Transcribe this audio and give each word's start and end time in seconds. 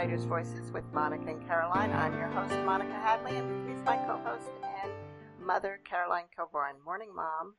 Writers 0.00 0.24
Voices 0.24 0.72
with 0.72 0.84
Monica 0.94 1.28
and 1.28 1.46
Caroline. 1.46 1.92
I'm 1.92 2.14
your 2.14 2.28
host, 2.28 2.54
Monica 2.64 2.94
Hadley, 2.94 3.36
and 3.36 3.46
with 3.46 3.66
me 3.66 3.74
is 3.74 3.84
my 3.84 3.98
co-host 3.98 4.48
and 4.82 4.90
mother, 5.38 5.78
Caroline 5.86 6.24
Kilbourne. 6.34 6.82
Morning, 6.82 7.10
Mom. 7.14 7.54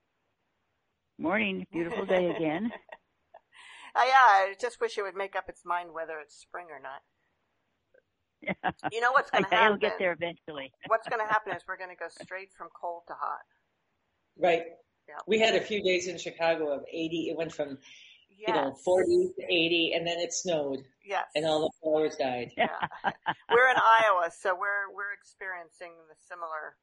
Morning. 1.19 1.67
Beautiful 1.71 2.03
day 2.03 2.31
again. 2.31 2.71
uh, 3.95 4.01
yeah, 4.07 4.25
I 4.25 4.55
just 4.59 4.81
wish 4.81 4.97
it 4.97 5.03
would 5.03 5.15
make 5.15 5.35
up 5.35 5.49
its 5.49 5.61
mind 5.63 5.93
whether 5.93 6.13
it's 6.19 6.35
spring 6.35 6.65
or 6.71 6.81
not. 6.81 8.73
You 8.91 9.01
know 9.01 9.11
what's 9.11 9.29
going 9.29 9.43
to 9.49 9.49
happen? 9.51 9.73
I'll 9.73 9.77
get 9.77 9.99
there 9.99 10.13
eventually. 10.13 10.73
what's 10.87 11.07
going 11.07 11.21
to 11.21 11.31
happen 11.31 11.53
is 11.55 11.61
we're 11.67 11.77
going 11.77 11.91
to 11.91 11.95
go 11.95 12.07
straight 12.23 12.49
from 12.57 12.69
cold 12.73 13.03
to 13.09 13.13
hot. 13.13 13.45
Right. 14.35 14.63
Yeah. 15.07 15.13
We 15.27 15.37
had 15.37 15.53
a 15.53 15.61
few 15.61 15.83
days 15.83 16.07
in 16.07 16.17
Chicago 16.17 16.73
of 16.73 16.81
80. 16.91 17.29
It 17.29 17.37
went 17.37 17.53
from 17.53 17.77
yes. 18.41 18.49
you 18.49 18.53
know 18.53 18.73
40 18.73 19.33
to 19.37 19.43
80, 19.45 19.93
and 19.95 20.07
then 20.07 20.17
it 20.19 20.33
snowed. 20.33 20.83
Yes. 21.05 21.29
And 21.35 21.45
all 21.45 21.61
the 21.61 21.73
flowers 21.81 22.15
died. 22.17 22.51
Yeah. 22.57 22.73
we're 23.49 23.69
in 23.69 23.77
Iowa, 23.77 24.29
so 24.33 24.57
we're 24.57 24.89
we're 24.93 25.13
experiencing 25.13 25.93
the 26.09 26.17
similar 26.17 26.77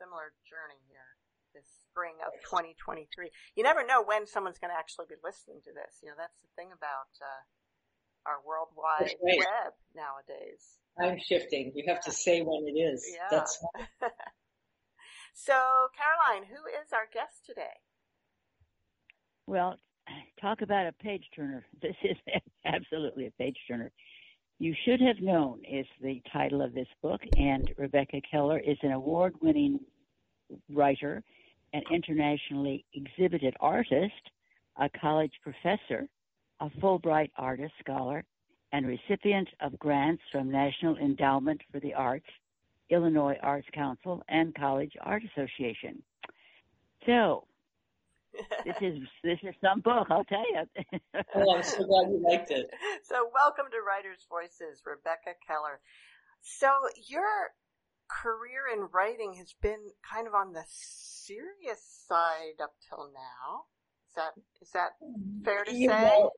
similar 0.00 0.32
journey 0.48 0.80
here 0.88 1.12
this 1.54 1.68
spring 1.88 2.16
of 2.24 2.32
2023. 2.48 3.28
You 3.54 3.62
never 3.62 3.84
know 3.84 4.02
when 4.02 4.26
someone's 4.26 4.58
going 4.58 4.72
to 4.72 4.78
actually 4.78 5.06
be 5.08 5.20
listening 5.20 5.60
to 5.68 5.72
this. 5.72 6.00
You 6.02 6.08
know, 6.08 6.18
that's 6.18 6.40
the 6.40 6.48
thing 6.56 6.72
about 6.72 7.12
uh, 7.20 7.44
our 8.26 8.40
worldwide 8.44 9.12
right. 9.20 9.38
web 9.38 9.72
nowadays. 9.92 10.80
I'm 10.98 11.18
shifting. 11.20 11.72
You 11.74 11.84
have 11.88 12.00
to 12.02 12.12
say 12.12 12.40
when 12.40 12.64
it 12.68 12.76
is. 12.78 13.04
Yeah. 13.08 13.28
That's 13.30 13.58
so, 15.34 15.56
Caroline, 15.96 16.48
who 16.48 16.60
is 16.68 16.92
our 16.92 17.08
guest 17.12 17.44
today? 17.46 17.80
Well, 19.46 19.76
talk 20.40 20.62
about 20.62 20.86
a 20.86 20.92
page 20.92 21.24
turner. 21.34 21.64
This 21.82 21.96
is 22.02 22.16
absolutely 22.64 23.26
a 23.26 23.30
page 23.32 23.56
turner. 23.68 23.90
You 24.58 24.74
Should 24.84 25.00
Have 25.00 25.20
Known 25.20 25.60
is 25.68 25.86
the 26.00 26.22
title 26.32 26.62
of 26.62 26.74
this 26.74 26.86
book, 27.02 27.20
and 27.36 27.72
Rebecca 27.76 28.20
Keller 28.30 28.60
is 28.60 28.78
an 28.82 28.92
award 28.92 29.34
winning 29.42 29.80
writer, 30.72 31.22
an 31.72 31.82
internationally 31.90 32.84
exhibited 32.94 33.56
artist, 33.60 34.30
a 34.76 34.88
college 35.00 35.32
professor, 35.42 36.06
a 36.60 36.70
Fulbright 36.80 37.30
artist 37.36 37.72
scholar, 37.80 38.24
and 38.72 38.86
recipient 38.86 39.48
of 39.60 39.78
grants 39.78 40.22
from 40.30 40.50
National 40.50 40.96
Endowment 40.96 41.60
for 41.70 41.80
the 41.80 41.92
Arts, 41.94 42.26
Illinois 42.90 43.36
Arts 43.42 43.66
Council, 43.74 44.22
and 44.28 44.54
College 44.54 44.92
Art 45.00 45.22
Association. 45.34 46.02
So, 47.06 47.44
this 48.64 48.76
is 48.80 48.98
this 49.22 49.38
is 49.42 49.54
some 49.60 49.80
book, 49.80 50.06
I'll 50.10 50.24
tell 50.24 50.44
you. 50.52 51.00
oh, 51.34 51.56
I'm 51.56 51.62
so 51.62 51.84
glad 51.84 52.08
you 52.10 52.22
liked 52.22 52.50
it. 52.50 52.70
So, 53.04 53.28
welcome 53.32 53.66
to 53.70 53.78
Writers 53.80 54.26
Voices, 54.28 54.82
Rebecca 54.86 55.36
Keller. 55.46 55.80
So, 56.42 56.68
your 57.08 57.52
career 58.08 58.62
in 58.72 58.88
writing 58.92 59.34
has 59.34 59.54
been 59.60 59.90
kind 60.10 60.26
of 60.26 60.34
on 60.34 60.52
the 60.52 60.64
serious 60.68 61.80
side 62.08 62.62
up 62.62 62.74
till 62.88 63.10
now. 63.12 63.64
Is 64.08 64.14
that 64.16 64.32
is 64.60 64.70
that 64.72 64.90
fair 65.44 65.64
to 65.64 65.74
yeah, 65.74 65.88
say? 65.88 66.16
Well, 66.18 66.32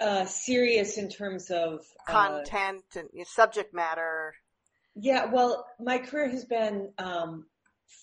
uh, 0.00 0.24
serious 0.24 0.96
in 0.96 1.10
terms 1.10 1.50
of 1.50 1.80
uh, 2.08 2.12
content 2.12 2.84
uh, 2.96 3.00
and 3.00 3.26
subject 3.26 3.74
matter. 3.74 4.34
Yeah, 4.94 5.26
well, 5.26 5.66
my 5.78 5.98
career 5.98 6.28
has 6.28 6.44
been 6.44 6.92
um, 6.98 7.46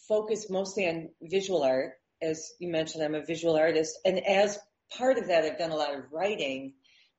focused 0.07 0.49
mostly 0.49 0.87
on 0.87 1.09
visual 1.21 1.63
art. 1.63 1.93
As 2.21 2.53
you 2.59 2.69
mentioned, 2.69 3.03
I'm 3.03 3.15
a 3.15 3.23
visual 3.23 3.55
artist, 3.55 3.99
and 4.05 4.25
as 4.25 4.57
part 4.95 5.17
of 5.17 5.27
that, 5.27 5.43
I've 5.43 5.57
done 5.57 5.71
a 5.71 5.75
lot 5.75 5.95
of 5.95 6.11
writing, 6.11 6.73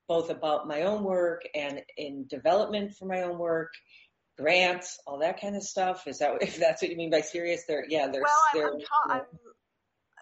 both 0.07 0.29
about 0.29 0.67
my 0.67 0.83
own 0.83 1.03
work 1.03 1.43
and 1.55 1.81
in 1.97 2.25
development 2.27 2.95
for 2.95 3.05
my 3.05 3.21
own 3.21 3.37
work, 3.37 3.71
grants, 4.37 4.99
all 5.05 5.19
that 5.19 5.39
kind 5.39 5.55
of 5.55 5.63
stuff. 5.63 6.07
Is 6.07 6.19
that 6.19 6.31
if 6.41 6.57
that's 6.57 6.81
what 6.81 6.91
you 6.91 6.97
mean 6.97 7.11
by 7.11 7.21
serious? 7.21 7.63
There, 7.67 7.85
yeah, 7.87 8.07
there's. 8.07 8.25
Well, 8.53 8.65
I'm, 8.65 8.73
I'm, 8.73 8.79
ta- 8.79 9.13
I'm, 9.13 9.21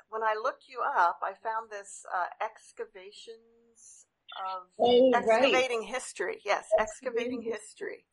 when 0.10 0.24
I 0.24 0.36
looked 0.42 0.66
you 0.68 0.82
up, 0.82 1.20
I 1.24 1.34
found 1.44 1.70
this 1.70 2.06
uh, 2.16 2.26
excavations 2.44 4.06
of 4.56 4.68
oh, 4.80 5.12
excavating 5.14 5.80
right. 5.80 5.88
history. 5.88 6.38
Yes, 6.46 6.68
excavating 6.78 7.42
history. 7.42 8.06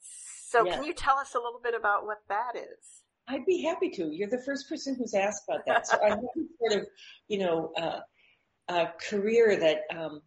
So, 0.00 0.64
can 0.64 0.84
you 0.84 0.94
tell 0.94 1.18
us 1.18 1.34
a 1.34 1.38
little 1.38 1.60
bit 1.62 1.74
about 1.74 2.04
what 2.04 2.22
that 2.28 2.56
is? 2.56 2.97
I'd 3.28 3.44
be 3.44 3.62
happy 3.62 3.90
to. 3.90 4.10
You're 4.10 4.28
the 4.28 4.42
first 4.42 4.68
person 4.68 4.96
who's 4.96 5.14
asked 5.14 5.44
about 5.48 5.66
that. 5.66 5.86
So 5.86 5.98
I 6.02 6.10
have 6.10 6.20
sort 6.58 6.80
of, 6.80 6.86
you 7.28 7.38
know, 7.38 7.72
uh, 7.76 8.00
a 8.68 8.88
career 9.08 9.56
that. 9.56 9.80
Um, 9.96 10.22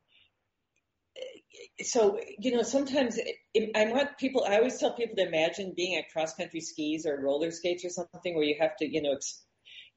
so 1.81 2.19
you 2.39 2.56
know, 2.56 2.63
sometimes 2.63 3.17
it, 3.53 3.72
I 3.75 3.85
want 3.91 4.17
people. 4.17 4.45
I 4.47 4.57
always 4.57 4.78
tell 4.78 4.94
people 4.94 5.16
to 5.16 5.28
imagine 5.28 5.73
being 5.75 5.97
at 5.97 6.12
cross 6.12 6.34
country 6.35 6.62
skis 6.62 7.06
or 7.06 7.19
roller 7.19 7.51
skates 7.51 7.84
or 7.84 7.89
something 7.89 8.35
where 8.35 8.45
you 8.45 8.56
have 8.59 8.75
to, 8.78 8.85
you 8.88 9.01
know, 9.01 9.18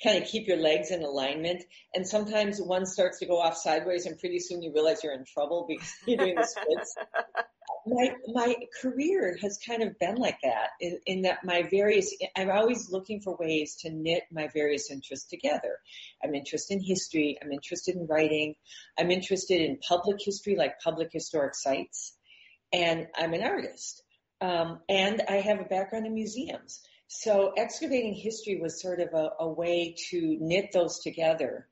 kind 0.02 0.22
of 0.22 0.28
keep 0.28 0.48
your 0.48 0.56
legs 0.56 0.90
in 0.90 1.02
alignment. 1.02 1.62
And 1.94 2.06
sometimes 2.06 2.60
one 2.60 2.86
starts 2.86 3.20
to 3.20 3.26
go 3.26 3.38
off 3.38 3.56
sideways, 3.56 4.06
and 4.06 4.18
pretty 4.18 4.40
soon 4.40 4.62
you 4.62 4.72
realize 4.72 5.04
you're 5.04 5.14
in 5.14 5.24
trouble 5.24 5.66
because 5.68 5.92
you're 6.06 6.18
doing 6.18 6.36
the 6.36 6.46
splits 6.46 6.96
my 7.86 8.14
my 8.32 8.54
career 8.80 9.36
has 9.40 9.58
kind 9.66 9.82
of 9.82 9.98
been 9.98 10.16
like 10.16 10.38
that 10.42 10.70
in, 10.80 10.98
in, 11.06 11.22
that 11.22 11.44
my 11.44 11.62
various 11.62 12.14
I'm 12.36 12.50
always 12.50 12.90
looking 12.90 13.20
for 13.20 13.36
ways 13.36 13.76
to 13.80 13.90
knit 13.90 14.24
my 14.32 14.48
various 14.48 14.90
interests 14.90 15.28
together. 15.28 15.78
I'm 16.22 16.34
interested 16.34 16.74
in 16.74 16.84
history, 16.84 17.38
I'm 17.42 17.52
interested 17.52 17.96
in 17.96 18.06
writing, 18.06 18.54
I'm 18.98 19.10
interested 19.10 19.60
in 19.60 19.78
public 19.86 20.16
history 20.20 20.56
like 20.56 20.80
public 20.80 21.10
historic 21.12 21.54
sites, 21.54 22.16
and 22.72 23.06
I'm 23.16 23.34
an 23.34 23.42
artist. 23.42 24.02
Um, 24.40 24.80
and 24.88 25.22
I 25.28 25.36
have 25.36 25.60
a 25.60 25.64
background 25.64 26.06
in 26.06 26.14
museums. 26.14 26.80
So 27.06 27.52
excavating 27.56 28.14
history 28.14 28.60
was 28.60 28.80
sort 28.80 29.00
of 29.00 29.14
a, 29.14 29.30
a 29.40 29.48
way 29.48 29.94
to 30.10 30.36
knit 30.40 30.70
those 30.72 30.98
together. 31.00 31.68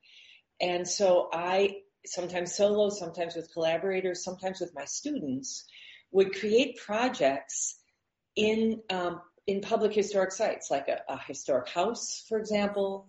And 0.61 0.87
so 0.87 1.29
I 1.31 1.77
sometimes 2.05 2.55
solo, 2.55 2.89
sometimes 2.89 3.35
with 3.35 3.51
collaborators, 3.53 4.23
sometimes 4.23 4.59
with 4.59 4.73
my 4.75 4.85
students 4.85 5.65
would 6.13 6.39
create 6.39 6.77
projects 6.77 7.75
in 8.35 8.81
um, 8.89 9.19
in 9.45 9.59
public 9.59 9.93
historic 9.93 10.31
sites, 10.31 10.71
like 10.71 10.87
a, 10.87 11.01
a 11.09 11.17
historic 11.17 11.67
house, 11.67 12.23
for 12.29 12.37
example, 12.37 13.07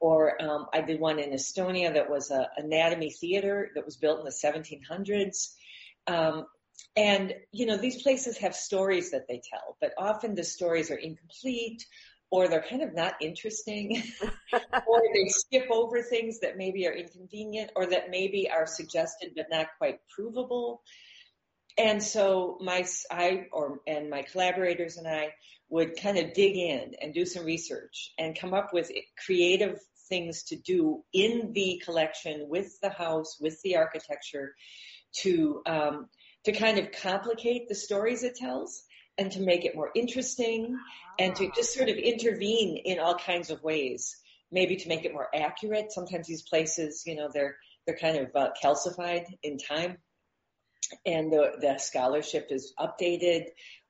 or 0.00 0.40
um, 0.42 0.66
I 0.72 0.82
did 0.82 1.00
one 1.00 1.18
in 1.18 1.30
Estonia 1.30 1.94
that 1.94 2.10
was 2.10 2.30
an 2.30 2.44
anatomy 2.56 3.10
theater 3.10 3.70
that 3.74 3.84
was 3.84 3.96
built 3.96 4.18
in 4.20 4.24
the 4.24 4.30
1700s. 4.30 5.54
Um, 6.06 6.46
and 6.96 7.34
you 7.52 7.66
know 7.66 7.76
these 7.76 8.02
places 8.02 8.38
have 8.38 8.54
stories 8.54 9.10
that 9.10 9.26
they 9.28 9.40
tell, 9.50 9.76
but 9.80 9.92
often 9.98 10.34
the 10.34 10.44
stories 10.44 10.90
are 10.90 10.96
incomplete, 10.96 11.84
or 12.30 12.48
they're 12.48 12.64
kind 12.68 12.82
of 12.82 12.94
not 12.94 13.14
interesting, 13.20 14.02
or 14.52 15.02
they 15.14 15.28
skip 15.28 15.68
over 15.70 16.02
things 16.02 16.40
that 16.40 16.56
maybe 16.56 16.86
are 16.86 16.92
inconvenient, 16.92 17.72
or 17.74 17.86
that 17.86 18.10
maybe 18.10 18.48
are 18.50 18.66
suggested 18.66 19.32
but 19.36 19.46
not 19.50 19.66
quite 19.78 19.98
provable. 20.14 20.82
And 21.78 22.02
so 22.02 22.58
my, 22.60 22.84
I, 23.08 23.46
or, 23.52 23.80
and 23.86 24.10
my 24.10 24.22
collaborators 24.22 24.96
and 24.96 25.06
I 25.06 25.32
would 25.70 25.96
kind 25.96 26.18
of 26.18 26.34
dig 26.34 26.56
in 26.56 26.94
and 27.00 27.14
do 27.14 27.24
some 27.24 27.44
research 27.44 28.12
and 28.18 28.38
come 28.38 28.52
up 28.52 28.72
with 28.72 28.90
creative 29.24 29.78
things 30.08 30.42
to 30.44 30.56
do 30.56 31.04
in 31.12 31.52
the 31.52 31.80
collection 31.84 32.48
with 32.48 32.80
the 32.80 32.90
house, 32.90 33.38
with 33.40 33.60
the 33.62 33.76
architecture 33.76 34.54
to, 35.20 35.62
um, 35.66 36.08
to 36.44 36.52
kind 36.52 36.78
of 36.78 36.90
complicate 36.90 37.68
the 37.68 37.74
stories 37.74 38.24
it 38.24 38.34
tells 38.34 38.82
and 39.16 39.30
to 39.32 39.40
make 39.40 39.64
it 39.64 39.76
more 39.76 39.90
interesting 39.94 40.76
and 41.18 41.36
to 41.36 41.50
just 41.54 41.74
sort 41.74 41.88
of 41.88 41.96
intervene 41.96 42.76
in 42.76 42.98
all 42.98 43.14
kinds 43.14 43.50
of 43.50 43.62
ways. 43.62 44.16
Maybe 44.50 44.76
to 44.76 44.88
make 44.88 45.04
it 45.04 45.12
more 45.12 45.28
accurate. 45.34 45.92
Sometimes 45.92 46.26
these 46.26 46.42
places, 46.42 47.02
you 47.06 47.14
know, 47.14 47.28
they're, 47.32 47.56
they're 47.86 47.98
kind 47.98 48.16
of 48.16 48.34
uh, 48.34 48.48
calcified 48.62 49.26
in 49.42 49.58
time 49.58 49.98
and 51.04 51.32
the, 51.32 51.52
the 51.60 51.78
scholarship 51.78 52.48
is 52.50 52.72
updated 52.78 53.46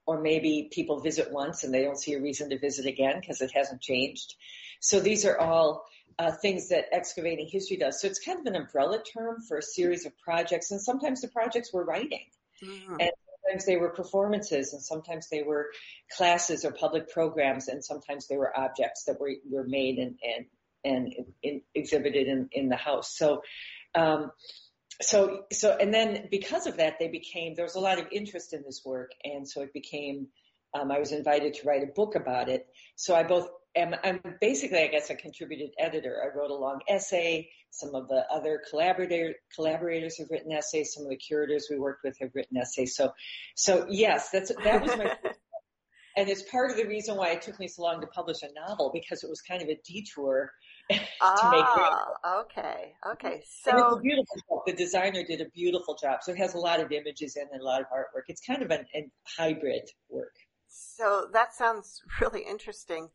or 0.06 0.20
maybe 0.20 0.70
people 0.72 1.00
visit 1.00 1.30
once 1.30 1.64
and 1.64 1.72
they 1.72 1.82
don't 1.82 2.00
see 2.00 2.14
a 2.14 2.20
reason 2.20 2.50
to 2.50 2.58
visit 2.58 2.86
again 2.86 3.20
because 3.20 3.40
it 3.40 3.50
hasn't 3.54 3.80
changed. 3.80 4.34
So 4.80 5.00
these 5.00 5.24
are 5.26 5.38
all 5.38 5.84
uh, 6.18 6.32
things 6.32 6.70
that 6.70 6.86
excavating 6.92 7.48
history 7.50 7.76
does. 7.76 8.00
So 8.00 8.08
it's 8.08 8.18
kind 8.18 8.40
of 8.40 8.46
an 8.46 8.56
umbrella 8.56 9.02
term 9.02 9.40
for 9.46 9.58
a 9.58 9.62
series 9.62 10.04
of 10.04 10.18
projects, 10.18 10.70
and 10.70 10.80
sometimes 10.80 11.20
the 11.20 11.28
projects 11.28 11.72
were 11.72 11.84
writing, 11.84 12.24
mm-hmm. 12.62 12.96
and 12.98 13.10
sometimes 13.44 13.66
they 13.66 13.76
were 13.76 13.90
performances, 13.90 14.72
and 14.72 14.82
sometimes 14.82 15.28
they 15.28 15.42
were 15.42 15.70
classes 16.16 16.64
or 16.64 16.72
public 16.72 17.10
programs, 17.10 17.68
and 17.68 17.84
sometimes 17.84 18.26
they 18.26 18.36
were 18.36 18.56
objects 18.58 19.04
that 19.04 19.20
were 19.20 19.32
were 19.48 19.64
made 19.64 19.98
and 19.98 20.18
and 20.22 20.46
and 20.84 21.14
in, 21.42 21.62
exhibited 21.74 22.26
in 22.26 22.48
in 22.52 22.68
the 22.68 22.76
house. 22.76 23.16
So. 23.16 23.42
Um, 23.94 24.32
so 25.00 25.44
so 25.52 25.76
and 25.80 25.94
then 25.94 26.26
because 26.30 26.66
of 26.66 26.76
that 26.76 26.98
they 26.98 27.08
became 27.08 27.54
there 27.54 27.64
was 27.64 27.76
a 27.76 27.80
lot 27.80 27.98
of 27.98 28.06
interest 28.10 28.52
in 28.52 28.62
this 28.64 28.82
work 28.84 29.12
and 29.24 29.48
so 29.48 29.62
it 29.62 29.72
became 29.72 30.26
um, 30.74 30.90
I 30.90 30.98
was 30.98 31.12
invited 31.12 31.54
to 31.54 31.66
write 31.66 31.82
a 31.82 31.86
book 31.86 32.14
about 32.14 32.48
it. 32.48 32.66
So 32.96 33.14
I 33.14 33.22
both 33.22 33.48
am, 33.74 33.94
I'm 34.04 34.20
basically, 34.40 34.80
I 34.80 34.88
guess, 34.88 35.10
a 35.10 35.14
contributed 35.14 35.70
editor. 35.78 36.22
I 36.22 36.36
wrote 36.36 36.50
a 36.50 36.54
long 36.54 36.80
essay. 36.88 37.50
Some 37.70 37.94
of 37.94 38.08
the 38.08 38.24
other 38.30 38.62
collaborator, 38.68 39.34
collaborators 39.54 40.18
have 40.18 40.28
written 40.30 40.52
essays. 40.52 40.94
Some 40.94 41.04
of 41.04 41.10
the 41.10 41.16
curators 41.16 41.68
we 41.70 41.78
worked 41.78 42.04
with 42.04 42.18
have 42.20 42.30
written 42.34 42.56
essays. 42.58 42.96
So, 42.96 43.12
so 43.54 43.86
yes, 43.88 44.30
that's, 44.30 44.52
that 44.64 44.82
was 44.82 44.96
my 44.96 45.16
and 46.16 46.28
it's 46.28 46.42
part 46.50 46.70
of 46.70 46.76
the 46.76 46.86
reason 46.86 47.16
why 47.16 47.30
it 47.30 47.42
took 47.42 47.60
me 47.60 47.68
so 47.68 47.82
long 47.82 48.00
to 48.00 48.06
publish 48.08 48.38
a 48.42 48.52
novel 48.52 48.90
because 48.92 49.22
it 49.22 49.30
was 49.30 49.40
kind 49.40 49.62
of 49.62 49.68
a 49.68 49.78
detour 49.86 50.46
to 50.46 50.50
ah. 51.20 52.06
Okay, 52.40 52.94
okay. 53.12 53.42
So 53.62 53.70
and 53.70 53.80
it's 53.80 53.96
a 53.96 54.00
beautiful 54.00 54.36
book. 54.48 54.62
The 54.66 54.72
designer 54.72 55.22
did 55.24 55.40
a 55.40 55.48
beautiful 55.50 55.96
job. 56.00 56.20
So 56.22 56.32
it 56.32 56.38
has 56.38 56.54
a 56.54 56.58
lot 56.58 56.80
of 56.80 56.92
images 56.92 57.36
in 57.36 57.46
and 57.52 57.60
a 57.60 57.64
lot 57.64 57.80
of 57.80 57.86
artwork. 57.88 58.24
It's 58.28 58.40
kind 58.40 58.62
of 58.62 58.70
an, 58.70 58.86
a 58.94 59.10
hybrid 59.36 59.88
work. 60.08 60.34
So 60.68 61.28
that 61.32 61.54
sounds 61.54 62.02
really 62.20 62.42
interesting. 62.42 63.08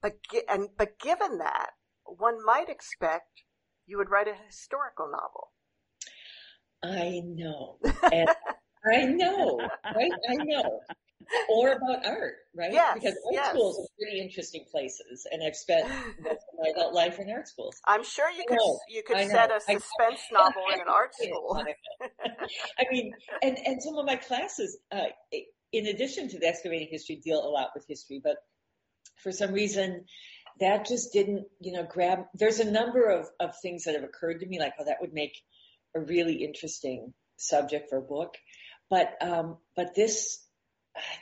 But 0.00 0.14
and 0.48 0.68
but 0.76 0.98
given 0.98 1.38
that, 1.38 1.70
one 2.04 2.44
might 2.44 2.68
expect 2.68 3.42
you 3.86 3.98
would 3.98 4.10
write 4.10 4.28
a 4.28 4.34
historical 4.46 5.10
novel. 5.10 5.52
I 6.82 7.20
know. 7.24 7.78
And 8.12 8.28
I 8.92 9.04
know, 9.04 9.60
right? 9.84 10.12
I 10.30 10.34
know 10.36 10.80
or 11.48 11.72
about 11.72 12.06
art, 12.06 12.34
right? 12.54 12.72
Yes, 12.72 12.94
because 12.94 13.14
art 13.26 13.34
yes. 13.34 13.50
schools 13.50 13.78
are 13.78 13.88
pretty 13.98 14.20
interesting 14.20 14.64
places, 14.70 15.26
and 15.30 15.42
I've 15.42 15.56
spent 15.56 15.88
most 16.20 16.44
of 16.52 16.58
my 16.58 16.70
adult 16.70 16.94
life 16.94 17.18
in 17.18 17.30
art 17.30 17.48
schools. 17.48 17.80
I'm 17.86 18.04
sure 18.04 18.30
you 18.30 18.42
I 18.42 18.46
could 18.48 18.58
know, 18.58 18.78
you 18.88 19.02
could 19.06 19.28
set 19.28 19.50
a 19.50 19.60
suspense 19.60 20.20
novel 20.32 20.62
in 20.72 20.80
an 20.80 20.88
art 20.88 21.14
school. 21.14 21.62
I 22.78 22.84
mean, 22.90 23.12
and 23.42 23.58
and 23.64 23.82
some 23.82 23.96
of 23.96 24.06
my 24.06 24.16
classes, 24.16 24.78
uh, 24.92 25.06
in 25.72 25.86
addition 25.86 26.28
to 26.30 26.38
the 26.38 26.46
excavating 26.46 26.88
history, 26.90 27.16
deal 27.16 27.38
a 27.38 27.50
lot 27.50 27.70
with 27.74 27.84
history, 27.88 28.20
but 28.22 28.36
for 29.22 29.32
some 29.32 29.52
reason. 29.52 30.04
That 30.60 30.86
just 30.86 31.12
didn't, 31.12 31.46
you 31.60 31.70
know, 31.70 31.84
grab. 31.84 32.24
There's 32.34 32.58
a 32.58 32.68
number 32.68 33.10
of, 33.10 33.28
of 33.38 33.54
things 33.62 33.84
that 33.84 33.94
have 33.94 34.02
occurred 34.02 34.40
to 34.40 34.46
me, 34.46 34.58
like, 34.58 34.72
oh, 34.80 34.84
that 34.86 34.96
would 35.00 35.12
make 35.12 35.40
a 35.94 36.00
really 36.00 36.44
interesting 36.44 37.14
subject 37.36 37.90
for 37.90 37.98
a 37.98 38.02
book. 38.02 38.34
But, 38.90 39.14
um, 39.20 39.58
but 39.76 39.94
this, 39.94 40.40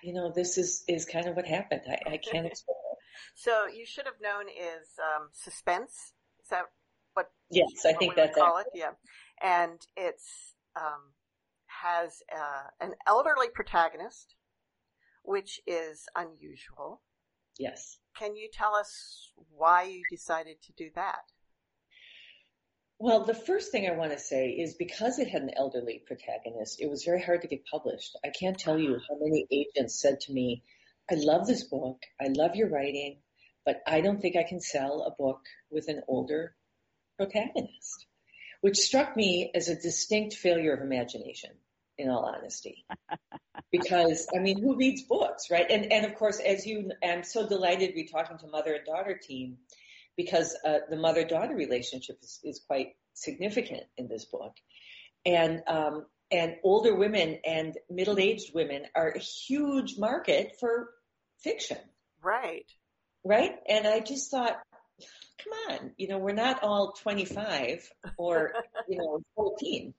you 0.02 0.12
know, 0.12 0.32
this 0.34 0.58
is, 0.58 0.84
is 0.88 1.04
kind 1.04 1.26
of 1.26 1.36
what 1.36 1.46
happened. 1.46 1.82
I, 1.88 2.12
I 2.12 2.16
can't 2.18 2.46
explain 2.46 2.76
it. 2.92 2.98
So 3.34 3.66
you 3.66 3.86
should 3.86 4.06
have 4.06 4.20
known 4.20 4.48
is 4.48 4.88
um, 4.98 5.28
suspense. 5.32 6.12
Is 6.42 6.48
that 6.50 6.62
what? 7.14 7.30
Yes, 7.50 7.84
I 7.86 7.92
think 7.92 8.14
that's 8.14 8.36
call 8.36 8.58
it. 8.58 8.66
Yeah, 8.74 8.92
and 9.42 9.78
it's 9.96 10.54
um, 10.74 11.12
has 11.66 12.22
uh, 12.34 12.68
an 12.80 12.94
elderly 13.06 13.48
protagonist, 13.52 14.34
which 15.22 15.60
is 15.66 16.06
unusual. 16.16 17.02
Yes. 17.58 17.98
Can 18.18 18.36
you 18.36 18.48
tell 18.52 18.74
us 18.74 19.32
why 19.34 19.84
you 19.84 20.02
decided 20.10 20.56
to 20.62 20.72
do 20.76 20.90
that? 20.94 21.20
Well, 22.98 23.24
the 23.24 23.34
first 23.34 23.72
thing 23.72 23.86
I 23.86 23.94
want 23.94 24.12
to 24.12 24.18
say 24.18 24.50
is 24.50 24.74
because 24.74 25.18
it 25.18 25.28
had 25.28 25.42
an 25.42 25.50
elderly 25.54 26.02
protagonist, 26.06 26.80
it 26.80 26.88
was 26.88 27.04
very 27.04 27.22
hard 27.22 27.42
to 27.42 27.48
get 27.48 27.66
published. 27.66 28.16
I 28.24 28.30
can't 28.30 28.58
tell 28.58 28.78
you 28.78 28.98
how 29.08 29.16
many 29.20 29.46
agents 29.50 30.00
said 30.00 30.20
to 30.20 30.32
me, 30.32 30.62
I 31.10 31.16
love 31.16 31.46
this 31.46 31.64
book. 31.64 31.98
I 32.18 32.28
love 32.28 32.56
your 32.56 32.70
writing, 32.70 33.18
but 33.66 33.82
I 33.86 34.00
don't 34.00 34.20
think 34.20 34.36
I 34.36 34.44
can 34.44 34.60
sell 34.60 35.02
a 35.02 35.22
book 35.22 35.40
with 35.70 35.88
an 35.88 36.02
older 36.08 36.54
protagonist, 37.18 38.06
which 38.62 38.78
struck 38.78 39.14
me 39.14 39.50
as 39.54 39.68
a 39.68 39.78
distinct 39.78 40.34
failure 40.34 40.72
of 40.72 40.80
imagination, 40.80 41.50
in 41.98 42.08
all 42.08 42.24
honesty. 42.24 42.86
because, 43.70 44.26
I 44.34 44.38
mean, 44.38 44.62
who 44.62 44.74
reads 44.74 45.02
books, 45.02 45.50
right? 45.50 45.66
And, 45.70 45.92
and 45.92 46.06
of 46.06 46.14
course, 46.14 46.40
as 46.40 46.66
you, 46.66 46.90
I'm 47.04 47.24
so 47.24 47.46
delighted 47.46 47.90
to 47.90 47.94
be 47.94 48.04
talking 48.04 48.38
to 48.38 48.46
mother 48.46 48.72
and 48.72 48.86
daughter 48.86 49.20
team 49.22 49.58
because 50.16 50.56
uh, 50.64 50.78
the 50.88 50.96
mother-daughter 50.96 51.54
relationship 51.54 52.16
is, 52.22 52.40
is 52.42 52.60
quite 52.66 52.96
significant 53.14 53.84
in 53.96 54.08
this 54.08 54.24
book. 54.24 54.54
And, 55.24 55.62
um, 55.66 56.06
and 56.30 56.56
older 56.64 56.94
women 56.94 57.38
and 57.44 57.76
middle-aged 57.90 58.54
women 58.54 58.84
are 58.94 59.08
a 59.10 59.18
huge 59.18 59.96
market 59.98 60.56
for 60.60 60.90
fiction, 61.42 61.78
Right. 62.22 62.66
right? 63.24 63.52
And 63.68 63.86
I 63.86 64.00
just 64.00 64.30
thought, 64.30 64.56
come 65.42 65.52
on, 65.70 65.92
you 65.96 66.08
know, 66.08 66.18
we're 66.18 66.32
not 66.32 66.62
all 66.62 66.92
25 66.92 67.88
or, 68.16 68.52
you 68.88 68.98
know, 68.98 69.20
14. 69.34 69.94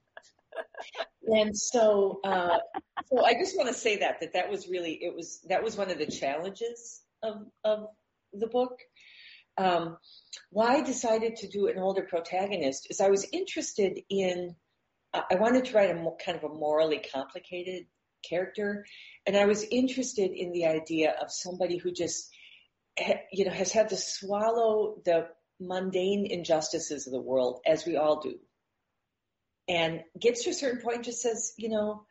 And 1.26 1.56
so, 1.56 2.20
uh, 2.24 2.58
so 3.06 3.24
I 3.24 3.34
just 3.34 3.56
want 3.56 3.68
to 3.68 3.74
say 3.74 3.98
that, 3.98 4.20
that 4.20 4.32
that 4.32 4.50
was 4.50 4.68
really, 4.68 4.92
it 4.94 5.14
was, 5.14 5.40
that 5.48 5.62
was 5.62 5.76
one 5.76 5.90
of 5.90 5.98
the 5.98 6.06
challenges 6.06 7.00
of, 7.22 7.46
of 7.64 7.86
the 8.32 8.46
book. 8.46 8.78
Um, 9.58 9.98
why 10.50 10.76
I 10.76 10.82
decided 10.82 11.36
to 11.36 11.48
do 11.48 11.66
an 11.66 11.78
older 11.78 12.02
protagonist 12.02 12.86
is 12.90 13.00
I 13.00 13.10
was 13.10 13.26
interested 13.32 14.00
in, 14.08 14.54
I 15.12 15.34
wanted 15.34 15.66
to 15.66 15.74
write 15.74 15.90
a 15.90 16.10
kind 16.24 16.38
of 16.38 16.44
a 16.44 16.54
morally 16.54 17.02
complicated 17.12 17.86
character, 18.28 18.86
and 19.26 19.36
I 19.36 19.46
was 19.46 19.64
interested 19.64 20.30
in 20.30 20.52
the 20.52 20.66
idea 20.66 21.14
of 21.20 21.32
somebody 21.32 21.76
who 21.76 21.90
just, 21.90 22.30
you 23.32 23.44
know, 23.44 23.52
has 23.52 23.72
had 23.72 23.90
to 23.90 23.96
swallow 23.96 25.00
the 25.04 25.26
mundane 25.60 26.26
injustices 26.30 27.06
of 27.06 27.12
the 27.12 27.20
world, 27.20 27.60
as 27.66 27.84
we 27.84 27.96
all 27.96 28.20
do, 28.20 28.38
and 29.68 30.02
gets 30.18 30.44
to 30.44 30.50
a 30.50 30.54
certain 30.54 30.80
point 30.80 30.96
and 30.96 31.04
just 31.04 31.20
says, 31.20 31.52
you 31.56 31.68
know, 31.68 32.04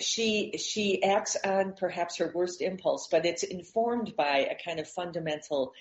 she 0.00 0.56
she 0.58 1.02
acts 1.02 1.36
on 1.44 1.74
perhaps 1.78 2.18
her 2.18 2.32
worst 2.34 2.60
impulse, 2.60 3.08
but 3.10 3.24
it's 3.24 3.42
informed 3.42 4.14
by 4.16 4.48
a 4.50 4.56
kind 4.64 4.80
of 4.80 4.88
fundamental 4.88 5.72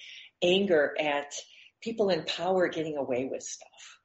anger 0.42 0.96
at 1.00 1.34
people 1.82 2.10
in 2.10 2.24
power 2.24 2.68
getting 2.68 2.98
away 2.98 3.28
with 3.32 3.44
stuff, 3.44 4.00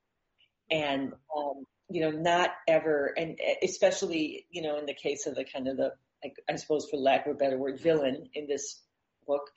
and 0.71 1.13
um, 1.37 1.67
you 1.91 2.01
know, 2.01 2.11
not 2.11 2.51
ever, 2.67 3.13
and 3.17 3.39
especially 3.63 4.47
you 4.51 4.63
know, 4.63 4.79
in 4.79 4.87
the 4.87 4.95
case 4.95 5.27
of 5.27 5.35
the 5.35 5.45
kind 5.45 5.69
of 5.69 5.77
the, 5.77 5.93
I, 6.25 6.33
I 6.51 6.57
suppose 6.57 6.89
for 6.91 6.97
lack 6.97 7.27
of 7.27 7.33
a 7.33 7.39
better 7.39 7.59
word, 7.59 7.81
villain 7.81 8.31
in 8.35 8.47
this 8.47 8.81
book, 9.27 9.51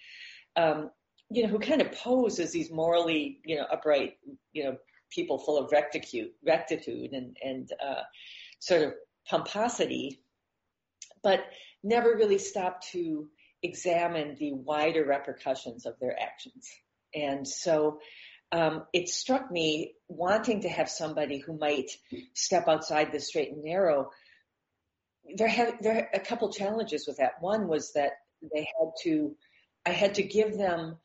um, 0.58 0.92
you 1.30 1.44
know, 1.44 1.50
who 1.50 1.60
kind 1.60 1.82
of 1.82 1.94
pose 1.94 2.40
as 2.40 2.52
these 2.52 2.72
morally, 2.72 3.40
you 3.46 3.56
know, 3.56 3.66
upright, 3.72 4.18
you 4.52 4.66
know, 4.66 4.78
people 5.10 5.38
full 5.38 5.58
of 5.58 5.72
rectitude, 5.72 6.32
rectitude 6.46 7.14
and 7.14 7.38
and 7.42 7.72
uh, 7.82 8.04
sort 8.60 8.82
of 8.82 8.94
pomposity, 9.28 10.20
but 11.26 11.44
never 11.84 12.16
really 12.16 12.38
stop 12.38 12.84
to 12.92 13.28
examine 13.64 14.36
the 14.40 14.54
wider 14.54 15.04
repercussions 15.04 15.88
of 15.88 15.96
their 16.00 16.16
actions. 16.18 16.70
And 17.16 17.48
so 17.48 17.98
um, 18.52 18.84
it 18.94 19.10
struck 19.10 19.52
me 19.52 19.96
wanting 20.08 20.62
to 20.62 20.70
have 20.70 20.88
somebody 20.88 21.40
who 21.40 21.58
might 21.58 21.90
step 22.36 22.68
outside 22.68 23.12
the 23.12 23.20
straight 23.20 23.52
and 23.52 23.64
narrow. 23.64 24.12
There 25.36 25.48
had 25.48 25.78
there 25.82 25.96
are 25.96 26.10
a 26.14 26.20
couple 26.20 26.54
challenges 26.54 27.08
with 27.08 27.18
that. 27.18 27.42
One 27.42 27.68
was 27.68 27.94
that 27.94 28.12
they 28.54 28.68
had 28.80 28.90
to, 29.02 29.36
I 29.84 29.90
had 29.90 30.14
to 30.16 30.24
give 30.24 30.60
them, 30.60 30.98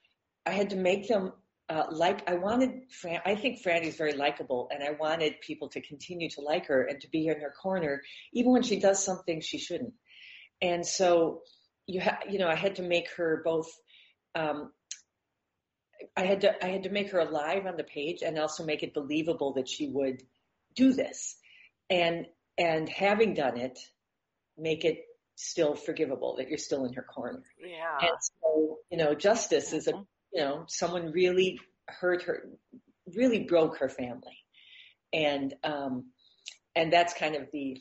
I 0.44 0.50
had 0.50 0.70
to 0.70 0.76
make 0.76 1.08
them 1.08 1.32
uh, 1.70 1.84
like 1.90 2.28
I 2.28 2.34
wanted. 2.34 2.90
Fran, 2.90 3.20
I 3.24 3.36
think 3.36 3.62
Frannie's 3.62 3.96
very 3.96 4.12
likable, 4.12 4.68
and 4.70 4.82
I 4.82 4.90
wanted 4.90 5.40
people 5.40 5.68
to 5.70 5.80
continue 5.80 6.28
to 6.30 6.40
like 6.40 6.66
her 6.66 6.82
and 6.82 7.00
to 7.00 7.08
be 7.08 7.28
in 7.28 7.40
her 7.40 7.54
corner, 7.62 8.02
even 8.34 8.52
when 8.52 8.62
she 8.62 8.80
does 8.80 9.02
something 9.02 9.40
she 9.40 9.58
shouldn't. 9.58 9.94
And 10.62 10.86
so 10.86 11.42
you 11.86 12.00
ha- 12.00 12.20
you 12.28 12.38
know, 12.38 12.48
I 12.48 12.54
had 12.54 12.76
to 12.76 12.82
make 12.82 13.10
her 13.16 13.42
both. 13.44 13.70
Um, 14.34 14.72
I 16.16 16.24
had 16.24 16.42
to 16.42 16.64
I 16.64 16.68
had 16.68 16.84
to 16.84 16.90
make 16.90 17.10
her 17.10 17.18
alive 17.18 17.66
on 17.66 17.76
the 17.76 17.84
page 17.84 18.22
and 18.22 18.38
also 18.38 18.64
make 18.64 18.82
it 18.82 18.94
believable 18.94 19.54
that 19.54 19.68
she 19.68 19.88
would 19.88 20.22
do 20.74 20.92
this, 20.92 21.36
and 21.88 22.26
and 22.56 22.88
having 22.88 23.34
done 23.34 23.58
it, 23.58 23.78
make 24.56 24.84
it 24.84 25.04
still 25.34 25.74
forgivable 25.74 26.36
that 26.36 26.48
you're 26.48 26.58
still 26.58 26.84
in 26.84 26.92
her 26.92 27.02
corner. 27.02 27.42
Yeah. 27.58 27.98
And 28.00 28.16
so 28.20 28.78
you 28.90 28.98
know, 28.98 29.14
justice 29.14 29.72
is 29.72 29.88
a 29.88 29.92
you 30.32 30.42
know 30.42 30.64
someone 30.68 31.12
really 31.12 31.58
hurt 31.88 32.22
her, 32.22 32.48
really 33.14 33.40
broke 33.44 33.78
her 33.78 33.88
family, 33.88 34.38
and 35.12 35.54
um, 35.64 36.10
and 36.76 36.92
that's 36.92 37.14
kind 37.14 37.34
of 37.34 37.48
the 37.52 37.80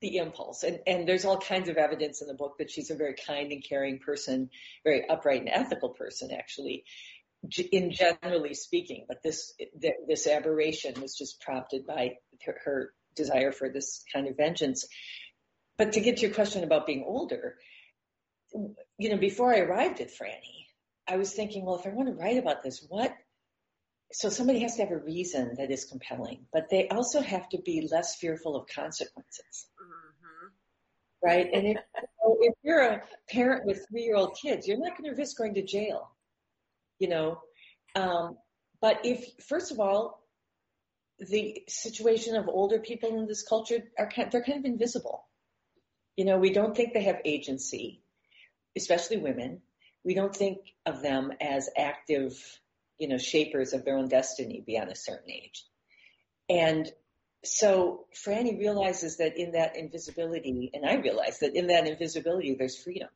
the 0.00 0.16
impulse. 0.16 0.62
And, 0.62 0.80
and 0.86 1.08
there's 1.08 1.24
all 1.24 1.38
kinds 1.38 1.68
of 1.68 1.76
evidence 1.76 2.22
in 2.22 2.28
the 2.28 2.34
book 2.34 2.58
that 2.58 2.70
she's 2.70 2.90
a 2.90 2.96
very 2.96 3.14
kind 3.14 3.52
and 3.52 3.64
caring 3.64 3.98
person, 3.98 4.50
very 4.84 5.08
upright 5.08 5.40
and 5.40 5.48
ethical 5.48 5.90
person, 5.90 6.30
actually, 6.32 6.84
in 7.72 7.92
generally 7.92 8.54
speaking. 8.54 9.06
But 9.08 9.22
this, 9.22 9.54
this 10.06 10.26
aberration 10.26 11.00
was 11.00 11.16
just 11.16 11.40
prompted 11.40 11.86
by 11.86 12.16
her, 12.64 12.92
desire 13.14 13.52
for 13.52 13.68
this 13.68 14.04
kind 14.12 14.28
of 14.28 14.36
vengeance. 14.36 14.86
But 15.76 15.92
to 15.92 16.00
get 16.00 16.16
to 16.16 16.22
your 16.22 16.34
question 16.34 16.64
about 16.64 16.86
being 16.86 17.04
older, 17.06 17.56
you 18.98 19.10
know, 19.10 19.18
before 19.18 19.52
I 19.54 19.58
arrived 19.58 20.00
at 20.00 20.08
Frannie, 20.08 20.66
I 21.06 21.16
was 21.16 21.32
thinking, 21.32 21.64
well, 21.64 21.76
if 21.76 21.86
I 21.86 21.90
want 21.90 22.08
to 22.08 22.14
write 22.14 22.38
about 22.38 22.62
this, 22.62 22.84
what 22.88 23.14
so 24.12 24.30
somebody 24.30 24.60
has 24.60 24.76
to 24.76 24.82
have 24.82 24.90
a 24.90 24.98
reason 24.98 25.56
that 25.58 25.70
is 25.70 25.84
compelling, 25.84 26.46
but 26.52 26.70
they 26.70 26.88
also 26.88 27.20
have 27.20 27.48
to 27.50 27.58
be 27.58 27.86
less 27.90 28.16
fearful 28.16 28.56
of 28.56 28.66
consequences. 28.66 29.66
Right? 31.22 31.48
And 31.52 31.66
if, 31.66 31.76
if 32.40 32.54
you're 32.62 32.82
a 32.82 33.02
parent 33.28 33.64
with 33.66 33.86
three 33.88 34.02
year 34.02 34.16
old 34.16 34.36
kids, 34.40 34.66
you're 34.66 34.78
not 34.78 34.96
going 34.96 35.10
to 35.10 35.20
risk 35.20 35.36
going 35.36 35.54
to 35.54 35.62
jail, 35.62 36.10
you 36.98 37.08
know. 37.08 37.40
Um, 37.94 38.36
but 38.80 39.00
if, 39.04 39.24
first 39.48 39.72
of 39.72 39.80
all, 39.80 40.22
the 41.18 41.62
situation 41.68 42.36
of 42.36 42.48
older 42.48 42.78
people 42.78 43.18
in 43.18 43.26
this 43.26 43.42
culture 43.42 43.82
are 43.98 44.08
kind, 44.08 44.30
they're 44.30 44.44
kind 44.44 44.58
of 44.58 44.64
invisible. 44.64 45.24
You 46.16 46.24
know, 46.24 46.38
we 46.38 46.52
don't 46.52 46.76
think 46.76 46.92
they 46.92 47.04
have 47.04 47.20
agency, 47.24 48.02
especially 48.76 49.18
women. 49.18 49.62
We 50.04 50.14
don't 50.14 50.34
think 50.34 50.58
of 50.86 51.02
them 51.02 51.32
as 51.40 51.68
active, 51.76 52.34
you 52.98 53.08
know, 53.08 53.18
shapers 53.18 53.72
of 53.72 53.84
their 53.84 53.96
own 53.96 54.08
destiny 54.08 54.62
beyond 54.64 54.90
a 54.90 54.96
certain 54.96 55.30
age. 55.30 55.64
And 56.48 56.90
so 57.48 58.06
Frannie 58.14 58.58
realizes 58.58 59.16
that 59.18 59.36
in 59.36 59.52
that 59.52 59.76
invisibility, 59.76 60.70
and 60.72 60.84
I 60.84 60.96
realize 60.96 61.40
that 61.40 61.56
in 61.56 61.68
that 61.68 61.86
invisibility, 61.86 62.54
there's 62.54 62.76
freedom. 62.76 63.08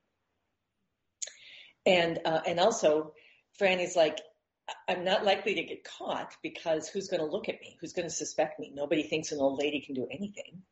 And, 1.84 2.20
uh, 2.24 2.40
and 2.46 2.60
also 2.60 3.12
Frannie's 3.60 3.96
like, 3.96 4.20
I'm 4.88 5.04
not 5.04 5.24
likely 5.24 5.56
to 5.56 5.62
get 5.64 5.84
caught 5.84 6.34
because 6.42 6.88
who's 6.88 7.08
going 7.08 7.20
to 7.20 7.26
look 7.26 7.48
at 7.48 7.60
me? 7.60 7.76
Who's 7.80 7.92
going 7.92 8.08
to 8.08 8.14
suspect 8.14 8.58
me? 8.60 8.72
Nobody 8.74 9.02
thinks 9.02 9.32
an 9.32 9.40
old 9.40 9.58
lady 9.58 9.80
can 9.80 9.94
do 9.94 10.06
anything. 10.10 10.62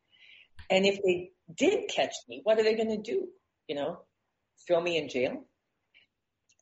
And 0.70 0.86
if 0.86 1.02
they 1.02 1.32
did 1.52 1.88
catch 1.88 2.14
me, 2.28 2.40
what 2.44 2.58
are 2.58 2.62
they 2.62 2.76
going 2.76 2.90
to 2.90 3.02
do? 3.02 3.28
You 3.66 3.74
know, 3.74 4.00
throw 4.66 4.80
me 4.80 4.96
in 4.96 5.08
jail? 5.08 5.44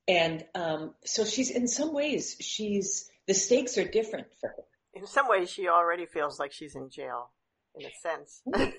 And 0.07 0.45
um, 0.55 0.95
so 1.05 1.25
she's, 1.25 1.51
in 1.51 1.69
some 1.69 1.93
ways, 1.93 2.37
she's, 2.41 3.11
the 3.27 3.35
stakes 3.35 3.77
are 3.77 3.85
different 3.85 4.29
for 4.41 4.49
her 4.49 4.65
in 4.99 5.07
some 5.07 5.29
ways, 5.29 5.51
she 5.51 5.69
already 5.69 6.07
feels 6.07 6.39
like 6.39 6.53
she's 6.53 6.75
in 6.75 6.91
jail, 6.91 7.31
in 7.75 7.87
a 7.87 7.91
sense. 8.03 8.43
yeah, 8.57 8.71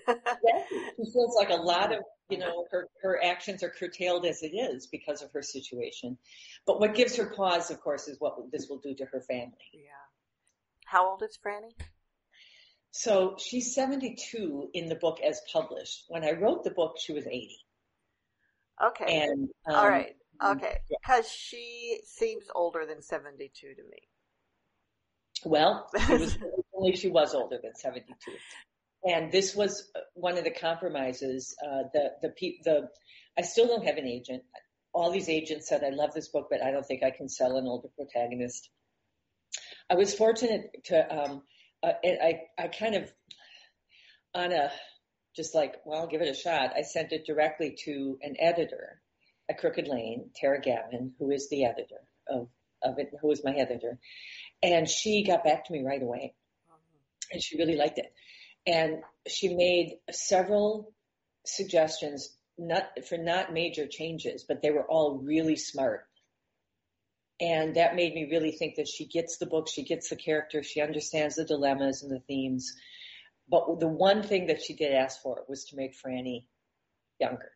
she 0.69 1.11
feels 1.11 1.35
like 1.35 1.49
a 1.49 1.61
lot 1.61 1.93
of, 1.93 1.99
you 2.29 2.37
know, 2.37 2.65
her, 2.71 2.87
her 3.01 3.23
actions 3.23 3.63
are 3.63 3.69
curtailed 3.69 4.25
as 4.25 4.43
it 4.43 4.53
is 4.53 4.87
because 4.87 5.21
of 5.21 5.31
her 5.31 5.41
situation. 5.41 6.17
But 6.65 6.79
what 6.79 6.95
gives 6.95 7.15
her 7.15 7.27
pause, 7.27 7.71
of 7.71 7.79
course, 7.79 8.07
is 8.07 8.19
what 8.19 8.35
this 8.51 8.67
will 8.69 8.79
do 8.79 8.93
to 8.95 9.05
her 9.05 9.21
family. 9.21 9.53
Yeah. 9.73 9.89
How 10.85 11.09
old 11.09 11.23
is 11.23 11.37
Frannie? 11.43 11.73
So 12.91 13.35
she's 13.37 13.75
72 13.75 14.69
in 14.73 14.89
the 14.89 14.95
book 14.95 15.19
as 15.21 15.41
published. 15.53 16.05
When 16.09 16.23
I 16.23 16.31
wrote 16.31 16.63
the 16.63 16.71
book, 16.71 16.97
she 16.99 17.13
was 17.13 17.27
80. 17.27 17.55
Okay. 18.83 19.21
And 19.21 19.49
um, 19.67 19.75
all 19.75 19.87
right. 19.87 20.15
Okay. 20.43 20.77
Because 20.89 21.25
yeah. 21.25 21.31
she 21.31 21.99
seems 22.05 22.45
older 22.55 22.85
than 22.85 23.01
72 23.01 23.75
to 23.75 23.83
me. 23.83 24.08
Well, 25.45 25.89
she 26.07 26.13
was, 26.13 26.37
she 26.95 27.09
was 27.09 27.33
older 27.33 27.57
than 27.61 27.75
72. 27.75 28.13
And 29.03 29.31
this 29.31 29.55
was 29.55 29.89
one 30.13 30.37
of 30.37 30.43
the 30.43 30.51
compromises. 30.51 31.55
Uh, 31.63 31.83
the, 31.93 32.11
the, 32.21 32.33
the, 32.63 32.89
I 33.37 33.41
still 33.43 33.67
don't 33.67 33.85
have 33.85 33.97
an 33.97 34.07
agent. 34.07 34.43
All 34.93 35.11
these 35.11 35.29
agents 35.29 35.69
said, 35.69 35.83
I 35.83 35.89
love 35.89 36.13
this 36.13 36.27
book, 36.27 36.47
but 36.49 36.61
I 36.61 36.71
don't 36.71 36.85
think 36.85 37.03
I 37.03 37.11
can 37.11 37.29
sell 37.29 37.57
an 37.57 37.65
older 37.65 37.89
protagonist. 37.95 38.69
I 39.89 39.95
was 39.95 40.13
fortunate 40.13 40.69
to, 40.85 41.15
um, 41.15 41.43
uh, 41.81 41.93
I, 42.03 42.41
I 42.57 42.67
kind 42.67 42.95
of, 42.95 43.11
on 44.35 44.51
a, 44.51 44.71
just 45.35 45.55
like, 45.55 45.75
well, 45.85 46.01
I'll 46.01 46.07
give 46.07 46.21
it 46.21 46.29
a 46.29 46.33
shot. 46.33 46.73
I 46.75 46.81
sent 46.81 47.13
it 47.13 47.25
directly 47.25 47.77
to 47.85 48.17
an 48.21 48.35
editor 48.39 49.01
at 49.49 49.59
Crooked 49.59 49.87
Lane, 49.87 50.29
Tara 50.35 50.59
Gavin, 50.61 51.13
who 51.17 51.31
is 51.31 51.49
the 51.49 51.65
editor 51.65 52.01
of, 52.27 52.49
of 52.83 52.99
it, 52.99 53.11
who 53.21 53.31
is 53.31 53.43
my 53.43 53.53
editor. 53.53 53.97
And 54.61 54.89
she 54.89 55.23
got 55.23 55.43
back 55.43 55.65
to 55.65 55.73
me 55.73 55.83
right 55.83 56.01
away. 56.01 56.33
Mm-hmm. 56.69 57.33
And 57.33 57.43
she 57.43 57.57
really 57.57 57.75
liked 57.75 57.97
it. 57.97 58.13
And 58.67 59.03
she 59.27 59.55
made 59.55 59.97
several 60.11 60.93
suggestions, 61.45 62.35
not 62.57 62.83
for 63.07 63.17
not 63.17 63.53
major 63.53 63.87
changes, 63.87 64.43
but 64.47 64.61
they 64.61 64.71
were 64.71 64.85
all 64.85 65.17
really 65.17 65.55
smart. 65.55 66.05
And 67.39 67.75
that 67.75 67.95
made 67.95 68.13
me 68.13 68.27
really 68.29 68.51
think 68.51 68.75
that 68.75 68.87
she 68.87 69.05
gets 69.05 69.37
the 69.37 69.45
book, 69.45 69.69
she 69.69 69.83
gets 69.83 70.09
the 70.09 70.17
character, 70.17 70.61
she 70.61 70.81
understands 70.81 71.35
the 71.35 71.45
dilemmas 71.45 72.03
and 72.03 72.11
the 72.11 72.19
themes. 72.19 72.75
But 73.49 73.79
the 73.79 73.87
one 73.87 74.23
thing 74.23 74.47
that 74.47 74.61
she 74.61 74.75
did 74.75 74.93
ask 74.93 75.21
for 75.21 75.43
was 75.47 75.65
to 75.65 75.77
make 75.77 75.95
Frannie 75.97 76.45
younger. 77.19 77.51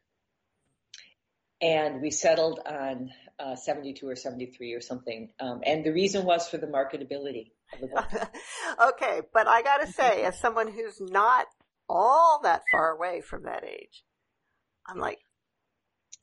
And 1.62 2.02
we 2.02 2.12
settled 2.12 2.60
on 2.66 3.12
uh, 3.40 3.56
72 3.56 4.08
or 4.08 4.16
73 4.16 4.74
or 4.74 4.82
something. 4.82 5.30
Um, 5.40 5.62
and 5.66 5.84
the 5.84 5.92
reason 5.92 6.26
was 6.26 6.48
for 6.48 6.58
the 6.58 6.68
marketability 6.68 7.52
of 7.74 7.82
the 7.82 7.88
book. 7.88 8.06
okay, 8.94 9.22
but 9.34 9.48
I 9.48 9.62
got 9.62 9.78
to 9.78 9.88
say, 9.92 10.24
as 10.24 10.40
someone 10.40 10.72
who's 10.72 11.00
not 11.00 11.48
all 11.90 12.40
that 12.44 12.62
far 12.72 12.92
away 12.92 13.22
from 13.22 13.44
that 13.44 13.64
age, 13.64 14.04
I'm 14.88 15.00
like, 15.00 15.20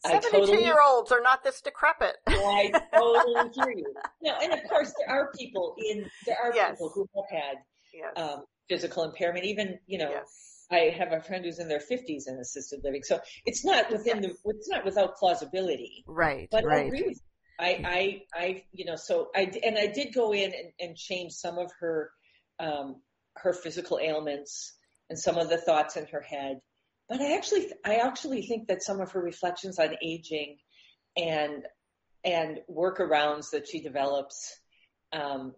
72 0.07 0.31
totally, 0.31 0.65
year 0.65 0.79
olds 0.83 1.13
are 1.13 1.21
not 1.21 1.45
this 1.45 1.61
decrepit. 1.61 2.17
I 2.27 2.73
totally 2.95 3.51
hear 3.55 3.71
you. 3.77 3.95
No, 4.23 4.33
and 4.43 4.53
of 4.53 4.67
course 4.69 4.95
there 4.99 5.15
are 5.15 5.31
people 5.39 5.77
in, 5.79 6.09
there 6.27 6.39
are 6.43 6.55
yes. 6.55 6.73
people 6.73 6.91
who 6.95 7.07
have 7.15 7.43
had 7.43 7.57
yes. 7.93 8.13
um, 8.17 8.45
physical 8.67 9.05
impairment, 9.05 9.45
even, 9.45 9.79
you 9.87 9.99
know, 9.99 10.11
yes. 10.11 10.50
I 10.71 10.95
have 10.97 11.13
a 11.13 11.21
friend 11.21 11.45
who's 11.45 11.59
in 11.59 11.69
their 11.69 11.81
50s 11.81 12.29
in 12.29 12.39
assisted 12.41 12.81
living. 12.85 13.03
So 13.03 13.21
it's 13.45 13.65
not 13.65 13.91
within 13.91 14.21
the, 14.21 14.35
it's 14.45 14.69
not 14.69 14.85
without 14.85 15.17
plausibility. 15.17 16.05
Right. 16.07 16.49
But 16.51 16.65
right. 16.65 16.85
I 16.85 16.87
agree 16.87 17.03
with 17.03 17.17
you. 17.17 17.23
I, 17.59 17.83
I, 17.85 18.23
I, 18.35 18.65
you 18.73 18.85
know, 18.85 18.97
so 18.97 19.29
I, 19.35 19.51
and 19.65 19.77
I 19.77 19.87
did 19.87 20.15
go 20.15 20.33
in 20.33 20.53
and, 20.53 20.73
and 20.81 20.97
change 20.97 21.33
some 21.33 21.59
of 21.59 21.71
her, 21.81 22.11
um, 22.59 23.03
her 23.37 23.53
physical 23.53 23.99
ailments 24.01 24.75
and 25.11 25.19
some 25.19 25.37
of 25.37 25.49
the 25.49 25.59
thoughts 25.59 25.97
in 25.97 26.07
her 26.07 26.23
head. 26.23 26.61
But 27.09 27.21
I 27.21 27.37
actually, 27.37 27.73
I 27.85 27.97
actually 27.97 28.43
think 28.43 28.69
that 28.69 28.83
some 28.83 29.01
of 29.01 29.13
her 29.13 29.21
reflections 29.21 29.79
on 29.79 29.97
aging 30.03 30.59
and, 31.17 31.65
and 32.25 32.61
workarounds 32.71 33.51
that 33.51 33.67
she 33.69 33.81
develops, 33.81 34.57
um, 35.13 35.55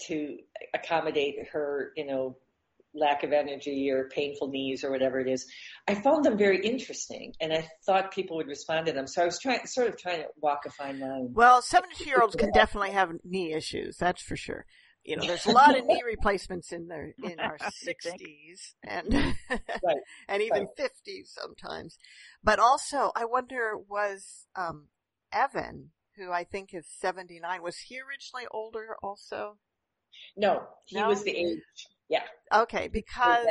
to 0.00 0.38
accommodate 0.74 1.48
her, 1.52 1.92
you 1.96 2.06
know, 2.06 2.36
lack 2.98 3.22
of 3.22 3.32
energy 3.32 3.90
or 3.90 4.08
painful 4.08 4.48
knees 4.48 4.84
or 4.84 4.90
whatever 4.90 5.20
it 5.20 5.28
is. 5.28 5.46
I 5.86 5.94
found 5.94 6.24
them 6.24 6.36
very 6.36 6.60
interesting 6.64 7.34
and 7.40 7.52
I 7.52 7.68
thought 7.86 8.12
people 8.12 8.36
would 8.36 8.48
respond 8.48 8.86
to 8.86 8.92
them. 8.92 9.06
So 9.06 9.22
I 9.22 9.24
was 9.24 9.38
trying, 9.38 9.66
sort 9.66 9.88
of 9.88 9.96
trying 9.96 10.20
to 10.20 10.28
walk 10.40 10.66
a 10.66 10.70
fine 10.70 11.00
line. 11.00 11.30
Well, 11.32 11.62
72 11.62 12.04
year 12.04 12.20
olds 12.20 12.36
can 12.36 12.50
definitely 12.52 12.90
have 12.90 13.12
knee 13.24 13.52
issues. 13.52 13.96
That's 13.96 14.22
for 14.22 14.36
sure. 14.36 14.66
You 15.04 15.16
know, 15.16 15.26
there's 15.26 15.46
a 15.46 15.52
lot 15.52 15.78
of 15.78 15.86
knee 15.86 16.02
replacements 16.04 16.70
in 16.70 16.88
their, 16.88 17.14
in 17.22 17.40
our 17.40 17.56
60s 17.86 18.74
and, 18.84 19.14
right. 19.14 19.96
and 20.28 20.42
even 20.42 20.66
right. 20.78 20.90
50s 20.90 21.28
sometimes. 21.28 21.96
But 22.44 22.58
also, 22.58 23.12
I 23.16 23.24
wonder, 23.24 23.72
was, 23.88 24.46
um, 24.54 24.88
Evan, 25.32 25.90
who 26.16 26.30
I 26.30 26.44
think 26.44 26.74
is 26.74 26.86
79, 27.00 27.62
was 27.62 27.78
he 27.78 27.98
originally 28.00 28.46
older 28.50 28.96
also? 29.02 29.56
No, 30.36 30.62
he 30.84 30.96
no? 30.96 31.08
was 31.08 31.22
the 31.22 31.36
age. 31.36 31.62
Yeah. 32.08 32.22
Okay, 32.52 32.88
because 32.88 33.46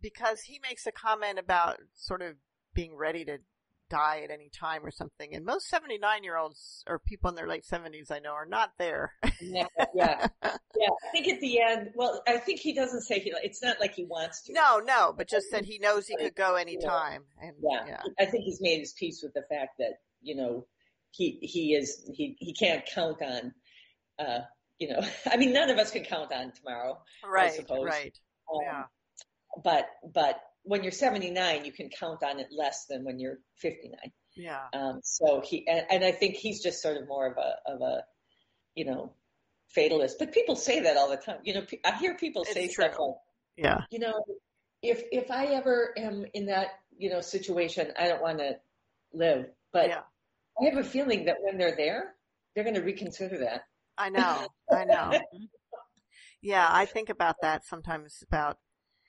because 0.00 0.40
he 0.42 0.60
makes 0.62 0.86
a 0.86 0.92
comment 0.92 1.38
about 1.38 1.78
sort 1.94 2.22
of 2.22 2.36
being 2.74 2.96
ready 2.96 3.24
to 3.24 3.38
die 3.88 4.20
at 4.24 4.30
any 4.30 4.50
time 4.50 4.84
or 4.84 4.90
something. 4.90 5.34
And 5.34 5.44
most 5.44 5.68
79 5.68 6.24
year 6.24 6.36
olds 6.36 6.84
or 6.86 6.98
people 6.98 7.30
in 7.30 7.36
their 7.36 7.48
late 7.48 7.64
70s 7.64 8.10
I 8.10 8.18
know 8.18 8.32
are 8.32 8.46
not 8.46 8.72
there. 8.78 9.12
yeah, 9.40 9.66
yeah. 9.94 10.28
Yeah. 10.78 10.90
I 11.08 11.10
think 11.10 11.26
at 11.26 11.40
the 11.40 11.60
end, 11.60 11.90
well, 11.96 12.22
I 12.28 12.36
think 12.36 12.60
he 12.60 12.72
doesn't 12.72 13.00
say 13.00 13.18
he, 13.18 13.32
it's 13.42 13.60
not 13.64 13.80
like 13.80 13.94
he 13.94 14.04
wants 14.04 14.42
to. 14.42 14.52
No, 14.52 14.78
no, 14.78 15.12
but 15.16 15.28
just 15.28 15.46
that 15.50 15.64
he 15.64 15.80
knows 15.80 16.06
he 16.06 16.16
could 16.16 16.36
go 16.36 16.54
anytime. 16.54 17.24
And 17.42 17.54
yeah. 17.60 17.84
yeah. 17.84 18.00
I 18.20 18.26
think 18.26 18.44
he's 18.44 18.60
made 18.60 18.78
his 18.78 18.92
peace 18.92 19.20
with 19.20 19.34
the 19.34 19.42
fact 19.50 19.78
that, 19.80 19.94
you 20.20 20.36
know, 20.36 20.66
he, 21.10 21.38
he 21.42 21.74
is, 21.74 22.08
he, 22.14 22.36
he 22.38 22.52
can't 22.54 22.86
count 22.86 23.20
on, 23.22 23.54
uh, 24.20 24.40
you 24.78 24.88
know, 24.88 25.00
I 25.30 25.36
mean, 25.36 25.52
none 25.52 25.70
of 25.70 25.78
us 25.78 25.90
can 25.90 26.04
count 26.04 26.32
on 26.32 26.52
tomorrow. 26.52 26.98
Right. 27.24 27.50
I 27.50 27.56
suppose. 27.56 27.84
Right. 27.84 28.18
Um, 28.52 28.60
yeah. 28.62 28.82
But, 29.62 29.88
but 30.12 30.40
when 30.62 30.82
you're 30.82 30.92
79, 30.92 31.64
you 31.64 31.72
can 31.72 31.88
count 31.88 32.22
on 32.22 32.38
it 32.38 32.48
less 32.50 32.86
than 32.86 33.04
when 33.04 33.18
you're 33.18 33.38
59. 33.56 33.98
Yeah. 34.36 34.60
Um, 34.72 35.00
so 35.02 35.42
he, 35.44 35.66
and, 35.66 35.84
and 35.90 36.04
I 36.04 36.12
think 36.12 36.36
he's 36.36 36.62
just 36.62 36.80
sort 36.80 36.96
of 36.96 37.08
more 37.08 37.26
of 37.26 37.36
a, 37.38 37.72
of 37.72 37.80
a, 37.80 38.04
you 38.74 38.84
know, 38.84 39.12
fatalist, 39.68 40.18
but 40.18 40.32
people 40.32 40.56
say 40.56 40.80
that 40.80 40.96
all 40.96 41.10
the 41.10 41.16
time. 41.16 41.38
You 41.42 41.54
know, 41.54 41.62
I 41.84 41.96
hear 41.98 42.14
people 42.14 42.44
say 42.44 42.64
it's 42.64 42.74
stuff 42.74 42.94
true. 42.94 43.06
like, 43.06 43.16
yeah, 43.56 43.78
you 43.90 43.98
know, 43.98 44.24
if, 44.82 45.02
if 45.10 45.30
I 45.30 45.46
ever 45.46 45.92
am 45.96 46.24
in 46.32 46.46
that, 46.46 46.68
you 46.96 47.10
know, 47.10 47.20
situation, 47.20 47.92
I 47.98 48.08
don't 48.08 48.22
want 48.22 48.38
to 48.38 48.56
live, 49.12 49.46
but 49.72 49.88
yeah. 49.88 50.00
I 50.60 50.70
have 50.70 50.78
a 50.78 50.88
feeling 50.88 51.26
that 51.26 51.36
when 51.40 51.58
they're 51.58 51.76
there, 51.76 52.14
they're 52.54 52.64
going 52.64 52.76
to 52.76 52.82
reconsider 52.82 53.38
that. 53.38 53.62
I 53.98 54.08
know. 54.10 54.48
I 54.70 54.84
know. 54.84 55.12
yeah, 56.40 56.68
I 56.70 56.86
think 56.86 57.08
about 57.08 57.36
that 57.42 57.64
sometimes 57.64 58.22
about 58.26 58.58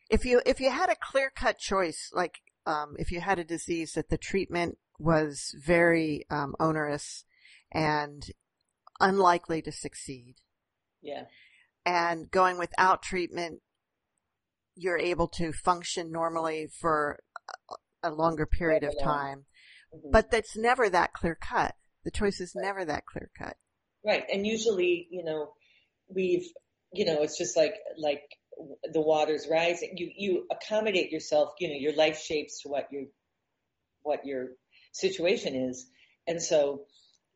if 0.10 0.26
you 0.26 0.42
if 0.46 0.60
you 0.60 0.72
had 0.72 0.90
a 0.90 0.96
clear 0.96 1.32
cut 1.34 1.60
choice, 1.60 2.10
like 2.14 2.42
um, 2.66 2.96
if 2.98 3.12
you 3.12 3.22
had 3.22 3.40
a 3.40 3.44
disease 3.44 3.94
that 3.94 4.10
the 4.10 4.18
treatment 4.18 4.78
was 4.98 5.56
very 5.64 6.26
um, 6.30 6.56
onerous 6.60 7.24
and 7.72 8.24
unlikely 9.00 9.62
to 9.62 9.72
succeed. 9.72 10.36
Yeah. 11.02 11.24
And 11.86 12.30
going 12.30 12.58
without 12.58 13.02
treatment, 13.02 13.62
you're 14.76 14.98
able 14.98 15.28
to 15.28 15.54
function 15.54 16.12
normally 16.12 16.68
for 16.80 17.20
a 18.04 18.12
longer 18.12 18.46
period 18.46 18.84
of 18.84 18.94
time. 19.02 19.46
Mm-hmm. 19.94 20.12
But 20.12 20.32
that's 20.32 20.58
never 20.58 20.90
that 20.90 21.14
clear 21.14 21.36
cut. 21.36 21.76
The 22.04 22.12
choice 22.12 22.40
is 22.40 22.54
never 22.56 22.86
that 22.86 23.06
clear 23.06 23.30
cut. 23.38 23.58
Right. 24.06 24.24
And 24.32 24.48
usually, 24.48 25.08
you 25.12 25.24
know, 25.24 25.54
we've, 26.08 26.48
you 26.94 27.06
know, 27.06 27.22
it's 27.22 27.38
just 27.38 27.58
like, 27.58 27.76
like 27.98 28.24
the 28.92 29.02
water's 29.02 29.48
rising. 29.50 29.94
You, 29.98 30.10
you 30.16 30.48
accommodate 30.52 31.12
yourself, 31.12 31.54
you 31.60 31.70
know, 31.70 31.76
your 31.78 31.94
life 31.94 32.22
shapes 32.22 32.62
to 32.62 32.70
what 32.70 32.88
your, 32.92 33.04
what 34.02 34.26
your 34.26 34.52
situation 34.94 35.56
is. 35.56 35.86
And 36.28 36.42
so, 36.42 36.86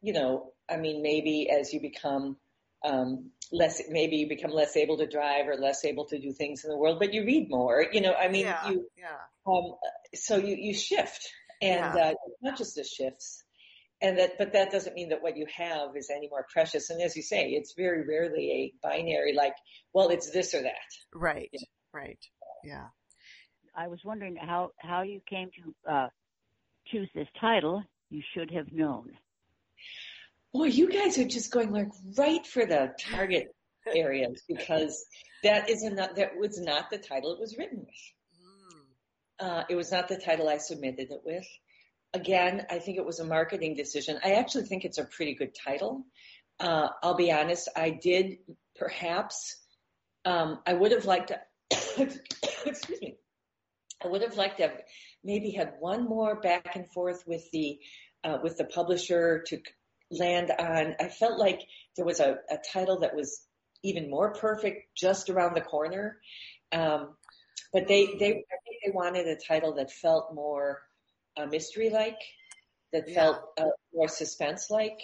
you 0.01 0.13
know, 0.13 0.53
I 0.70 0.77
mean, 0.77 1.01
maybe 1.01 1.50
as 1.50 1.74
you 1.74 1.82
become, 1.82 2.38
um, 2.86 3.32
less, 3.51 3.82
maybe 3.89 4.17
you 4.17 4.27
become 4.27 4.51
less 4.51 4.75
able 4.75 4.98
to 4.98 5.08
drive 5.08 5.48
or 5.48 5.55
less 5.55 5.86
able 5.86 6.05
to 6.05 6.20
do 6.20 6.34
things 6.34 6.63
in 6.63 6.70
the 6.70 6.77
world, 6.77 7.00
but 7.00 7.13
you 7.13 7.24
read 7.25 7.50
more, 7.50 7.86
you 7.91 8.01
know, 8.01 8.13
I 8.13 8.27
mean, 8.27 8.46
yeah, 8.46 8.70
you, 8.70 8.89
yeah. 8.98 9.17
Um, 9.46 9.75
so 10.15 10.38
you, 10.38 10.55
you 10.55 10.74
shift 10.74 11.29
and, 11.62 11.96
yeah. 11.96 12.12
uh, 12.12 12.13
consciousness 12.43 12.91
shifts 12.91 13.43
and 14.04 14.18
that, 14.18 14.38
but 14.38 14.52
that 14.52 14.70
doesn't 14.70 14.94
mean 14.94 15.10
that 15.10 15.24
what 15.24 15.38
you 15.38 15.48
have 15.56 15.96
is 15.96 16.10
any 16.14 16.28
more 16.28 16.46
precious. 16.52 16.90
And 16.90 17.02
as 17.02 17.16
you 17.16 17.24
say, 17.24 17.52
it's 17.52 17.74
very 17.74 18.06
rarely 18.06 18.52
a 18.52 18.74
binary, 18.84 19.34
like, 19.34 19.56
well, 19.94 20.10
it's 20.10 20.30
this 20.30 20.54
or 20.54 20.62
that. 20.62 20.74
Right. 21.16 21.50
Yeah. 21.54 21.62
Right. 21.94 22.20
Yeah. 22.66 22.88
I 23.76 23.88
was 23.88 24.02
wondering 24.04 24.36
how, 24.36 24.72
how 24.78 25.04
you 25.04 25.22
came 25.28 25.50
to, 25.56 25.92
uh, 25.92 26.08
choose 26.88 27.10
this 27.16 27.30
title. 27.40 27.82
You 28.10 28.22
should 28.34 28.52
have 28.52 28.74
known. 28.74 29.12
Boy, 30.54 30.66
you 30.66 30.92
guys 30.92 31.18
are 31.18 31.28
just 31.28 31.50
going 31.50 31.72
like 31.72 31.88
right 32.18 32.46
for 32.46 32.66
the 32.66 32.94
target 33.00 33.56
areas 33.88 34.44
because 34.48 35.06
that 35.44 35.70
is 35.70 35.82
not, 35.84 36.18
that 36.18 36.36
was 36.38 36.60
not 36.60 36.90
the 36.90 36.98
title 36.98 37.32
it 37.32 37.40
was 37.40 37.58
written 37.58 37.80
with. 37.80 38.76
Mm. 39.42 39.48
Uh, 39.48 39.64
it 39.70 39.76
was 39.76 39.92
not 39.92 40.10
the 40.10 40.18
title 40.18 40.50
I 40.50 40.58
submitted 40.58 41.10
it 41.10 41.22
with 41.26 41.48
again, 42.13 42.65
I 42.70 42.79
think 42.79 42.98
it 42.98 43.05
was 43.05 43.20
a 43.20 43.25
marketing 43.25 43.75
decision. 43.75 44.20
I 44.24 44.34
actually 44.34 44.65
think 44.65 44.86
it's 44.86 44.98
a 44.98 45.05
pretty 45.05 45.34
good 45.34 45.55
title. 45.55 46.05
Uh, 46.60 46.89
I'll 47.01 47.15
be 47.15 47.32
honest, 47.32 47.70
I 47.75 47.89
did 47.89 48.38
perhaps, 48.77 49.58
um, 50.25 50.60
I 50.65 50.74
would 50.74 50.91
have 50.91 51.05
liked 51.05 51.29
to, 51.29 51.39
excuse 52.65 53.01
me, 53.01 53.17
I 54.03 54.08
would 54.08 54.22
have 54.22 54.38
liked 54.38 54.58
to 54.58 54.63
have 54.63 54.82
maybe 55.24 55.51
had 55.51 55.74
one 55.79 56.05
more 56.08 56.39
back 56.39 56.75
and 56.75 56.88
forth 56.91 57.24
with 57.25 57.50
the, 57.51 57.79
uh, 58.24 58.38
with 58.43 58.58
the 58.58 58.65
publisher 58.65 59.43
to 59.48 59.60
land 60.12 60.51
on. 60.51 60.96
I 61.00 61.08
felt 61.08 61.39
like 61.39 61.62
there 61.96 62.05
was 62.05 62.20
a, 62.20 62.38
a 62.50 62.58
title 62.72 63.00
that 63.00 63.15
was 63.15 63.46
even 63.84 64.10
more 64.10 64.34
perfect 64.34 64.96
just 64.96 65.29
around 65.29 65.55
the 65.55 65.62
corner. 65.62 66.17
Um, 66.72 67.15
but 67.72 67.88
they, 67.88 68.05
they, 68.05 68.29
I 68.29 68.58
think 68.63 68.77
they 68.86 68.91
wanted 68.91 69.27
a 69.27 69.36
title 69.36 69.75
that 69.75 69.91
felt 69.91 70.34
more, 70.34 70.82
uh, 71.38 71.46
mystery 71.46 71.90
like, 71.90 72.20
that 72.92 73.04
yeah. 73.08 73.16
felt 73.16 73.38
uh, 73.58 73.66
more 73.94 74.08
suspense 74.08 74.68
like. 74.70 75.00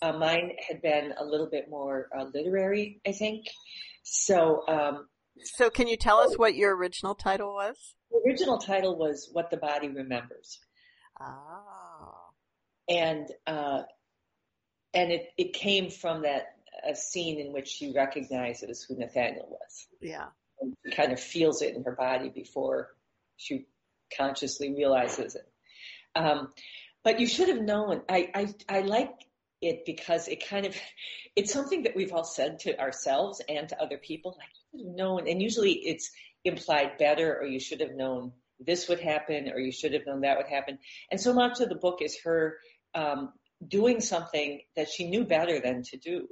Uh, 0.00 0.12
mine 0.12 0.52
had 0.68 0.82
been 0.82 1.12
a 1.18 1.24
little 1.24 1.48
bit 1.50 1.68
more 1.68 2.08
uh, 2.16 2.24
literary, 2.32 3.00
I 3.06 3.12
think. 3.12 3.46
So, 4.02 4.62
um, 4.68 5.08
so 5.42 5.70
can 5.70 5.88
you 5.88 5.96
tell 5.96 6.18
us 6.18 6.36
what 6.36 6.54
your 6.54 6.76
original 6.76 7.14
title 7.14 7.54
was? 7.54 7.76
The 8.10 8.20
original 8.26 8.58
title 8.58 8.96
was 8.96 9.28
"What 9.32 9.50
the 9.50 9.56
Body 9.56 9.88
Remembers." 9.88 10.58
Oh. 11.20 12.14
And 12.88 13.28
uh, 13.46 13.82
and 14.92 15.12
it 15.12 15.28
it 15.38 15.52
came 15.52 15.90
from 15.90 16.22
that 16.22 16.56
a 16.88 16.94
scene 16.94 17.38
in 17.38 17.52
which 17.52 17.68
she 17.68 17.92
recognizes 17.94 18.82
who 18.82 18.96
Nathaniel 18.96 19.48
was. 19.50 19.86
Yeah. 20.00 20.26
And 20.60 20.74
kind 20.94 21.12
of 21.12 21.20
feels 21.20 21.62
it 21.62 21.74
in 21.74 21.84
her 21.84 21.94
body 21.94 22.28
before 22.28 22.88
she 23.36 23.66
consciously 24.16 24.74
realizes 24.74 25.34
it. 25.34 25.51
Um, 26.14 26.48
but 27.04 27.20
you 27.20 27.26
should 27.26 27.48
have 27.48 27.60
known. 27.60 28.02
I, 28.08 28.30
I, 28.34 28.54
I 28.68 28.80
like 28.80 29.12
it 29.60 29.84
because 29.84 30.28
it 30.28 30.46
kind 30.48 30.66
of, 30.66 30.76
it's 31.36 31.52
something 31.52 31.84
that 31.84 31.96
we've 31.96 32.12
all 32.12 32.24
said 32.24 32.60
to 32.60 32.78
ourselves 32.78 33.40
and 33.48 33.68
to 33.68 33.80
other 33.80 33.98
people. 33.98 34.36
Like 34.38 34.48
you 34.72 34.80
should 34.80 34.88
have 34.88 34.96
known, 34.96 35.28
and 35.28 35.42
usually 35.42 35.72
it's 35.72 36.10
implied 36.44 36.98
better, 36.98 37.38
or 37.38 37.46
you 37.46 37.60
should 37.60 37.80
have 37.80 37.94
known 37.94 38.32
this 38.64 38.88
would 38.88 39.00
happen, 39.00 39.50
or 39.52 39.58
you 39.58 39.72
should 39.72 39.92
have 39.92 40.06
known 40.06 40.20
that 40.20 40.36
would 40.36 40.46
happen. 40.46 40.78
And 41.10 41.20
so 41.20 41.32
much 41.32 41.60
of 41.60 41.68
the 41.68 41.74
book 41.74 42.00
is 42.00 42.18
her 42.24 42.58
um, 42.94 43.32
doing 43.66 44.00
something 44.00 44.60
that 44.76 44.88
she 44.88 45.08
knew 45.08 45.24
better 45.24 45.60
than 45.60 45.82
to 45.84 45.96
do, 45.96 46.28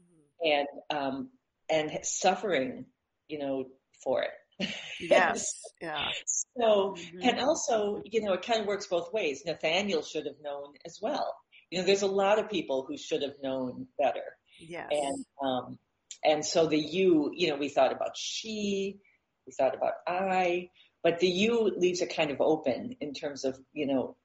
mm-hmm. 0.00 0.50
and 0.50 0.68
um, 0.90 1.30
and 1.68 1.90
suffering, 2.02 2.86
you 3.28 3.38
know, 3.38 3.66
for 4.02 4.22
it. 4.22 4.30
Yes. 5.00 5.44
Yeah. 5.82 6.08
so, 6.24 6.94
mm-hmm. 6.96 7.28
and 7.28 7.40
also, 7.40 8.00
you 8.06 8.22
know, 8.22 8.32
it 8.32 8.40
kind 8.40 8.60
of 8.60 8.66
works 8.66 8.86
both 8.86 9.12
ways. 9.12 9.42
Nathaniel 9.44 10.00
should 10.00 10.24
have 10.24 10.36
known 10.42 10.72
as 10.86 10.98
well. 11.02 11.34
You 11.68 11.80
know, 11.80 11.84
there's 11.84 12.00
a 12.00 12.06
lot 12.06 12.38
of 12.38 12.48
people 12.48 12.86
who 12.88 12.96
should 12.96 13.20
have 13.20 13.34
known 13.42 13.86
better. 13.98 14.22
Yes. 14.58 14.88
And, 14.90 15.24
um, 15.42 15.78
and 16.24 16.42
so 16.42 16.66
the 16.66 16.78
you, 16.78 17.32
you 17.34 17.48
know, 17.48 17.56
we 17.56 17.68
thought 17.68 17.92
about 17.92 18.16
she, 18.16 18.98
we 19.46 19.52
thought 19.52 19.74
about 19.74 19.92
I, 20.06 20.70
but 21.02 21.18
the 21.18 21.28
you 21.28 21.70
leaves 21.76 22.00
it 22.00 22.16
kind 22.16 22.30
of 22.30 22.40
open 22.40 22.96
in 23.00 23.12
terms 23.12 23.44
of, 23.44 23.58
you 23.74 23.86
know, 23.86 24.16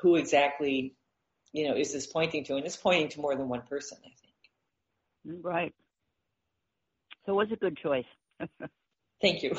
who 0.00 0.14
exactly, 0.14 0.94
you 1.52 1.66
know, 1.68 1.76
is 1.76 1.92
this 1.92 2.06
pointing 2.06 2.44
to? 2.44 2.54
And 2.54 2.64
it's 2.64 2.76
pointing 2.76 3.08
to 3.08 3.20
more 3.20 3.34
than 3.34 3.48
one 3.48 3.62
person, 3.62 3.98
I 4.04 4.12
think. 4.20 5.42
Right. 5.42 5.74
So 7.26 7.32
it 7.32 7.36
was 7.36 7.48
a 7.52 7.56
good 7.56 7.76
choice. 7.76 8.04
Thank 9.20 9.42
you. 9.42 9.56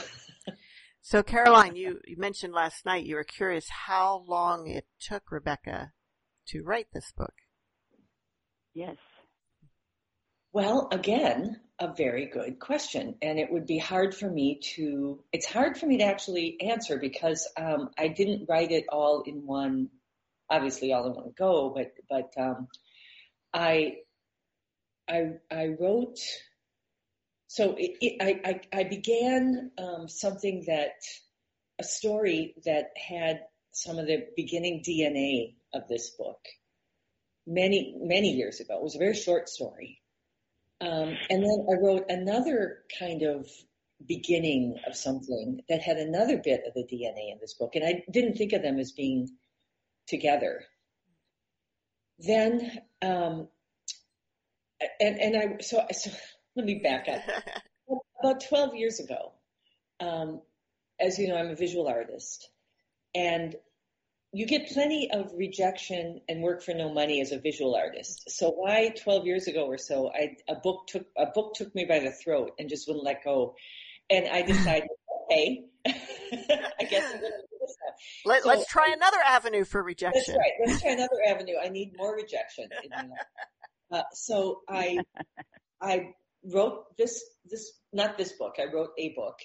so 1.01 1.23
Caroline, 1.23 1.75
you, 1.75 1.99
you 2.05 2.17
mentioned 2.17 2.53
last 2.53 2.85
night 2.85 3.05
you 3.05 3.15
were 3.15 3.23
curious 3.23 3.65
how 3.69 4.23
long 4.27 4.67
it 4.67 4.85
took 4.99 5.31
Rebecca 5.31 5.91
to 6.47 6.63
write 6.63 6.87
this 6.93 7.11
book. 7.15 7.33
Yes. 8.73 8.97
Well, 10.51 10.87
again, 10.91 11.59
a 11.79 11.93
very 11.93 12.25
good 12.25 12.59
question. 12.59 13.15
And 13.21 13.39
it 13.39 13.51
would 13.51 13.65
be 13.65 13.77
hard 13.77 14.15
for 14.15 14.29
me 14.29 14.59
to, 14.75 15.23
it's 15.31 15.45
hard 15.45 15.77
for 15.77 15.85
me 15.85 15.97
to 15.97 16.03
actually 16.03 16.59
answer 16.61 16.97
because 16.97 17.47
um, 17.57 17.89
I 17.97 18.07
didn't 18.09 18.47
write 18.49 18.71
it 18.71 18.85
all 18.89 19.23
in 19.25 19.45
one, 19.45 19.89
obviously 20.49 20.91
all 20.91 21.07
in 21.07 21.13
one 21.13 21.33
go, 21.37 21.73
but, 21.75 21.93
but 22.09 22.33
um, 22.41 22.67
I, 23.53 23.97
I, 25.07 25.33
I 25.51 25.67
wrote 25.79 26.19
so 27.49 27.73
it, 27.79 27.97
it, 27.99 28.15
I, 28.21 28.61
I, 28.73 28.79
I, 28.81 28.83
began 28.83 29.71
um, 29.79 30.07
something 30.07 30.65
that 30.67 31.01
a 31.79 31.83
story 31.83 32.53
that 32.63 32.91
had 32.95 33.41
some 33.71 33.97
of 33.97 34.05
the 34.05 34.27
beginning 34.35 34.83
DNA 34.87 35.55
of 35.73 35.87
this 35.87 36.11
book 36.11 36.37
many 37.47 37.95
many 37.99 38.33
years 38.33 38.59
ago. 38.59 38.75
It 38.77 38.83
was 38.83 38.95
a 38.95 38.99
very 38.99 39.15
short 39.15 39.49
story, 39.49 39.99
um, 40.79 41.17
and 41.31 41.43
then 41.43 41.65
I 41.71 41.83
wrote 41.83 42.05
another 42.09 42.83
kind 42.99 43.23
of 43.23 43.49
beginning 44.07 44.75
of 44.85 44.95
something 44.95 45.61
that 45.69 45.81
had 45.81 45.97
another 45.97 46.37
bit 46.37 46.61
of 46.67 46.75
the 46.75 46.83
DNA 46.83 47.31
in 47.31 47.39
this 47.41 47.55
book, 47.55 47.71
and 47.73 47.83
I 47.83 48.03
didn't 48.11 48.35
think 48.35 48.53
of 48.53 48.61
them 48.61 48.77
as 48.77 48.91
being 48.91 49.27
together. 50.07 50.65
Then, 52.19 52.79
um, 53.01 53.47
and 54.99 55.19
and 55.19 55.35
I 55.35 55.63
so 55.63 55.83
so 55.91 56.11
let 56.55 56.65
me 56.65 56.75
back 56.75 57.07
up. 57.07 57.21
About 58.23 58.43
12 58.47 58.75
years 58.75 58.99
ago, 58.99 59.31
um, 59.99 60.41
as 60.99 61.17
you 61.17 61.29
know, 61.29 61.37
I'm 61.37 61.49
a 61.49 61.55
visual 61.55 61.87
artist, 61.87 62.49
and 63.15 63.55
you 64.31 64.45
get 64.45 64.69
plenty 64.69 65.09
of 65.11 65.31
rejection 65.35 66.21
and 66.27 66.43
work 66.43 66.61
for 66.61 66.73
no 66.73 66.93
money 66.93 67.21
as 67.21 67.31
a 67.31 67.39
visual 67.39 67.75
artist. 67.75 68.29
So 68.29 68.51
why 68.51 68.93
12 69.03 69.25
years 69.25 69.47
ago 69.47 69.65
or 69.65 69.77
so, 69.77 70.11
I, 70.13 70.35
a 70.47 70.55
book 70.55 70.87
took 70.87 71.07
a 71.17 71.27
book 71.27 71.55
took 71.55 71.73
me 71.73 71.85
by 71.85 71.99
the 71.99 72.11
throat 72.11 72.51
and 72.59 72.69
just 72.69 72.87
wouldn't 72.87 73.05
let 73.05 73.23
go, 73.23 73.55
and 74.09 74.27
I 74.27 74.41
decided, 74.53 74.89
okay, 75.25 75.63
I 75.87 76.83
guess 76.89 77.05
I'm 77.05 77.19
going 77.21 77.31
to 77.31 77.47
do 77.49 77.57
this 77.61 77.75
now. 77.85 78.31
Let, 78.31 78.43
so, 78.43 78.49
let's 78.49 78.67
try 78.67 78.93
another 78.95 79.19
avenue 79.25 79.63
for 79.63 79.81
rejection. 79.81 80.21
That's 80.27 80.37
right. 80.37 80.51
Let's 80.67 80.81
try 80.81 80.91
another 80.91 81.19
avenue. 81.27 81.55
I 81.63 81.69
need 81.69 81.93
more 81.97 82.15
rejection. 82.15 82.69
Uh, 83.91 84.03
so 84.13 84.61
I 84.67 84.99
I 85.81 86.13
wrote 86.43 86.97
this, 86.97 87.23
this, 87.49 87.71
not 87.91 88.17
this 88.17 88.33
book, 88.33 88.55
I 88.59 88.71
wrote 88.73 88.91
a 88.97 89.09
book, 89.09 89.37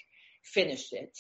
finished 0.43 0.93
it. 0.93 1.19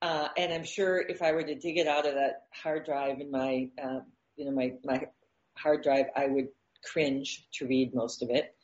Uh, 0.00 0.28
and 0.36 0.52
I'm 0.52 0.64
sure 0.64 0.98
if 0.98 1.22
I 1.22 1.32
were 1.32 1.44
to 1.44 1.54
dig 1.54 1.78
it 1.78 1.86
out 1.86 2.06
of 2.06 2.14
that 2.14 2.46
hard 2.52 2.84
drive 2.84 3.20
in 3.20 3.30
my, 3.30 3.68
uh, 3.82 4.00
you 4.36 4.44
know, 4.44 4.50
my, 4.50 4.72
my 4.84 5.06
hard 5.56 5.82
drive, 5.82 6.06
I 6.16 6.26
would 6.26 6.48
cringe 6.84 7.46
to 7.54 7.66
read 7.66 7.94
most 7.94 8.22
of 8.22 8.30
it. 8.30 8.54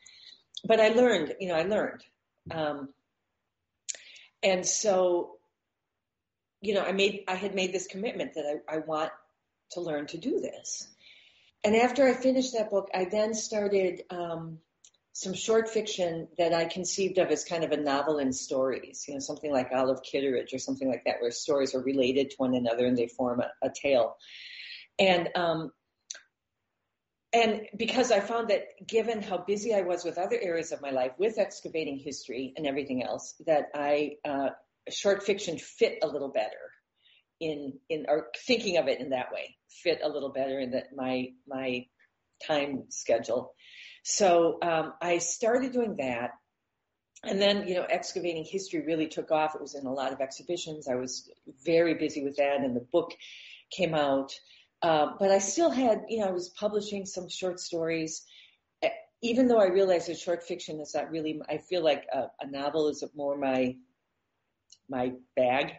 But 0.64 0.80
I 0.80 0.88
learned, 0.88 1.36
you 1.38 1.48
know, 1.48 1.54
I 1.54 1.62
learned. 1.62 2.02
Um, 2.50 2.88
and 4.42 4.66
so, 4.66 5.36
you 6.60 6.74
know, 6.74 6.82
I 6.82 6.90
made, 6.90 7.22
I 7.28 7.36
had 7.36 7.54
made 7.54 7.72
this 7.72 7.86
commitment 7.86 8.34
that 8.34 8.60
I, 8.68 8.76
I 8.76 8.78
want 8.78 9.12
to 9.72 9.80
learn 9.80 10.06
to 10.08 10.18
do 10.18 10.40
this. 10.40 10.88
And 11.62 11.76
after 11.76 12.06
I 12.08 12.14
finished 12.14 12.54
that 12.54 12.70
book, 12.70 12.88
I 12.94 13.04
then 13.04 13.34
started, 13.34 14.02
um, 14.10 14.58
some 15.18 15.35
short 15.35 15.68
fiction 15.68 16.28
that 16.38 16.54
I 16.54 16.66
conceived 16.66 17.18
of 17.18 17.28
as 17.31 17.42
kind 17.42 17.64
of 17.64 17.72
a 17.72 17.76
novel 17.76 18.18
in 18.18 18.33
stories, 18.33 19.04
you 19.09 19.14
know, 19.14 19.18
something 19.18 19.52
like 19.52 19.70
Olive 19.74 20.00
Kitteridge 20.04 20.54
or 20.54 20.61
something 20.61 20.88
like 20.88 21.02
that, 21.07 21.16
where 21.20 21.33
stories 21.33 21.74
are 21.74 21.83
related 21.83 22.31
to 22.31 22.37
one 22.37 22.54
another 22.54 22.87
and 22.87 22.96
they 22.96 23.09
form 23.09 23.40
a, 23.40 23.50
a 23.66 23.72
tale. 23.74 24.14
And 24.96 25.28
um, 25.35 25.72
and 27.33 27.62
because 27.76 28.12
I 28.12 28.20
found 28.20 28.50
that 28.50 28.62
given 28.87 29.20
how 29.20 29.38
busy 29.38 29.74
I 29.74 29.81
was 29.81 30.04
with 30.04 30.18
other 30.18 30.38
areas 30.40 30.70
of 30.70 30.81
my 30.81 30.92
life, 30.92 31.11
with 31.18 31.37
excavating 31.37 31.98
history 31.98 32.52
and 32.57 32.64
everything 32.64 33.02
else, 33.02 33.35
that 33.44 33.70
I 33.74 34.18
uh, 34.24 34.50
short 34.88 35.24
fiction 35.24 35.59
fit 35.59 35.98
a 36.00 36.07
little 36.07 36.31
better 36.31 36.70
in 37.40 37.72
in 37.88 38.07
or 38.09 38.28
thinking 38.46 38.76
of 38.76 38.87
it 38.87 39.00
in 39.00 39.11
that 39.11 39.33
way 39.33 39.57
fit 39.83 39.98
a 40.00 40.09
little 40.09 40.31
better 40.31 40.61
in 40.61 40.70
that 40.70 40.94
my 40.94 41.31
my 41.48 41.87
time 42.46 42.85
schedule. 42.90 43.52
So 44.10 44.56
um, 44.62 44.94
I 45.02 45.18
started 45.18 45.72
doing 45.72 45.96
that, 45.96 46.30
and 47.24 47.38
then 47.38 47.68
you 47.68 47.74
know 47.74 47.84
excavating 47.90 48.42
history 48.42 48.80
really 48.80 49.06
took 49.06 49.30
off. 49.30 49.54
It 49.54 49.60
was 49.60 49.74
in 49.74 49.84
a 49.84 49.92
lot 49.92 50.14
of 50.14 50.22
exhibitions. 50.22 50.88
I 50.88 50.94
was 50.94 51.30
very 51.62 51.92
busy 51.92 52.24
with 52.24 52.36
that, 52.36 52.60
and 52.60 52.74
the 52.74 52.86
book 52.90 53.12
came 53.70 53.94
out. 53.94 54.32
Uh, 54.80 55.08
but 55.18 55.30
I 55.30 55.40
still 55.40 55.70
had, 55.70 56.04
you 56.08 56.20
know, 56.20 56.28
I 56.28 56.30
was 56.30 56.48
publishing 56.48 57.04
some 57.04 57.28
short 57.28 57.60
stories. 57.60 58.24
Even 59.20 59.46
though 59.46 59.58
I 59.58 59.66
realized 59.66 60.08
that 60.08 60.18
short 60.18 60.42
fiction 60.42 60.80
is 60.80 60.94
not 60.94 61.10
really, 61.10 61.42
I 61.46 61.58
feel 61.58 61.84
like 61.84 62.06
a, 62.10 62.28
a 62.40 62.46
novel 62.46 62.88
is 62.88 63.04
more 63.14 63.36
my 63.36 63.76
my 64.88 65.12
bag, 65.36 65.74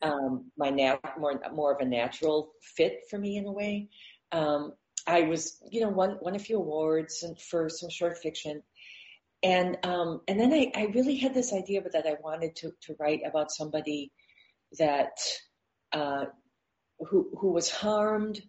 um, 0.00 0.50
my 0.56 0.70
nat- 0.70 1.18
more 1.18 1.42
more 1.52 1.74
of 1.74 1.80
a 1.80 1.84
natural 1.84 2.52
fit 2.74 3.00
for 3.10 3.18
me 3.18 3.36
in 3.36 3.44
a 3.44 3.52
way. 3.52 3.90
Um, 4.32 4.72
I 5.06 5.22
was, 5.22 5.62
you 5.70 5.80
know, 5.80 5.88
won 5.88 6.18
won 6.20 6.34
a 6.34 6.40
few 6.40 6.56
awards 6.56 7.22
and 7.22 7.40
for 7.40 7.68
some 7.68 7.90
short 7.90 8.18
fiction, 8.18 8.62
and 9.42 9.78
um, 9.84 10.20
and 10.26 10.40
then 10.40 10.52
I, 10.52 10.72
I 10.74 10.84
really 10.86 11.16
had 11.16 11.34
this 11.34 11.52
idea, 11.52 11.82
that 11.82 12.06
I 12.06 12.16
wanted 12.22 12.56
to 12.56 12.72
to 12.82 12.96
write 12.98 13.20
about 13.24 13.52
somebody 13.52 14.12
that 14.78 15.18
uh, 15.92 16.26
who 16.98 17.30
who 17.38 17.52
was 17.52 17.70
harmed 17.70 18.42